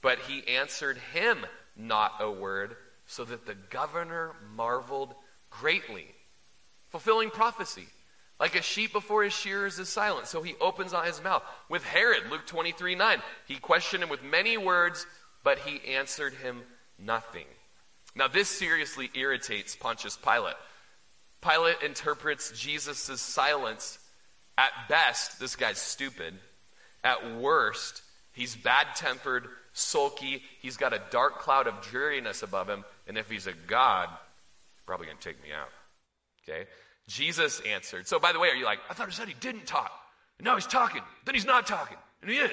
But 0.00 0.18
he 0.20 0.46
answered 0.56 0.98
him 1.12 1.46
not 1.76 2.14
a 2.20 2.30
word, 2.30 2.76
so 3.06 3.24
that 3.24 3.46
the 3.46 3.56
governor 3.70 4.32
marveled 4.54 5.14
greatly. 5.50 6.06
Fulfilling 6.90 7.30
prophecy. 7.30 7.86
Like 8.38 8.56
a 8.56 8.62
sheep 8.62 8.92
before 8.92 9.22
his 9.22 9.32
shearers 9.32 9.78
is 9.78 9.88
silent, 9.88 10.26
so 10.26 10.42
he 10.42 10.54
opens 10.60 10.92
not 10.92 11.06
his 11.06 11.22
mouth. 11.22 11.42
With 11.68 11.84
Herod, 11.84 12.30
Luke 12.30 12.46
23 12.46 12.94
9, 12.94 13.22
he 13.46 13.56
questioned 13.56 14.02
him 14.02 14.08
with 14.08 14.22
many 14.22 14.56
words, 14.56 15.06
but 15.44 15.58
he 15.60 15.94
answered 15.94 16.34
him 16.34 16.62
nothing. 16.98 17.46
Now, 18.16 18.28
this 18.28 18.48
seriously 18.48 19.10
irritates 19.14 19.76
Pontius 19.76 20.16
Pilate. 20.16 20.54
Pilate 21.46 21.82
interprets 21.82 22.52
Jesus' 22.58 23.20
silence. 23.20 23.98
At 24.56 24.70
best, 24.88 25.40
this 25.40 25.56
guy's 25.56 25.78
stupid. 25.78 26.34
At 27.02 27.36
worst, 27.36 28.02
he's 28.32 28.54
bad 28.56 28.86
tempered, 28.96 29.48
sulky. 29.72 30.42
He's 30.60 30.76
got 30.76 30.92
a 30.92 31.02
dark 31.10 31.40
cloud 31.40 31.66
of 31.66 31.80
dreariness 31.82 32.42
above 32.42 32.68
him. 32.68 32.84
And 33.06 33.18
if 33.18 33.28
he's 33.28 33.46
a 33.46 33.52
God, 33.66 34.08
probably 34.86 35.06
going 35.06 35.18
to 35.18 35.28
take 35.28 35.42
me 35.42 35.50
out. 35.52 35.68
Okay? 36.48 36.68
Jesus 37.08 37.60
answered. 37.60 38.06
So, 38.06 38.18
by 38.18 38.32
the 38.32 38.38
way, 38.38 38.48
are 38.48 38.54
you 38.54 38.64
like, 38.64 38.78
I 38.88 38.94
thought 38.94 39.08
he 39.08 39.14
said 39.14 39.28
he 39.28 39.34
didn't 39.34 39.66
talk. 39.66 39.92
And 40.38 40.46
now 40.46 40.54
he's 40.54 40.66
talking. 40.66 41.02
Then 41.24 41.34
he's 41.34 41.44
not 41.44 41.66
talking. 41.66 41.98
And 42.22 42.30
he 42.30 42.36
is. 42.38 42.50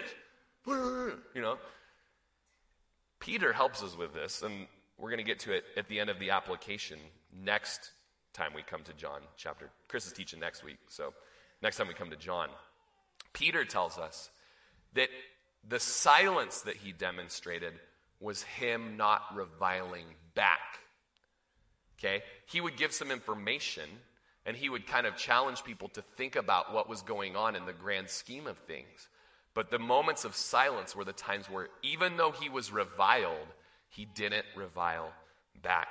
You 1.33 1.41
know? 1.41 1.57
Peter 3.19 3.53
helps 3.53 3.81
us 3.83 3.97
with 3.97 4.13
this, 4.13 4.41
and 4.41 4.67
we're 4.97 5.09
going 5.09 5.19
to 5.19 5.23
get 5.23 5.39
to 5.39 5.53
it 5.53 5.63
at 5.77 5.87
the 5.87 5.99
end 5.99 6.09
of 6.09 6.19
the 6.19 6.31
application 6.31 6.99
next 7.33 7.91
time 8.33 8.53
we 8.55 8.63
come 8.63 8.83
to 8.83 8.93
John 8.93 9.21
chapter. 9.37 9.69
Chris 9.87 10.07
is 10.07 10.13
teaching 10.13 10.39
next 10.39 10.63
week, 10.63 10.77
so 10.87 11.13
next 11.61 11.77
time 11.77 11.87
we 11.87 11.93
come 11.93 12.09
to 12.09 12.15
John. 12.15 12.49
Peter 13.33 13.65
tells 13.65 13.97
us 13.97 14.29
that 14.93 15.09
the 15.67 15.79
silence 15.79 16.61
that 16.61 16.77
he 16.77 16.91
demonstrated 16.91 17.73
was 18.19 18.43
him 18.43 18.97
not 18.97 19.21
reviling 19.33 20.05
back. 20.35 20.79
Okay? 21.99 22.23
He 22.47 22.61
would 22.61 22.77
give 22.77 22.93
some 22.93 23.11
information 23.11 23.89
and 24.45 24.57
he 24.57 24.69
would 24.69 24.87
kind 24.87 25.05
of 25.05 25.15
challenge 25.15 25.63
people 25.63 25.89
to 25.89 26.01
think 26.17 26.35
about 26.35 26.73
what 26.73 26.89
was 26.89 27.03
going 27.03 27.35
on 27.35 27.55
in 27.55 27.65
the 27.65 27.73
grand 27.73 28.09
scheme 28.09 28.47
of 28.47 28.57
things. 28.59 29.07
But 29.53 29.69
the 29.69 29.79
moments 29.79 30.25
of 30.25 30.35
silence 30.35 30.95
were 30.95 31.03
the 31.03 31.13
times 31.13 31.49
where, 31.49 31.67
even 31.83 32.17
though 32.17 32.31
he 32.31 32.49
was 32.49 32.71
reviled, 32.71 33.47
he 33.89 34.05
didn't 34.05 34.45
revile 34.55 35.11
back. 35.61 35.89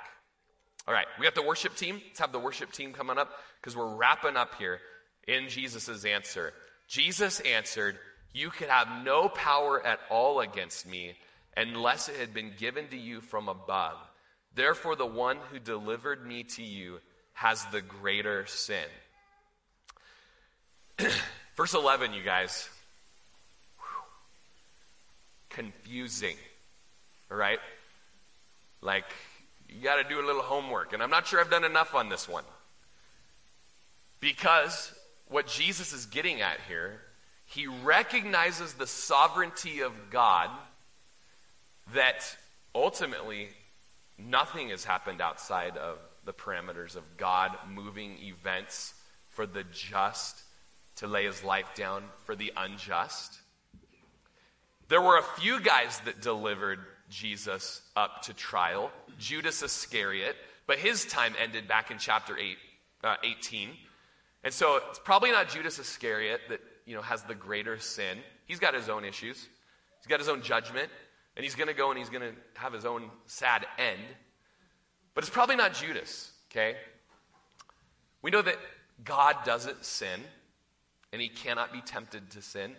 All 0.87 0.93
right, 0.93 1.05
we 1.19 1.23
got 1.23 1.35
the 1.35 1.43
worship 1.43 1.75
team. 1.75 2.01
Let's 2.07 2.19
have 2.19 2.31
the 2.31 2.39
worship 2.39 2.71
team 2.71 2.93
coming 2.93 3.17
up 3.17 3.31
because 3.59 3.75
we're 3.75 3.95
wrapping 3.95 4.35
up 4.35 4.55
here 4.55 4.79
in 5.27 5.47
Jesus' 5.47 6.05
answer. 6.05 6.53
Jesus 6.87 7.39
answered, 7.41 7.97
You 8.33 8.49
could 8.49 8.69
have 8.69 9.03
no 9.03 9.29
power 9.29 9.85
at 9.85 9.99
all 10.09 10.39
against 10.39 10.87
me 10.87 11.15
unless 11.55 12.09
it 12.09 12.15
had 12.15 12.33
been 12.33 12.53
given 12.57 12.87
to 12.87 12.97
you 12.97 13.21
from 13.21 13.47
above. 13.47 13.97
Therefore, 14.55 14.95
the 14.95 15.05
one 15.05 15.37
who 15.51 15.59
delivered 15.59 16.25
me 16.25 16.43
to 16.43 16.63
you 16.63 16.99
has 17.33 17.63
the 17.67 17.81
greater 17.81 18.45
sin. 18.47 18.87
Verse 21.55 21.73
11, 21.73 22.13
you 22.13 22.23
guys. 22.23 22.67
Whew. 23.77 23.85
Confusing. 25.49 26.35
All 27.29 27.37
right? 27.37 27.59
Like, 28.81 29.05
you 29.71 29.81
got 29.81 29.95
to 29.95 30.03
do 30.03 30.19
a 30.19 30.25
little 30.25 30.41
homework. 30.41 30.93
And 30.93 31.01
I'm 31.01 31.09
not 31.09 31.25
sure 31.25 31.39
I've 31.39 31.49
done 31.49 31.63
enough 31.63 31.95
on 31.95 32.09
this 32.09 32.27
one. 32.27 32.43
Because 34.19 34.93
what 35.27 35.47
Jesus 35.47 35.93
is 35.93 36.05
getting 36.05 36.41
at 36.41 36.59
here, 36.67 37.01
he 37.45 37.67
recognizes 37.67 38.73
the 38.73 38.85
sovereignty 38.85 39.81
of 39.81 39.93
God 40.09 40.49
that 41.93 42.35
ultimately 42.75 43.49
nothing 44.17 44.69
has 44.69 44.83
happened 44.83 45.21
outside 45.21 45.77
of 45.77 45.97
the 46.25 46.33
parameters 46.33 46.95
of 46.95 47.03
God 47.17 47.51
moving 47.69 48.17
events 48.21 48.93
for 49.29 49.45
the 49.45 49.63
just 49.71 50.43
to 50.97 51.07
lay 51.07 51.25
his 51.25 51.43
life 51.43 51.73
down 51.75 52.03
for 52.25 52.35
the 52.35 52.53
unjust. 52.55 53.39
There 54.89 55.01
were 55.01 55.17
a 55.17 55.23
few 55.39 55.59
guys 55.61 55.99
that 56.01 56.21
delivered 56.21 56.79
Jesus 57.11 57.81
up 57.95 58.23
to 58.23 58.33
trial 58.33 58.89
Judas 59.19 59.61
Iscariot, 59.61 60.35
but 60.65 60.79
his 60.79 61.05
time 61.05 61.35
ended 61.39 61.67
back 61.67 61.91
in 61.91 61.99
chapter 61.99 62.35
8, 62.37 62.57
uh, 63.03 63.15
18. 63.23 63.69
And 64.43 64.53
so 64.53 64.79
it's 64.89 64.97
probably 64.97 65.31
not 65.31 65.49
Judas 65.49 65.77
Iscariot 65.77 66.41
that 66.49 66.61
you 66.85 66.95
know, 66.95 67.01
has 67.01 67.21
the 67.23 67.35
greater 67.35 67.77
sin. 67.77 68.17
He's 68.45 68.59
got 68.59 68.73
his 68.73 68.89
own 68.89 69.05
issues, 69.05 69.47
he's 69.99 70.07
got 70.07 70.19
his 70.19 70.29
own 70.29 70.41
judgment, 70.41 70.89
and 71.35 71.43
he's 71.43 71.55
going 71.55 71.67
to 71.67 71.73
go 71.73 71.91
and 71.91 71.99
he's 71.99 72.09
going 72.09 72.23
to 72.23 72.33
have 72.55 72.73
his 72.73 72.85
own 72.85 73.11
sad 73.27 73.65
end. 73.77 74.01
But 75.13 75.23
it's 75.23 75.31
probably 75.31 75.57
not 75.57 75.73
Judas, 75.73 76.31
okay? 76.49 76.77
We 78.21 78.31
know 78.31 78.41
that 78.41 78.57
God 79.03 79.35
doesn't 79.45 79.83
sin, 79.83 80.21
and 81.11 81.21
he 81.21 81.27
cannot 81.27 81.73
be 81.73 81.81
tempted 81.81 82.31
to 82.31 82.41
sin. 82.41 82.75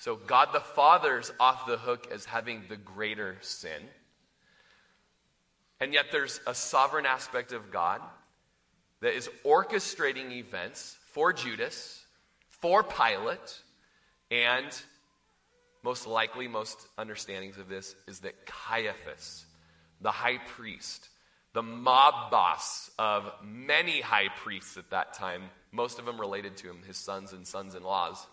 So 0.00 0.16
God 0.16 0.48
the 0.54 0.60
Father's 0.60 1.30
off 1.38 1.66
the 1.66 1.76
hook 1.76 2.08
as 2.10 2.24
having 2.24 2.62
the 2.70 2.76
greater 2.78 3.36
sin. 3.42 3.82
And 5.78 5.92
yet 5.92 6.06
there's 6.10 6.40
a 6.46 6.54
sovereign 6.54 7.04
aspect 7.04 7.52
of 7.52 7.70
God 7.70 8.00
that 9.02 9.14
is 9.14 9.28
orchestrating 9.44 10.32
events 10.32 10.96
for 11.12 11.34
Judas, 11.34 12.02
for 12.48 12.82
Pilate, 12.82 13.60
and 14.30 14.66
most 15.82 16.06
likely, 16.06 16.48
most 16.48 16.78
understandings 16.96 17.58
of 17.58 17.68
this 17.68 17.94
is 18.08 18.20
that 18.20 18.46
Caiaphas, 18.46 19.44
the 20.00 20.10
high 20.10 20.38
priest, 20.38 21.10
the 21.52 21.62
mob 21.62 22.30
boss 22.30 22.90
of 22.98 23.30
many 23.44 24.00
high 24.00 24.28
priests 24.28 24.78
at 24.78 24.88
that 24.90 25.12
time, 25.12 25.42
most 25.72 25.98
of 25.98 26.06
them 26.06 26.18
related 26.18 26.56
to 26.58 26.70
him, 26.70 26.78
his 26.86 26.96
sons 26.96 27.34
and 27.34 27.46
sons 27.46 27.74
in 27.74 27.82
laws, 27.82 28.26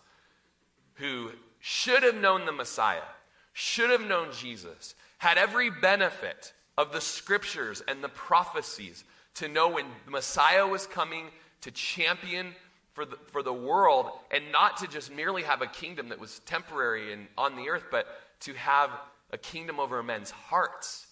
who 0.95 1.31
should 1.59 2.03
have 2.03 2.15
known 2.15 2.45
the 2.45 2.51
Messiah, 2.51 3.01
should 3.53 3.89
have 3.89 4.01
known 4.01 4.29
Jesus, 4.31 4.95
had 5.17 5.37
every 5.37 5.69
benefit 5.69 6.53
of 6.77 6.91
the 6.91 7.01
scriptures 7.01 7.81
and 7.87 8.03
the 8.03 8.09
prophecies 8.09 9.03
to 9.35 9.47
know 9.47 9.69
when 9.69 9.85
the 10.05 10.11
Messiah 10.11 10.67
was 10.67 10.87
coming 10.87 11.25
to 11.61 11.71
champion 11.71 12.53
for 12.93 13.05
the, 13.05 13.17
for 13.31 13.43
the 13.43 13.53
world 13.53 14.09
and 14.31 14.51
not 14.51 14.77
to 14.77 14.87
just 14.87 15.13
merely 15.13 15.43
have 15.43 15.61
a 15.61 15.67
kingdom 15.67 16.09
that 16.09 16.19
was 16.19 16.39
temporary 16.45 17.13
and 17.13 17.27
on 17.37 17.55
the 17.55 17.69
earth, 17.69 17.85
but 17.91 18.07
to 18.41 18.53
have 18.53 18.89
a 19.31 19.37
kingdom 19.37 19.79
over 19.79 20.01
men's 20.03 20.31
hearts 20.31 21.07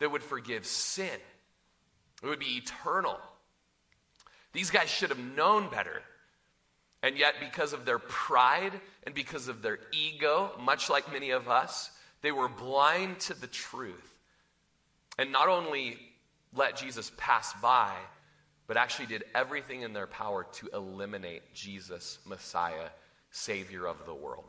that 0.00 0.10
would 0.10 0.22
forgive 0.22 0.66
sin 0.66 1.20
it 2.24 2.28
would 2.28 2.38
be 2.38 2.56
eternal. 2.56 3.18
These 4.54 4.70
guys 4.70 4.88
should 4.88 5.10
have 5.10 5.18
known 5.18 5.68
better. 5.68 6.00
And 7.04 7.18
yet, 7.18 7.34
because 7.38 7.74
of 7.74 7.84
their 7.84 7.98
pride 7.98 8.72
and 9.02 9.14
because 9.14 9.48
of 9.48 9.60
their 9.60 9.78
ego, 9.92 10.52
much 10.58 10.88
like 10.88 11.12
many 11.12 11.30
of 11.30 11.48
us, 11.48 11.90
they 12.22 12.32
were 12.32 12.48
blind 12.48 13.20
to 13.20 13.38
the 13.38 13.46
truth. 13.46 14.14
And 15.18 15.30
not 15.30 15.50
only 15.50 15.98
let 16.54 16.78
Jesus 16.78 17.12
pass 17.18 17.52
by, 17.60 17.92
but 18.66 18.78
actually 18.78 19.04
did 19.04 19.24
everything 19.34 19.82
in 19.82 19.92
their 19.92 20.06
power 20.06 20.46
to 20.54 20.70
eliminate 20.72 21.42
Jesus, 21.52 22.20
Messiah, 22.24 22.88
Savior 23.30 23.86
of 23.86 24.06
the 24.06 24.14
world. 24.14 24.46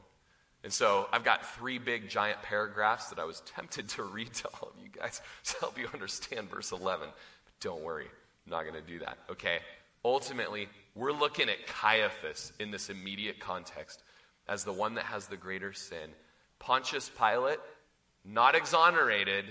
And 0.63 0.71
so 0.71 1.09
I've 1.11 1.25
got 1.25 1.45
three 1.57 1.77
big 1.77 2.07
giant 2.07 2.41
paragraphs 2.41 3.09
that 3.09 3.19
I 3.19 3.25
was 3.25 3.41
tempted 3.57 3.89
to 3.89 4.03
read 4.03 4.33
to 4.33 4.47
all 4.47 4.69
of 4.69 4.81
you 4.81 4.87
guys 4.97 5.21
to 5.43 5.55
help 5.59 5.77
you 5.77 5.89
understand 5.93 6.49
verse 6.49 6.71
11. 6.71 7.09
But 7.09 7.59
Don't 7.59 7.83
worry, 7.83 8.07
I'm 8.45 8.51
not 8.51 8.61
going 8.61 8.81
to 8.81 8.91
do 8.91 8.99
that, 8.99 9.17
okay? 9.31 9.59
Ultimately, 10.05 10.69
we're 10.95 11.11
looking 11.11 11.49
at 11.49 11.67
Caiaphas 11.67 12.53
in 12.59 12.71
this 12.71 12.89
immediate 12.89 13.39
context 13.39 14.01
as 14.47 14.63
the 14.63 14.71
one 14.71 14.95
that 14.95 15.03
has 15.05 15.27
the 15.27 15.37
greater 15.37 15.73
sin. 15.73 16.09
Pontius 16.57 17.09
Pilate, 17.09 17.59
not 18.23 18.55
exonerated 18.55 19.45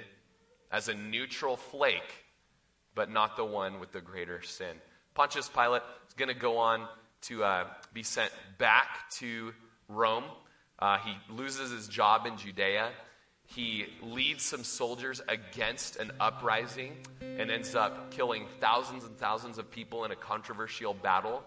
as 0.73 0.89
a 0.89 0.95
neutral 0.95 1.57
flake, 1.57 2.25
but 2.95 3.11
not 3.11 3.37
the 3.37 3.45
one 3.45 3.79
with 3.79 3.93
the 3.93 4.01
greater 4.01 4.43
sin. 4.43 4.77
Pontius 5.15 5.49
Pilate 5.49 5.83
is 6.09 6.15
going 6.15 6.29
to 6.29 6.35
go 6.35 6.57
on 6.59 6.89
to 7.23 7.45
uh, 7.45 7.67
be 7.93 8.03
sent 8.03 8.33
back 8.59 9.11
to 9.11 9.53
Rome. 9.89 10.25
Uh, 10.79 10.99
he 10.99 11.13
loses 11.33 11.71
his 11.71 11.89
job 11.89 12.27
in 12.27 12.37
Judea. 12.37 12.91
He 13.47 13.87
leads 14.03 14.43
some 14.43 14.65
soldiers 14.65 15.21
against 15.29 15.97
an 15.97 16.13
uprising 16.19 16.97
and 17.21 17.51
ends 17.51 17.75
up 17.75 18.11
killing 18.11 18.47
thousands 18.61 19.05
and 19.05 19.17
thousands 19.19 19.59
of 19.59 19.71
people 19.71 20.05
in 20.05 20.11
a 20.11 20.17
controversial 20.17 20.95
battle. 20.95 21.43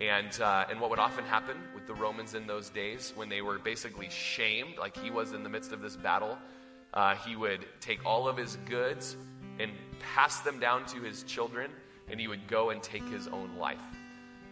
And, 0.00 0.40
uh, 0.40 0.66
and 0.70 0.80
what 0.80 0.90
would 0.90 0.98
often 0.98 1.24
happen 1.24 1.56
with 1.74 1.86
the 1.86 1.94
Romans 1.94 2.34
in 2.34 2.46
those 2.46 2.70
days 2.70 3.12
when 3.16 3.28
they 3.28 3.42
were 3.42 3.58
basically 3.58 4.08
shamed, 4.10 4.78
like 4.78 4.96
he 4.96 5.10
was 5.10 5.32
in 5.32 5.42
the 5.42 5.48
midst 5.48 5.72
of 5.72 5.80
this 5.80 5.96
battle, 5.96 6.38
uh, 6.94 7.14
he 7.16 7.34
would 7.34 7.66
take 7.80 8.04
all 8.04 8.28
of 8.28 8.36
his 8.36 8.56
goods 8.66 9.16
and 9.58 9.72
pass 10.14 10.40
them 10.40 10.60
down 10.60 10.86
to 10.86 11.00
his 11.00 11.24
children, 11.24 11.70
and 12.08 12.20
he 12.20 12.28
would 12.28 12.46
go 12.46 12.70
and 12.70 12.82
take 12.82 13.06
his 13.08 13.26
own 13.28 13.56
life. 13.58 13.82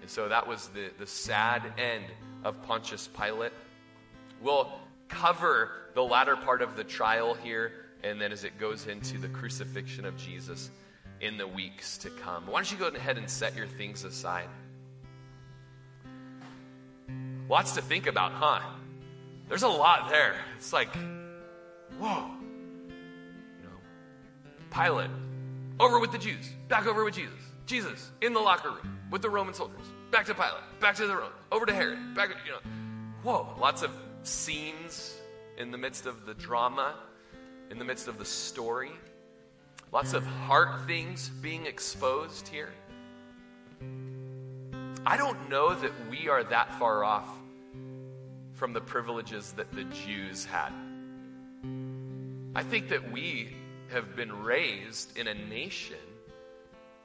And 0.01 0.11
so 0.11 0.29
that 0.29 0.47
was 0.47 0.69
the, 0.69 0.91
the 0.99 1.07
sad 1.07 1.63
end 1.79 2.05
of 2.45 2.61
Pontius 2.63 3.09
Pilate. 3.09 3.53
We'll 4.41 4.73
cover 5.09 5.71
the 5.95 6.03
latter 6.03 6.37
part 6.37 6.63
of 6.63 6.77
the 6.77 6.85
trial 6.85 7.35
here, 7.35 7.73
and 8.03 8.21
then 8.21 8.33
as 8.33 8.45
it 8.45 8.59
goes 8.59 8.87
into 8.87 9.19
the 9.19 9.29
crucifixion 9.29 10.05
of 10.05 10.17
Jesus 10.17 10.71
in 11.21 11.39
the 11.39 11.47
weeks 11.47 11.99
to 11.99 12.11
come. 12.11 12.47
Why 12.47 12.59
don't 12.59 12.71
you 12.71 12.79
go 12.79 12.89
ahead 12.89 13.19
and 13.19 13.29
set 13.29 13.57
your 13.57 13.67
things 13.67 14.05
aside? 14.05 14.49
Lots 17.49 17.73
to 17.73 17.83
think 17.83 18.07
about, 18.07 18.33
huh? 18.33 18.61
There's 19.49 19.63
a 19.63 19.69
lot 19.69 20.11
there. 20.11 20.35
It's 20.57 20.73
like, 20.73 20.95
whoa. 21.99 22.27
You 22.89 23.65
know, 23.65 23.79
Pilate, 24.71 25.11
over 25.79 25.99
with 26.01 26.13
the 26.13 26.19
Jews, 26.19 26.51
back 26.69 26.87
over 26.87 27.05
with 27.05 27.15
Jesus. 27.15 27.33
Jesus 27.67 28.11
in 28.21 28.33
the 28.33 28.41
locker 28.41 28.71
room 28.71 28.99
with 29.11 29.23
the 29.23 29.31
Roman 29.31 29.55
soldiers. 29.55 29.87
Back 30.11 30.27
to 30.27 30.35
Pilate, 30.35 30.81
back 30.81 30.97
to 30.97 31.07
the 31.07 31.15
Romans, 31.15 31.35
over 31.51 31.67
to 31.67 31.75
Herod, 31.75 32.15
back, 32.15 32.29
to, 32.29 32.37
you 32.45 32.53
know. 32.53 32.59
Whoa, 33.23 33.57
lots 33.61 33.83
of 33.83 33.91
scenes 34.27 35.15
in 35.57 35.71
the 35.71 35.79
midst 35.79 36.07
of 36.07 36.27
the 36.27 36.35
drama, 36.35 36.95
in 37.71 37.79
the 37.79 37.85
midst 37.85 38.09
of 38.09 38.19
the 38.19 38.25
story. 38.25 38.91
Lots 39.93 40.13
of 40.13 40.27
heart 40.27 40.87
things 40.87 41.29
being 41.41 41.67
exposed 41.67 42.49
here. 42.49 42.73
I 45.07 45.17
don't 45.17 45.49
know 45.49 45.75
that 45.75 45.93
we 46.11 46.29
are 46.29 46.43
that 46.45 46.75
far 46.79 47.05
off 47.05 47.29
from 48.55 48.73
the 48.73 48.81
privileges 48.81 49.53
that 49.53 49.71
the 49.73 49.85
Jews 49.85 50.45
had. 50.45 50.73
I 52.55 52.63
think 52.63 52.89
that 52.89 53.13
we 53.13 53.55
have 53.93 54.17
been 54.17 54.43
raised 54.43 55.17
in 55.17 55.29
a 55.29 55.35
nation 55.35 55.97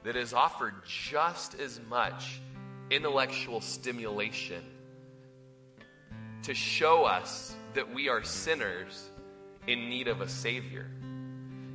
that 0.02 0.16
has 0.16 0.32
offered 0.32 0.74
just 0.84 1.60
as 1.60 1.80
much 1.88 2.40
intellectual 2.90 3.60
stimulation 3.60 4.64
to 6.42 6.54
show 6.54 7.04
us 7.04 7.54
that 7.74 7.94
we 7.94 8.08
are 8.08 8.22
sinners 8.22 9.10
in 9.66 9.88
need 9.88 10.08
of 10.08 10.20
a 10.20 10.28
Savior. 10.28 10.90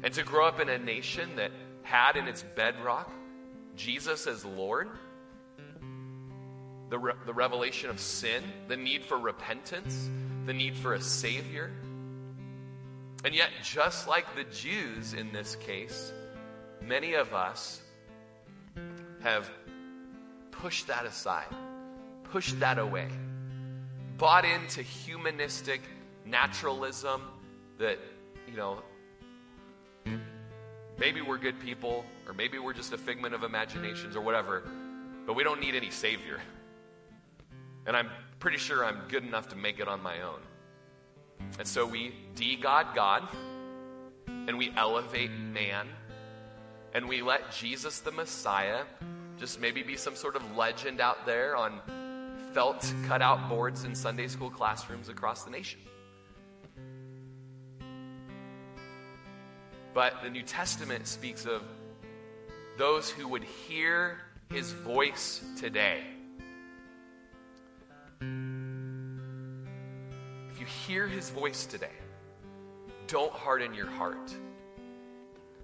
And 0.03 0.13
to 0.13 0.23
grow 0.23 0.47
up 0.47 0.59
in 0.59 0.69
a 0.69 0.77
nation 0.77 1.35
that 1.37 1.51
had 1.83 2.15
in 2.17 2.27
its 2.27 2.43
bedrock 2.55 3.11
Jesus 3.75 4.27
as 4.27 4.43
Lord, 4.43 4.89
the, 6.89 6.99
re- 6.99 7.13
the 7.25 7.33
revelation 7.33 7.89
of 7.89 7.99
sin, 7.99 8.43
the 8.67 8.77
need 8.77 9.03
for 9.03 9.17
repentance, 9.17 10.09
the 10.45 10.53
need 10.53 10.75
for 10.75 10.93
a 10.93 11.01
Savior. 11.01 11.71
And 13.23 13.33
yet, 13.33 13.49
just 13.63 14.07
like 14.07 14.35
the 14.35 14.43
Jews 14.45 15.13
in 15.13 15.31
this 15.31 15.55
case, 15.57 16.11
many 16.81 17.13
of 17.13 17.33
us 17.33 17.81
have 19.21 19.49
pushed 20.51 20.87
that 20.87 21.05
aside, 21.05 21.53
pushed 22.23 22.59
that 22.59 22.79
away, 22.79 23.09
bought 24.17 24.45
into 24.45 24.81
humanistic 24.81 25.81
naturalism 26.25 27.21
that, 27.77 27.99
you 28.49 28.57
know, 28.57 28.79
maybe 30.97 31.21
we're 31.21 31.37
good 31.37 31.59
people, 31.59 32.03
or 32.27 32.33
maybe 32.33 32.57
we're 32.57 32.73
just 32.73 32.93
a 32.93 32.97
figment 32.97 33.35
of 33.35 33.43
imaginations 33.43 34.15
or 34.15 34.21
whatever, 34.21 34.63
but 35.25 35.33
we 35.33 35.43
don't 35.43 35.59
need 35.59 35.75
any 35.75 35.91
Savior. 35.91 36.39
And 37.85 37.95
I'm 37.95 38.09
pretty 38.39 38.57
sure 38.57 38.83
I'm 38.83 39.01
good 39.07 39.23
enough 39.23 39.49
to 39.49 39.55
make 39.55 39.79
it 39.79 39.87
on 39.87 40.01
my 40.01 40.21
own. 40.21 40.39
And 41.59 41.67
so 41.67 41.85
we 41.85 42.15
de 42.35 42.55
God 42.55 42.87
God, 42.95 43.27
and 44.27 44.57
we 44.57 44.73
elevate 44.75 45.31
man, 45.31 45.87
and 46.93 47.07
we 47.07 47.21
let 47.21 47.51
Jesus 47.51 47.99
the 47.99 48.11
Messiah 48.11 48.83
just 49.37 49.61
maybe 49.61 49.83
be 49.83 49.95
some 49.95 50.15
sort 50.15 50.35
of 50.35 50.57
legend 50.57 50.99
out 50.99 51.25
there 51.25 51.55
on 51.55 51.79
felt 52.57 52.91
cutout 53.05 53.49
boards 53.49 53.83
in 53.83 53.93
Sunday 53.93 54.27
school 54.27 54.49
classrooms 54.49 55.09
across 55.09 55.43
the 55.43 55.51
nation. 55.51 55.79
But 59.93 60.23
the 60.23 60.31
New 60.31 60.41
Testament 60.41 61.05
speaks 61.05 61.45
of 61.45 61.61
those 62.75 63.11
who 63.11 63.27
would 63.27 63.43
hear 63.43 64.17
his 64.51 64.71
voice 64.71 65.43
today. 65.55 66.01
If 68.21 68.25
you 70.59 70.65
hear 70.87 71.07
his 71.07 71.29
voice 71.29 71.67
today, 71.67 71.93
don't 73.05 73.33
harden 73.33 73.75
your 73.75 73.85
heart. 73.85 74.35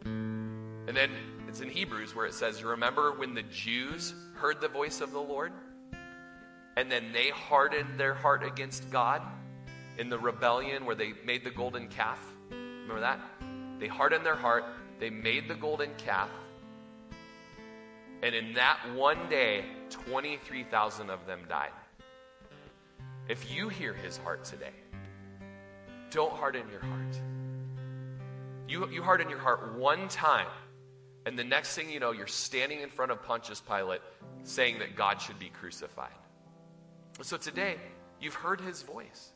And 0.06 0.90
then 0.90 1.10
it's 1.48 1.62
in 1.62 1.72
Hebrews 1.72 2.16
where 2.16 2.28
it 2.28 2.36
says, 2.36 2.64
Remember 2.64 3.14
when 3.14 3.34
the 3.34 3.42
Jews 3.42 4.14
heard 4.36 4.62
the 4.62 4.68
voice 4.68 5.02
of 5.02 5.12
the 5.12 5.22
Lord? 5.22 5.54
And 6.76 6.92
then 6.92 7.12
they 7.14 7.30
hardened 7.30 8.00
their 8.00 8.14
heart 8.14 8.44
against 8.44 8.90
God 8.90 9.22
in 9.98 10.10
the 10.10 10.18
rebellion 10.18 10.86
where 10.86 10.96
they 10.96 11.14
made 11.26 11.44
the 11.44 11.52
golden 11.52 11.88
calf. 11.88 12.20
Remember 12.50 13.02
that? 13.02 13.20
They 13.80 13.88
hardened 13.88 14.26
their 14.26 14.36
heart, 14.36 14.66
they 15.00 15.10
made 15.10 15.48
the 15.48 15.56
golden 15.56 15.92
calf. 15.98 16.30
And 18.22 18.34
in 18.34 18.54
that 18.54 18.80
one 18.96 19.30
day, 19.30 19.66
23,000 19.90 21.10
of 21.10 21.26
them 21.28 21.42
died. 21.50 21.72
If 23.28 23.54
you 23.54 23.70
hear 23.70 23.94
his 23.94 24.18
heart 24.18 24.46
today, 24.46 24.72
don't 26.10 26.32
harden 26.32 26.64
your 26.72 26.82
heart. 26.82 27.20
You, 28.68 28.90
you 28.90 29.04
harden 29.04 29.30
your 29.30 29.40
heart 29.40 29.78
one 29.78 30.08
time 30.08 30.48
and 31.26 31.40
the 31.40 31.44
next 31.44 31.76
thing 31.76 31.90
you 31.90 32.00
know, 32.00 32.12
you're 32.12 32.28
standing 32.28 32.82
in 32.82 32.90
front 32.90 33.12
of 33.12 33.24
Pontius 33.24 33.62
Pilate 33.62 34.02
saying 34.44 34.80
that 34.80 34.96
God 34.96 35.22
should 35.22 35.40
be 35.40 35.50
crucified. 35.50 36.12
So 37.24 37.38
today, 37.38 37.78
you've 38.20 38.36
heard 38.36 38.62
his 38.62 38.82
voice. 38.82 39.32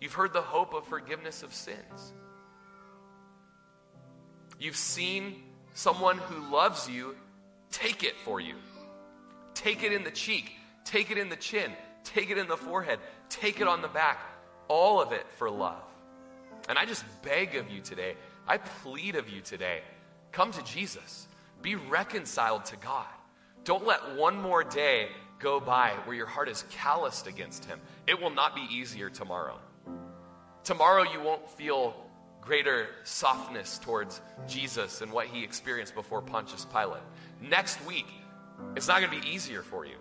You've 0.00 0.14
heard 0.14 0.32
the 0.32 0.42
hope 0.42 0.74
of 0.74 0.86
forgiveness 0.86 1.42
of 1.42 1.54
sins. 1.54 2.12
You've 4.58 4.76
seen 4.76 5.42
someone 5.74 6.18
who 6.18 6.52
loves 6.52 6.88
you 6.88 7.16
take 7.70 8.04
it 8.04 8.16
for 8.24 8.40
you. 8.40 8.56
Take 9.54 9.82
it 9.82 9.92
in 9.92 10.04
the 10.04 10.10
cheek, 10.10 10.52
take 10.84 11.10
it 11.10 11.18
in 11.18 11.28
the 11.28 11.36
chin, 11.36 11.72
take 12.04 12.30
it 12.30 12.38
in 12.38 12.48
the 12.48 12.56
forehead, 12.56 12.98
take 13.28 13.60
it 13.60 13.68
on 13.68 13.80
the 13.80 13.88
back. 13.88 14.18
All 14.68 15.00
of 15.00 15.12
it 15.12 15.26
for 15.38 15.50
love. 15.50 15.82
And 16.68 16.78
I 16.78 16.84
just 16.84 17.04
beg 17.22 17.56
of 17.56 17.70
you 17.70 17.80
today, 17.80 18.14
I 18.46 18.58
plead 18.58 19.16
of 19.16 19.28
you 19.28 19.40
today 19.40 19.82
Come 20.32 20.52
to 20.52 20.64
Jesus. 20.64 21.26
Be 21.62 21.74
reconciled 21.74 22.64
to 22.66 22.76
God. 22.76 23.06
Don't 23.64 23.86
let 23.86 24.16
one 24.16 24.40
more 24.40 24.64
day 24.64 25.08
go 25.40 25.58
by 25.58 25.90
where 26.04 26.14
your 26.14 26.26
heart 26.26 26.48
is 26.48 26.64
calloused 26.70 27.26
against 27.26 27.64
Him. 27.64 27.80
It 28.06 28.20
will 28.20 28.30
not 28.30 28.54
be 28.54 28.66
easier 28.70 29.10
tomorrow. 29.10 29.58
Tomorrow, 30.64 31.04
you 31.12 31.20
won't 31.20 31.50
feel 31.50 31.94
greater 32.40 32.88
softness 33.04 33.78
towards 33.78 34.20
Jesus 34.46 35.00
and 35.00 35.10
what 35.12 35.26
He 35.26 35.42
experienced 35.42 35.94
before 35.94 36.22
Pontius 36.22 36.66
Pilate. 36.66 37.02
Next 37.40 37.84
week, 37.86 38.06
it's 38.76 38.88
not 38.88 39.00
going 39.00 39.12
to 39.12 39.26
be 39.26 39.32
easier 39.34 39.62
for 39.62 39.84
you. 39.84 39.96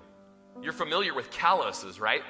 You're 0.62 0.74
familiar 0.74 1.14
with 1.14 1.32
calluses, 1.32 2.00
right? 2.00 2.24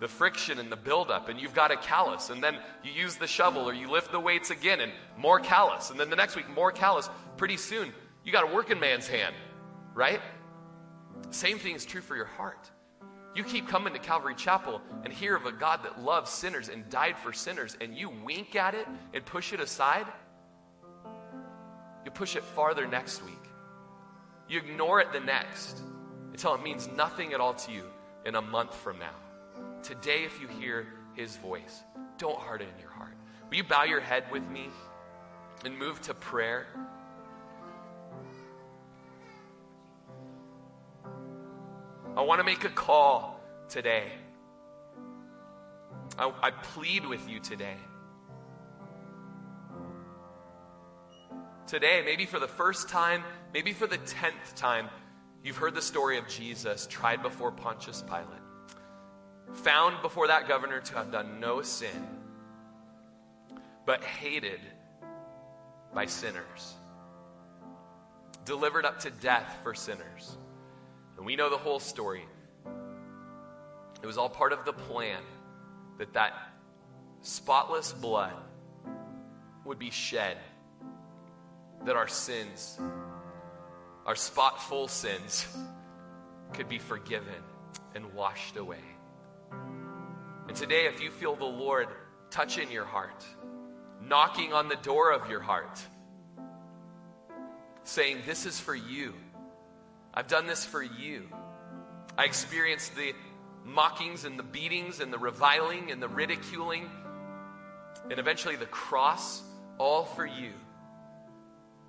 the 0.00 0.08
friction 0.08 0.58
and 0.58 0.72
the 0.72 0.76
buildup, 0.76 1.28
and 1.28 1.38
you've 1.38 1.54
got 1.54 1.70
a 1.70 1.76
callus, 1.76 2.30
and 2.30 2.42
then 2.42 2.56
you 2.82 2.90
use 2.90 3.16
the 3.16 3.26
shovel 3.26 3.68
or 3.68 3.74
you 3.74 3.88
lift 3.88 4.10
the 4.10 4.18
weights 4.18 4.50
again, 4.50 4.80
and 4.80 4.90
more 5.16 5.38
callus, 5.38 5.90
and 5.90 6.00
then 6.00 6.08
the 6.08 6.16
next 6.16 6.34
week, 6.36 6.48
more 6.48 6.72
callus. 6.72 7.08
Pretty 7.36 7.58
soon, 7.58 7.92
you 8.24 8.32
got 8.32 8.50
a 8.50 8.54
working 8.54 8.80
man's 8.80 9.06
hand, 9.06 9.34
right? 9.94 10.20
Same 11.30 11.58
thing 11.58 11.74
is 11.74 11.84
true 11.84 12.00
for 12.00 12.16
your 12.16 12.24
heart. 12.24 12.70
You 13.34 13.44
keep 13.44 13.68
coming 13.68 13.92
to 13.92 13.98
Calvary 13.98 14.34
Chapel 14.34 14.80
and 15.04 15.12
hear 15.12 15.36
of 15.36 15.46
a 15.46 15.52
God 15.52 15.84
that 15.84 16.02
loves 16.02 16.30
sinners 16.30 16.68
and 16.68 16.88
died 16.90 17.16
for 17.16 17.32
sinners, 17.32 17.76
and 17.80 17.96
you 17.96 18.10
wink 18.24 18.56
at 18.56 18.74
it 18.74 18.88
and 19.14 19.24
push 19.24 19.52
it 19.52 19.60
aside, 19.60 20.06
you 22.04 22.10
push 22.10 22.34
it 22.34 22.42
farther 22.42 22.86
next 22.86 23.24
week. 23.24 23.34
You 24.48 24.58
ignore 24.58 25.00
it 25.00 25.12
the 25.12 25.20
next 25.20 25.80
until 26.32 26.54
it 26.54 26.62
means 26.62 26.88
nothing 26.96 27.32
at 27.34 27.40
all 27.40 27.54
to 27.54 27.72
you 27.72 27.84
in 28.24 28.34
a 28.34 28.42
month 28.42 28.74
from 28.74 28.98
now. 28.98 29.14
Today, 29.82 30.24
if 30.24 30.40
you 30.40 30.48
hear 30.48 30.86
his 31.14 31.36
voice, 31.36 31.82
don't 32.18 32.38
harden 32.38 32.68
your 32.80 32.90
heart. 32.90 33.14
Will 33.48 33.58
you 33.58 33.64
bow 33.64 33.84
your 33.84 34.00
head 34.00 34.24
with 34.32 34.42
me 34.48 34.68
and 35.64 35.78
move 35.78 36.00
to 36.02 36.14
prayer? 36.14 36.66
I 42.20 42.22
want 42.22 42.38
to 42.38 42.44
make 42.44 42.64
a 42.64 42.68
call 42.68 43.40
today. 43.70 44.04
I, 46.18 46.30
I, 46.42 46.50
plead 46.50 47.06
with 47.06 47.26
you 47.26 47.40
today. 47.40 47.78
Today, 51.66 52.02
maybe 52.04 52.26
for 52.26 52.38
the 52.38 52.46
first 52.46 52.90
time, 52.90 53.24
maybe 53.54 53.72
for 53.72 53.86
the 53.86 53.96
tenth 53.96 54.54
time, 54.54 54.90
you've 55.42 55.56
heard 55.56 55.74
the 55.74 55.80
story 55.80 56.18
of 56.18 56.28
Jesus 56.28 56.86
tried 56.88 57.22
before 57.22 57.52
Pontius 57.52 58.02
Pilate 58.02 58.26
found 59.54 60.02
before 60.02 60.26
that 60.26 60.46
governor 60.46 60.80
to 60.80 60.94
have 60.96 61.10
done 61.10 61.40
no 61.40 61.62
sin, 61.62 62.06
but 63.86 64.04
hated 64.04 64.60
by 65.94 66.04
sinners, 66.04 66.74
delivered 68.44 68.84
up 68.84 69.00
to 69.00 69.10
death 69.10 69.56
for 69.62 69.74
sinners. 69.74 70.36
And 71.20 71.26
we 71.26 71.36
know 71.36 71.50
the 71.50 71.58
whole 71.58 71.80
story. 71.80 72.24
It 74.02 74.06
was 74.06 74.16
all 74.16 74.30
part 74.30 74.54
of 74.54 74.64
the 74.64 74.72
plan 74.72 75.20
that 75.98 76.14
that 76.14 76.32
spotless 77.20 77.92
blood 77.92 78.32
would 79.66 79.78
be 79.78 79.90
shed, 79.90 80.38
that 81.84 81.94
our 81.94 82.08
sins, 82.08 82.80
our 84.06 84.16
spotful 84.16 84.88
sins, 84.88 85.46
could 86.54 86.70
be 86.70 86.78
forgiven 86.78 87.42
and 87.94 88.14
washed 88.14 88.56
away. 88.56 88.80
And 90.48 90.56
today, 90.56 90.86
if 90.86 91.02
you 91.02 91.10
feel 91.10 91.36
the 91.36 91.44
Lord 91.44 91.88
touching 92.30 92.70
your 92.70 92.86
heart, 92.86 93.26
knocking 94.02 94.54
on 94.54 94.70
the 94.70 94.76
door 94.76 95.12
of 95.12 95.28
your 95.28 95.40
heart, 95.40 95.78
saying, 97.84 98.22
This 98.24 98.46
is 98.46 98.58
for 98.58 98.74
you. 98.74 99.12
I've 100.12 100.28
done 100.28 100.46
this 100.46 100.64
for 100.64 100.82
you. 100.82 101.28
I 102.18 102.24
experienced 102.24 102.96
the 102.96 103.14
mockings 103.64 104.24
and 104.24 104.38
the 104.38 104.42
beatings 104.42 105.00
and 105.00 105.12
the 105.12 105.18
reviling 105.18 105.90
and 105.90 106.02
the 106.02 106.08
ridiculing 106.08 106.90
and 108.10 108.18
eventually 108.18 108.56
the 108.56 108.66
cross, 108.66 109.42
all 109.78 110.04
for 110.04 110.26
you. 110.26 110.52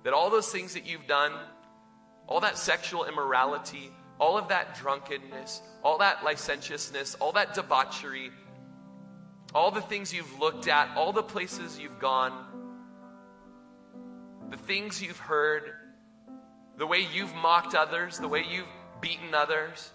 That 0.04 0.12
all 0.12 0.30
those 0.30 0.48
things 0.48 0.74
that 0.74 0.86
you've 0.86 1.06
done, 1.06 1.32
all 2.26 2.40
that 2.40 2.58
sexual 2.58 3.04
immorality, 3.04 3.90
all 4.20 4.38
of 4.38 4.48
that 4.48 4.76
drunkenness, 4.76 5.62
all 5.82 5.98
that 5.98 6.22
licentiousness, 6.22 7.16
all 7.16 7.32
that 7.32 7.54
debauchery, 7.54 8.30
all 9.54 9.70
the 9.70 9.80
things 9.80 10.12
you've 10.14 10.38
looked 10.38 10.68
at, 10.68 10.96
all 10.96 11.12
the 11.12 11.22
places 11.22 11.78
you've 11.78 11.98
gone, 11.98 12.32
the 14.50 14.56
things 14.56 15.02
you've 15.02 15.18
heard, 15.18 15.72
the 16.82 16.86
way 16.88 17.06
you've 17.14 17.32
mocked 17.36 17.76
others, 17.76 18.18
the 18.18 18.26
way 18.26 18.44
you've 18.50 18.66
beaten 19.00 19.32
others, 19.36 19.92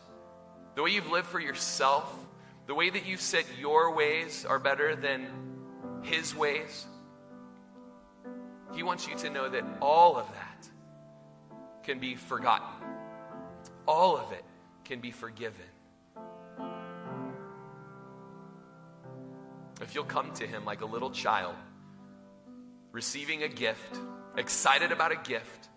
the 0.76 0.82
way 0.82 0.90
you've 0.92 1.12
lived 1.12 1.28
for 1.28 1.38
yourself, 1.38 2.18
the 2.66 2.74
way 2.74 2.90
that 2.90 3.06
you've 3.06 3.20
said 3.20 3.44
your 3.60 3.94
ways 3.94 4.46
are 4.46 4.58
better 4.58 4.96
than 4.96 5.28
his 6.04 6.34
ways. 6.34 6.86
He 8.74 8.84
wants 8.84 9.06
you 9.06 9.18
to 9.18 9.30
know 9.30 9.50
that 9.50 9.66
all 9.82 10.16
of 10.16 10.28
that 10.32 10.70
can 11.84 12.00
be 12.00 12.16
forgotten. 12.16 12.70
All 13.86 14.16
of 14.16 14.32
it 14.32 14.46
can 14.86 15.02
be 15.02 15.12
forgiven. 15.12 15.68
If 19.82 19.94
you'll 19.94 20.06
come 20.06 20.34
to 20.36 20.48
Him 20.48 20.64
like 20.64 20.80
a 20.80 20.86
little 20.86 21.12
child, 21.12 21.56
receiving 22.94 23.44
a 23.44 23.50
gift, 23.50 24.00
excited 24.38 24.94
about 24.94 25.12
a 25.12 25.18
gift. 25.18 25.68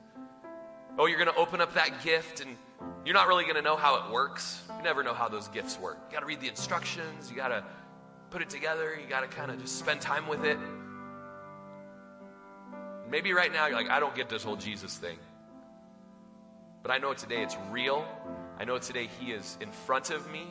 Oh, 0.99 1.07
you're 1.07 1.19
going 1.19 1.33
to 1.33 1.41
open 1.41 1.61
up 1.61 1.75
that 1.75 2.03
gift 2.03 2.41
and 2.41 2.57
you're 3.05 3.15
not 3.15 3.29
really 3.29 3.45
going 3.45 3.57
to 3.57 3.63
know 3.63 3.77
how 3.77 4.05
it 4.05 4.13
works. 4.13 4.63
You 4.77 4.83
never 4.83 5.03
know 5.03 5.15
how 5.15 5.29
those 5.29 5.49
gifts 5.49 5.79
work. 5.79 5.99
You 6.09 6.15
got 6.15 6.21
to 6.21 6.27
read 6.27 6.41
the 6.41 6.49
instructions, 6.49 7.31
you 7.31 7.37
got 7.37 7.49
to 7.49 7.65
put 8.31 8.43
it 8.43 8.51
together, 8.51 8.99
you 9.01 9.09
got 9.09 9.21
to 9.21 9.29
kind 9.29 9.51
of 9.51 9.61
just 9.61 9.79
spend 9.79 10.01
time 10.01 10.27
with 10.29 10.45
it. 10.45 10.59
Maybe 13.11 13.33
right 13.33 13.53
now 13.53 13.67
you're 13.67 13.77
like, 13.77 13.91
I 13.91 13.99
don't 13.99 14.15
get 14.15 14.29
this 14.29 14.45
whole 14.45 14.57
Jesus 14.57 14.97
thing. 14.97 15.19
But 16.83 16.93
I 16.93 16.99
know 16.99 17.13
today 17.13 17.43
it's 17.43 17.57
real. 17.71 18.07
I 18.59 18.65
know 18.65 18.79
today 18.79 19.09
He 19.19 19.33
is 19.33 19.59
in 19.61 19.71
front 19.71 20.11
of 20.11 20.31
me. 20.31 20.47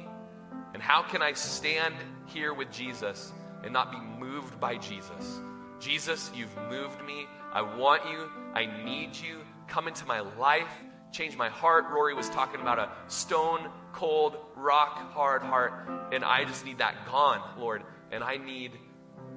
And 0.73 0.83
how 0.83 1.01
can 1.01 1.21
I 1.21 1.33
stand 1.33 1.95
here 2.27 2.53
with 2.53 2.71
Jesus 2.71 3.31
and 3.63 3.73
not 3.73 3.91
be 3.91 3.99
moved 3.99 4.59
by 4.59 4.77
Jesus? 4.77 5.39
Jesus, 5.79 6.29
you've 6.35 6.55
moved 6.69 7.03
me. 7.05 7.27
I 7.53 7.61
want 7.61 8.03
you. 8.09 8.29
I 8.53 8.65
need 8.83 9.15
you. 9.15 9.39
Come 9.69 9.87
into 9.87 10.05
my 10.05 10.19
life. 10.19 10.67
Change 11.11 11.37
my 11.37 11.49
heart. 11.49 11.85
Rory 11.89 12.13
was 12.13 12.29
talking 12.29 12.61
about 12.61 12.79
a 12.79 12.89
stone 13.07 13.69
cold, 13.93 14.37
rock 14.55 14.97
hard 15.13 15.41
heart. 15.41 15.89
And 16.11 16.23
I 16.23 16.45
just 16.45 16.65
need 16.65 16.79
that 16.79 17.07
gone, 17.07 17.41
Lord. 17.59 17.83
And 18.11 18.23
I 18.23 18.37
need 18.37 18.71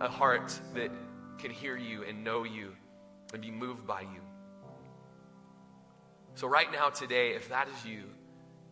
a 0.00 0.08
heart 0.08 0.58
that 0.74 0.90
can 1.38 1.50
hear 1.50 1.76
you 1.76 2.04
and 2.04 2.24
know 2.24 2.44
you 2.44 2.72
and 3.32 3.42
be 3.42 3.50
moved 3.50 3.86
by 3.86 4.02
you. 4.02 4.20
So, 6.34 6.46
right 6.48 6.70
now, 6.72 6.88
today, 6.88 7.30
if 7.30 7.50
that 7.50 7.68
is 7.68 7.84
you, 7.84 8.04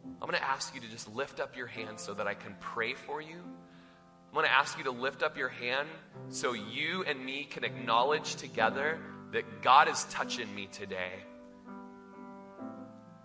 I'm 0.05 0.29
going 0.29 0.41
to 0.41 0.45
ask 0.45 0.75
you 0.75 0.81
to 0.81 0.89
just 0.89 1.15
lift 1.15 1.41
up 1.41 1.57
your 1.57 1.67
hand 1.67 2.01
so 2.01 2.15
that 2.15 2.27
I 2.27 2.35
can 2.35 2.57
pray 2.59 2.95
for 2.95 3.21
you. 3.21 3.37
I'm 3.37 4.35
going 4.35 4.47
to 4.47 4.53
ask 4.53 4.79
you 4.79 4.85
to 4.85 4.91
lift 4.93 5.23
up 5.23 5.37
your 5.37 5.49
hand 5.49 5.89
so 6.29 6.53
you 6.53 7.05
and 7.05 7.23
me 7.23 7.45
can 7.45 7.65
acknowledge 7.65 8.37
together 8.37 8.99
that 9.33 9.63
God 9.63 9.89
is 9.89 10.05
touching 10.05 10.53
me 10.55 10.69
today. 10.73 11.13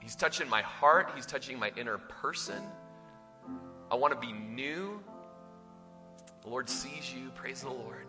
He's 0.05 0.15
touching 0.15 0.47
my 0.47 0.61
heart, 0.61 1.09
He's 1.15 1.25
touching 1.25 1.57
my 1.57 1.71
inner 1.75 1.97
person. 1.97 2.61
I 3.89 3.95
want 3.95 4.13
to 4.13 4.19
be 4.19 4.31
new. 4.31 5.01
The 6.43 6.49
Lord 6.49 6.69
sees 6.69 7.11
you. 7.11 7.31
Praise 7.33 7.61
the 7.61 7.71
Lord. 7.71 8.05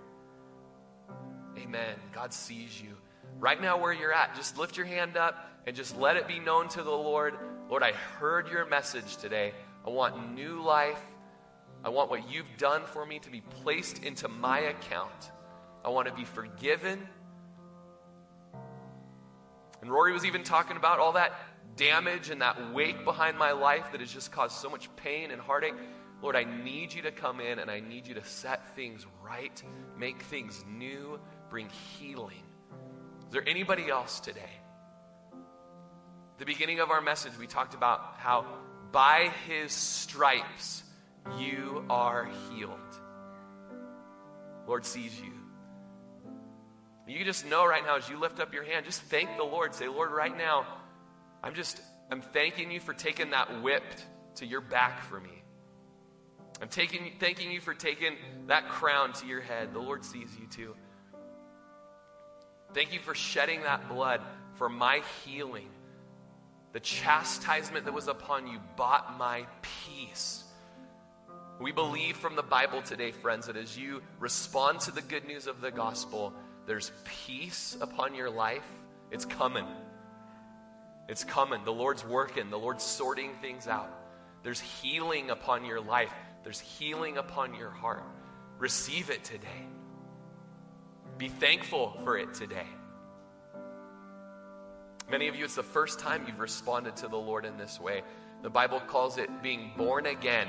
Amen. 1.56 1.94
God 2.12 2.34
sees 2.34 2.78
you. 2.78 2.98
Right 3.38 3.58
now, 3.58 3.78
where 3.78 3.94
you're 3.94 4.12
at, 4.12 4.36
just 4.36 4.58
lift 4.58 4.76
your 4.76 4.84
hand 4.84 5.16
up 5.16 5.50
and 5.66 5.74
just 5.74 5.96
let 5.96 6.18
it 6.18 6.28
be 6.28 6.38
known 6.38 6.68
to 6.68 6.82
the 6.82 6.90
Lord. 6.90 7.34
Lord, 7.70 7.82
I 7.82 7.92
heard 7.92 8.50
your 8.50 8.66
message 8.66 9.16
today. 9.16 9.54
I 9.86 9.88
want 9.88 10.34
new 10.34 10.62
life. 10.62 11.00
I 11.82 11.88
want 11.88 12.10
what 12.10 12.30
you've 12.30 12.58
done 12.58 12.82
for 12.84 13.06
me 13.06 13.20
to 13.20 13.30
be 13.30 13.40
placed 13.40 14.04
into 14.04 14.28
my 14.28 14.58
account. 14.58 15.30
I 15.82 15.88
want 15.88 16.08
to 16.08 16.14
be 16.14 16.24
forgiven. 16.24 17.08
And 19.80 19.90
Rory 19.90 20.12
was 20.12 20.26
even 20.26 20.42
talking 20.42 20.76
about 20.76 20.98
all 20.98 21.12
that 21.12 21.32
damage 21.76 22.30
and 22.30 22.42
that 22.42 22.72
weight 22.72 23.04
behind 23.04 23.38
my 23.38 23.52
life 23.52 23.92
that 23.92 24.00
has 24.00 24.10
just 24.12 24.32
caused 24.32 24.56
so 24.56 24.68
much 24.68 24.88
pain 24.96 25.30
and 25.30 25.40
heartache. 25.40 25.74
Lord, 26.22 26.34
I 26.34 26.44
need 26.44 26.92
you 26.92 27.02
to 27.02 27.10
come 27.10 27.40
in 27.40 27.58
and 27.58 27.70
I 27.70 27.80
need 27.80 28.06
you 28.06 28.14
to 28.14 28.24
set 28.24 28.74
things 28.74 29.06
right, 29.22 29.62
make 29.98 30.22
things 30.22 30.64
new, 30.66 31.20
bring 31.50 31.68
healing. 31.98 32.42
Is 33.26 33.32
there 33.32 33.46
anybody 33.46 33.88
else 33.90 34.20
today? 34.20 34.50
The 36.38 36.46
beginning 36.46 36.80
of 36.80 36.90
our 36.90 37.00
message, 37.00 37.32
we 37.38 37.46
talked 37.46 37.74
about 37.74 38.14
how 38.18 38.46
by 38.92 39.30
his 39.46 39.72
stripes 39.72 40.82
you 41.38 41.84
are 41.90 42.28
healed. 42.50 42.78
Lord 44.66 44.84
sees 44.84 45.18
you. 45.20 45.32
You 47.08 47.24
just 47.24 47.46
know 47.46 47.64
right 47.64 47.84
now 47.84 47.96
as 47.96 48.08
you 48.08 48.18
lift 48.18 48.40
up 48.40 48.52
your 48.52 48.64
hand, 48.64 48.84
just 48.84 49.00
thank 49.02 49.36
the 49.36 49.44
Lord. 49.44 49.74
Say, 49.74 49.86
Lord, 49.86 50.10
right 50.10 50.36
now, 50.36 50.66
I'm 51.46 51.54
just, 51.54 51.80
I'm 52.10 52.22
thanking 52.22 52.72
you 52.72 52.80
for 52.80 52.92
taking 52.92 53.30
that 53.30 53.62
whip 53.62 53.84
to 54.34 54.46
your 54.46 54.60
back 54.60 55.04
for 55.04 55.20
me. 55.20 55.44
I'm 56.60 56.66
taking, 56.66 57.12
thanking 57.20 57.52
you 57.52 57.60
for 57.60 57.72
taking 57.72 58.16
that 58.48 58.68
crown 58.68 59.12
to 59.12 59.26
your 59.28 59.42
head. 59.42 59.72
The 59.72 59.78
Lord 59.78 60.04
sees 60.04 60.28
you 60.40 60.48
too. 60.48 60.74
Thank 62.74 62.92
you 62.92 62.98
for 62.98 63.14
shedding 63.14 63.62
that 63.62 63.88
blood 63.88 64.22
for 64.54 64.68
my 64.68 65.02
healing. 65.24 65.68
The 66.72 66.80
chastisement 66.80 67.84
that 67.84 67.94
was 67.94 68.08
upon 68.08 68.48
you 68.48 68.58
bought 68.76 69.16
my 69.16 69.46
peace. 69.62 70.42
We 71.60 71.70
believe 71.70 72.16
from 72.16 72.34
the 72.34 72.42
Bible 72.42 72.82
today, 72.82 73.12
friends, 73.12 73.46
that 73.46 73.56
as 73.56 73.78
you 73.78 74.02
respond 74.18 74.80
to 74.80 74.90
the 74.90 75.00
good 75.00 75.24
news 75.28 75.46
of 75.46 75.60
the 75.60 75.70
gospel, 75.70 76.32
there's 76.66 76.90
peace 77.04 77.76
upon 77.80 78.16
your 78.16 78.30
life. 78.30 78.66
It's 79.12 79.24
coming. 79.24 79.64
It's 81.08 81.24
coming. 81.24 81.64
The 81.64 81.72
Lord's 81.72 82.04
working, 82.04 82.50
the 82.50 82.58
Lord's 82.58 82.84
sorting 82.84 83.32
things 83.40 83.68
out. 83.68 83.90
There's 84.42 84.60
healing 84.60 85.30
upon 85.30 85.64
your 85.64 85.80
life, 85.80 86.12
there's 86.42 86.60
healing 86.60 87.16
upon 87.16 87.54
your 87.54 87.70
heart. 87.70 88.02
Receive 88.58 89.10
it 89.10 89.24
today. 89.24 89.66
Be 91.18 91.28
thankful 91.28 91.98
for 92.04 92.16
it 92.16 92.34
today. 92.34 92.66
Many 95.10 95.28
of 95.28 95.36
you, 95.36 95.44
it's 95.44 95.54
the 95.54 95.62
first 95.62 96.00
time 96.00 96.24
you've 96.26 96.40
responded 96.40 96.96
to 96.96 97.08
the 97.08 97.16
Lord 97.16 97.44
in 97.44 97.56
this 97.56 97.80
way. 97.80 98.02
The 98.42 98.50
Bible 98.50 98.80
calls 98.80 99.18
it 99.18 99.30
being 99.42 99.72
born 99.76 100.06
again. 100.06 100.48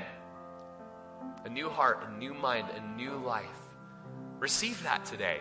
A 1.44 1.48
new 1.48 1.68
heart, 1.68 2.04
a 2.08 2.18
new 2.18 2.34
mind, 2.34 2.66
a 2.76 2.96
new 2.96 3.16
life. 3.16 3.46
Receive 4.38 4.82
that 4.82 5.04
today. 5.04 5.40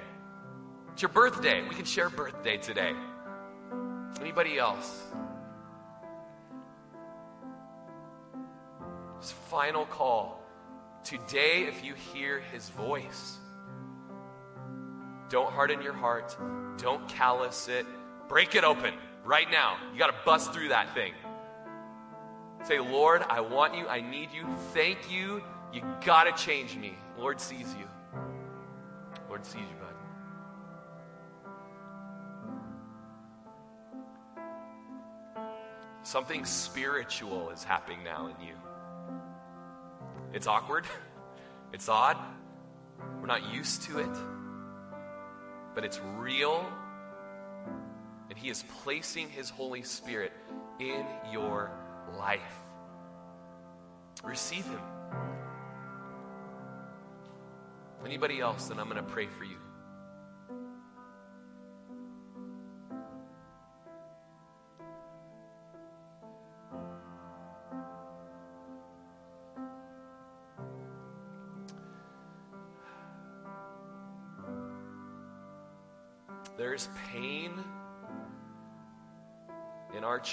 It's 0.94 1.02
your 1.02 1.10
birthday. 1.10 1.68
We 1.68 1.76
can 1.76 1.86
share 1.86 2.10
birthday 2.10 2.58
today. 2.58 2.94
Anybody 4.20 4.58
else? 4.58 5.04
This 9.20 9.32
final 9.50 9.86
call. 9.86 10.44
Today, 11.04 11.66
if 11.68 11.84
you 11.84 11.94
hear 11.94 12.40
his 12.52 12.70
voice, 12.70 13.38
don't 15.30 15.52
harden 15.52 15.82
your 15.82 15.94
heart. 15.94 16.38
Don't 16.78 17.08
callous 17.08 17.68
it. 17.68 17.86
Break 18.28 18.56
it 18.56 18.64
open 18.64 18.94
right 19.24 19.50
now. 19.50 19.78
You 19.92 20.00
got 20.00 20.08
to 20.08 20.26
bust 20.26 20.54
through 20.54 20.70
that 20.70 20.94
thing. 20.94 21.14
Say, 22.64 22.80
Lord, 22.80 23.24
I 23.30 23.42
want 23.42 23.76
you. 23.76 23.88
I 23.88 24.02
need 24.02 24.30
you. 24.34 24.46
Thank 24.74 25.12
you. 25.12 25.42
You 25.74 25.82
got 26.06 26.24
to 26.26 26.44
change 26.44 26.76
me. 26.76 26.98
Lord 27.18 27.40
sees 27.40 27.74
you. 27.78 27.88
Lord 29.30 29.46
sees 29.46 29.62
you, 29.62 29.77
Something 36.04 36.46
spiritual 36.46 37.50
is 37.50 37.64
happening 37.64 38.04
now 38.04 38.28
in 38.28 38.48
you. 38.48 38.54
It's 40.34 40.48
awkward. 40.48 40.86
It's 41.74 41.90
odd. 41.90 42.16
We're 43.20 43.28
not 43.28 43.54
used 43.54 43.82
to 43.84 44.00
it. 44.00 44.18
But 45.76 45.84
it's 45.84 46.00
real 46.16 46.66
and 48.30 48.38
He 48.38 48.50
is 48.50 48.64
placing 48.84 49.30
His 49.30 49.50
Holy 49.50 49.82
Spirit 49.82 50.32
in 50.80 51.06
your 51.32 51.72
life. 52.18 52.42
Receive 54.24 54.66
Him. 54.66 54.80
Anybody 58.06 58.40
else, 58.40 58.68
then 58.68 58.80
I'm 58.80 58.90
going 58.90 59.04
to 59.04 59.12
pray 59.12 59.28
for 59.28 59.44
you. 59.44 59.58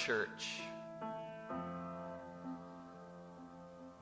Church. 0.02 0.60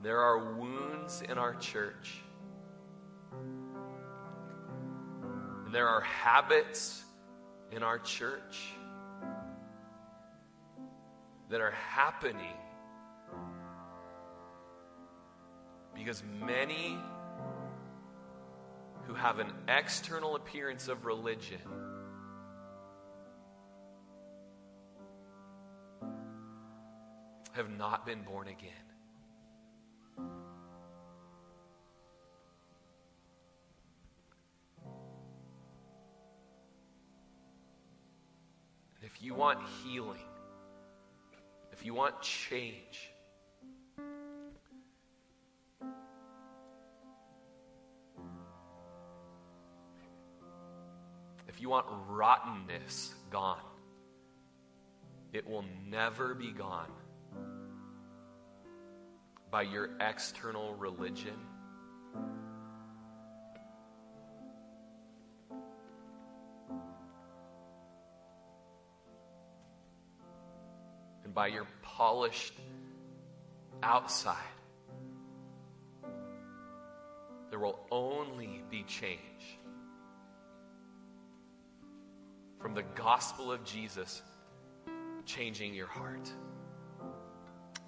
There 0.02 0.20
are 0.20 0.54
wounds 0.54 1.22
in 1.28 1.38
our 1.38 1.54
church. 1.54 2.20
And 5.64 5.74
there 5.74 5.88
are 5.88 6.00
habits 6.00 7.04
in 7.70 7.82
our 7.82 7.98
church 7.98 8.72
that 11.50 11.60
are 11.60 11.70
happening 11.72 12.56
because 15.94 16.22
many 16.40 16.96
who 19.04 19.14
have 19.14 19.38
an 19.38 19.52
external 19.68 20.36
appearance 20.36 20.88
of 20.88 21.04
religion 21.04 21.60
have 27.52 27.70
not 27.70 28.06
been 28.06 28.22
born 28.22 28.48
again. 28.48 28.72
if 39.14 39.22
you 39.22 39.34
want 39.34 39.58
healing, 39.84 40.18
if 41.72 41.84
you 41.84 41.92
want 41.92 42.20
change, 42.22 43.10
if 51.48 51.60
you 51.60 51.68
want 51.68 51.86
rottenness 52.08 53.14
gone, 53.30 53.58
it 55.32 55.46
will 55.46 55.64
never 55.90 56.34
be 56.34 56.50
gone 56.50 56.90
by 59.52 59.60
your 59.60 59.90
external 60.00 60.74
religion. 60.76 61.34
And 71.22 71.34
by 71.34 71.48
your 71.48 71.66
polished 71.82 72.54
outside. 73.82 74.36
There 77.50 77.58
will 77.58 77.78
only 77.90 78.64
be 78.70 78.84
change 78.84 79.58
from 82.58 82.74
the 82.74 82.84
gospel 82.94 83.52
of 83.52 83.62
Jesus 83.64 84.22
changing 85.26 85.74
your 85.74 85.88
heart, 85.88 86.32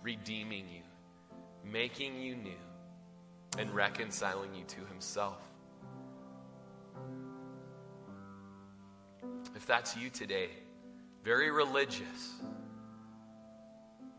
redeeming 0.02 0.68
you 0.68 0.84
making 1.64 2.20
you 2.20 2.36
new, 2.36 2.52
and 3.58 3.70
reconciling 3.74 4.54
you 4.54 4.64
to 4.64 4.80
Himself. 4.86 5.40
If 9.54 9.66
that's 9.66 9.96
you 9.96 10.10
today, 10.10 10.50
very 11.22 11.50
religious, 11.50 12.34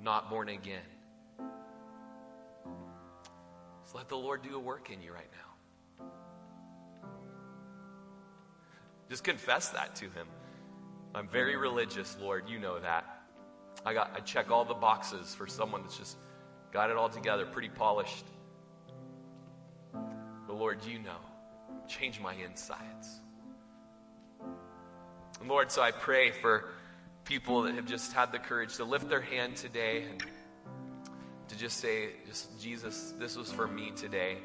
not 0.01 0.29
born 0.29 0.49
again, 0.49 0.81
just 3.83 3.95
let 3.95 4.07
the 4.07 4.17
Lord 4.17 4.41
do 4.41 4.55
a 4.55 4.59
work 4.59 4.89
in 4.91 5.01
you 5.01 5.13
right 5.13 5.29
now. 5.31 6.05
Just 9.09 9.23
confess 9.23 9.69
that 9.69 9.95
to 9.97 10.05
Him. 10.05 10.27
I'm 11.13 11.27
very 11.27 11.55
religious, 11.55 12.17
Lord. 12.19 12.49
You 12.49 12.59
know 12.59 12.79
that. 12.79 13.05
I 13.85 13.93
got 13.93 14.11
I 14.15 14.19
check 14.19 14.49
all 14.51 14.65
the 14.65 14.73
boxes 14.73 15.35
for 15.35 15.47
someone 15.47 15.81
that's 15.83 15.97
just 15.97 16.17
Got 16.76 16.89
it 16.89 16.97
all 16.97 17.07
together, 17.07 17.45
pretty 17.45 17.69
polished. 17.69 18.26
But 19.93 20.57
Lord, 20.57 20.84
you 20.86 20.99
know. 20.99 21.15
Change 21.88 22.19
my 22.19 22.34
insides. 22.34 23.21
And 25.39 25.47
Lord, 25.47 25.71
so 25.71 25.82
I 25.82 25.91
pray 25.91 26.32
for 26.32 26.65
people 27.23 27.61
that 27.61 27.76
have 27.76 27.86
just 27.86 28.11
had 28.11 28.34
the 28.34 28.39
courage 28.39 28.76
to 28.76 28.84
lift 28.84 29.07
their 29.07 29.21
hand 29.21 29.55
today 29.55 30.03
and 30.03 30.21
to 31.47 31.57
just 31.57 31.78
say, 31.78 32.09
just 32.28 32.61
Jesus, 32.61 33.13
this 33.17 33.38
was 33.38 33.49
for 33.49 33.67
me 33.67 33.93
today. 33.95 34.39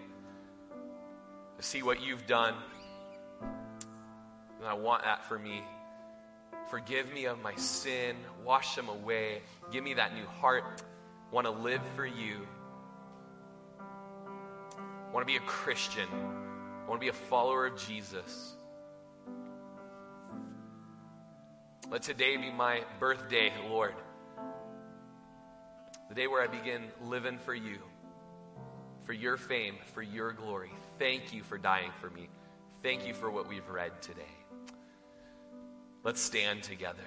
To 1.56 1.62
see 1.64 1.82
what 1.82 2.00
you've 2.00 2.28
done. 2.28 2.54
And 3.40 4.68
I 4.68 4.74
want 4.74 5.02
that 5.02 5.24
for 5.24 5.36
me. 5.36 5.64
Forgive 6.70 7.12
me 7.12 7.24
of 7.24 7.42
my 7.42 7.56
sin. 7.56 8.14
Wash 8.44 8.76
them 8.76 8.88
away. 8.88 9.42
Give 9.72 9.82
me 9.82 9.94
that 9.94 10.14
new 10.14 10.26
heart 10.26 10.84
want 11.30 11.46
to 11.46 11.50
live 11.50 11.82
for 11.94 12.06
you, 12.06 12.46
want 15.12 15.26
to 15.26 15.32
be 15.32 15.36
a 15.36 15.46
Christian, 15.46 16.08
want 16.88 17.00
to 17.00 17.04
be 17.04 17.08
a 17.08 17.12
follower 17.12 17.66
of 17.66 17.76
Jesus. 17.76 18.54
Let 21.90 22.02
today 22.02 22.36
be 22.36 22.50
my 22.50 22.82
birthday, 23.00 23.52
Lord. 23.68 23.94
The 26.08 26.14
day 26.14 26.26
where 26.26 26.42
I 26.42 26.46
begin 26.46 26.84
living 27.04 27.38
for 27.38 27.54
you, 27.54 27.78
for 29.04 29.12
your 29.12 29.36
fame, 29.36 29.74
for 29.92 30.02
your 30.02 30.32
glory. 30.32 30.70
Thank 30.98 31.32
you 31.32 31.42
for 31.42 31.58
dying 31.58 31.90
for 32.00 32.10
me. 32.10 32.28
Thank 32.82 33.06
you 33.06 33.14
for 33.14 33.30
what 33.30 33.48
we've 33.48 33.68
read 33.68 34.00
today. 34.02 34.22
Let's 36.02 36.20
stand 36.20 36.62
together. 36.62 37.04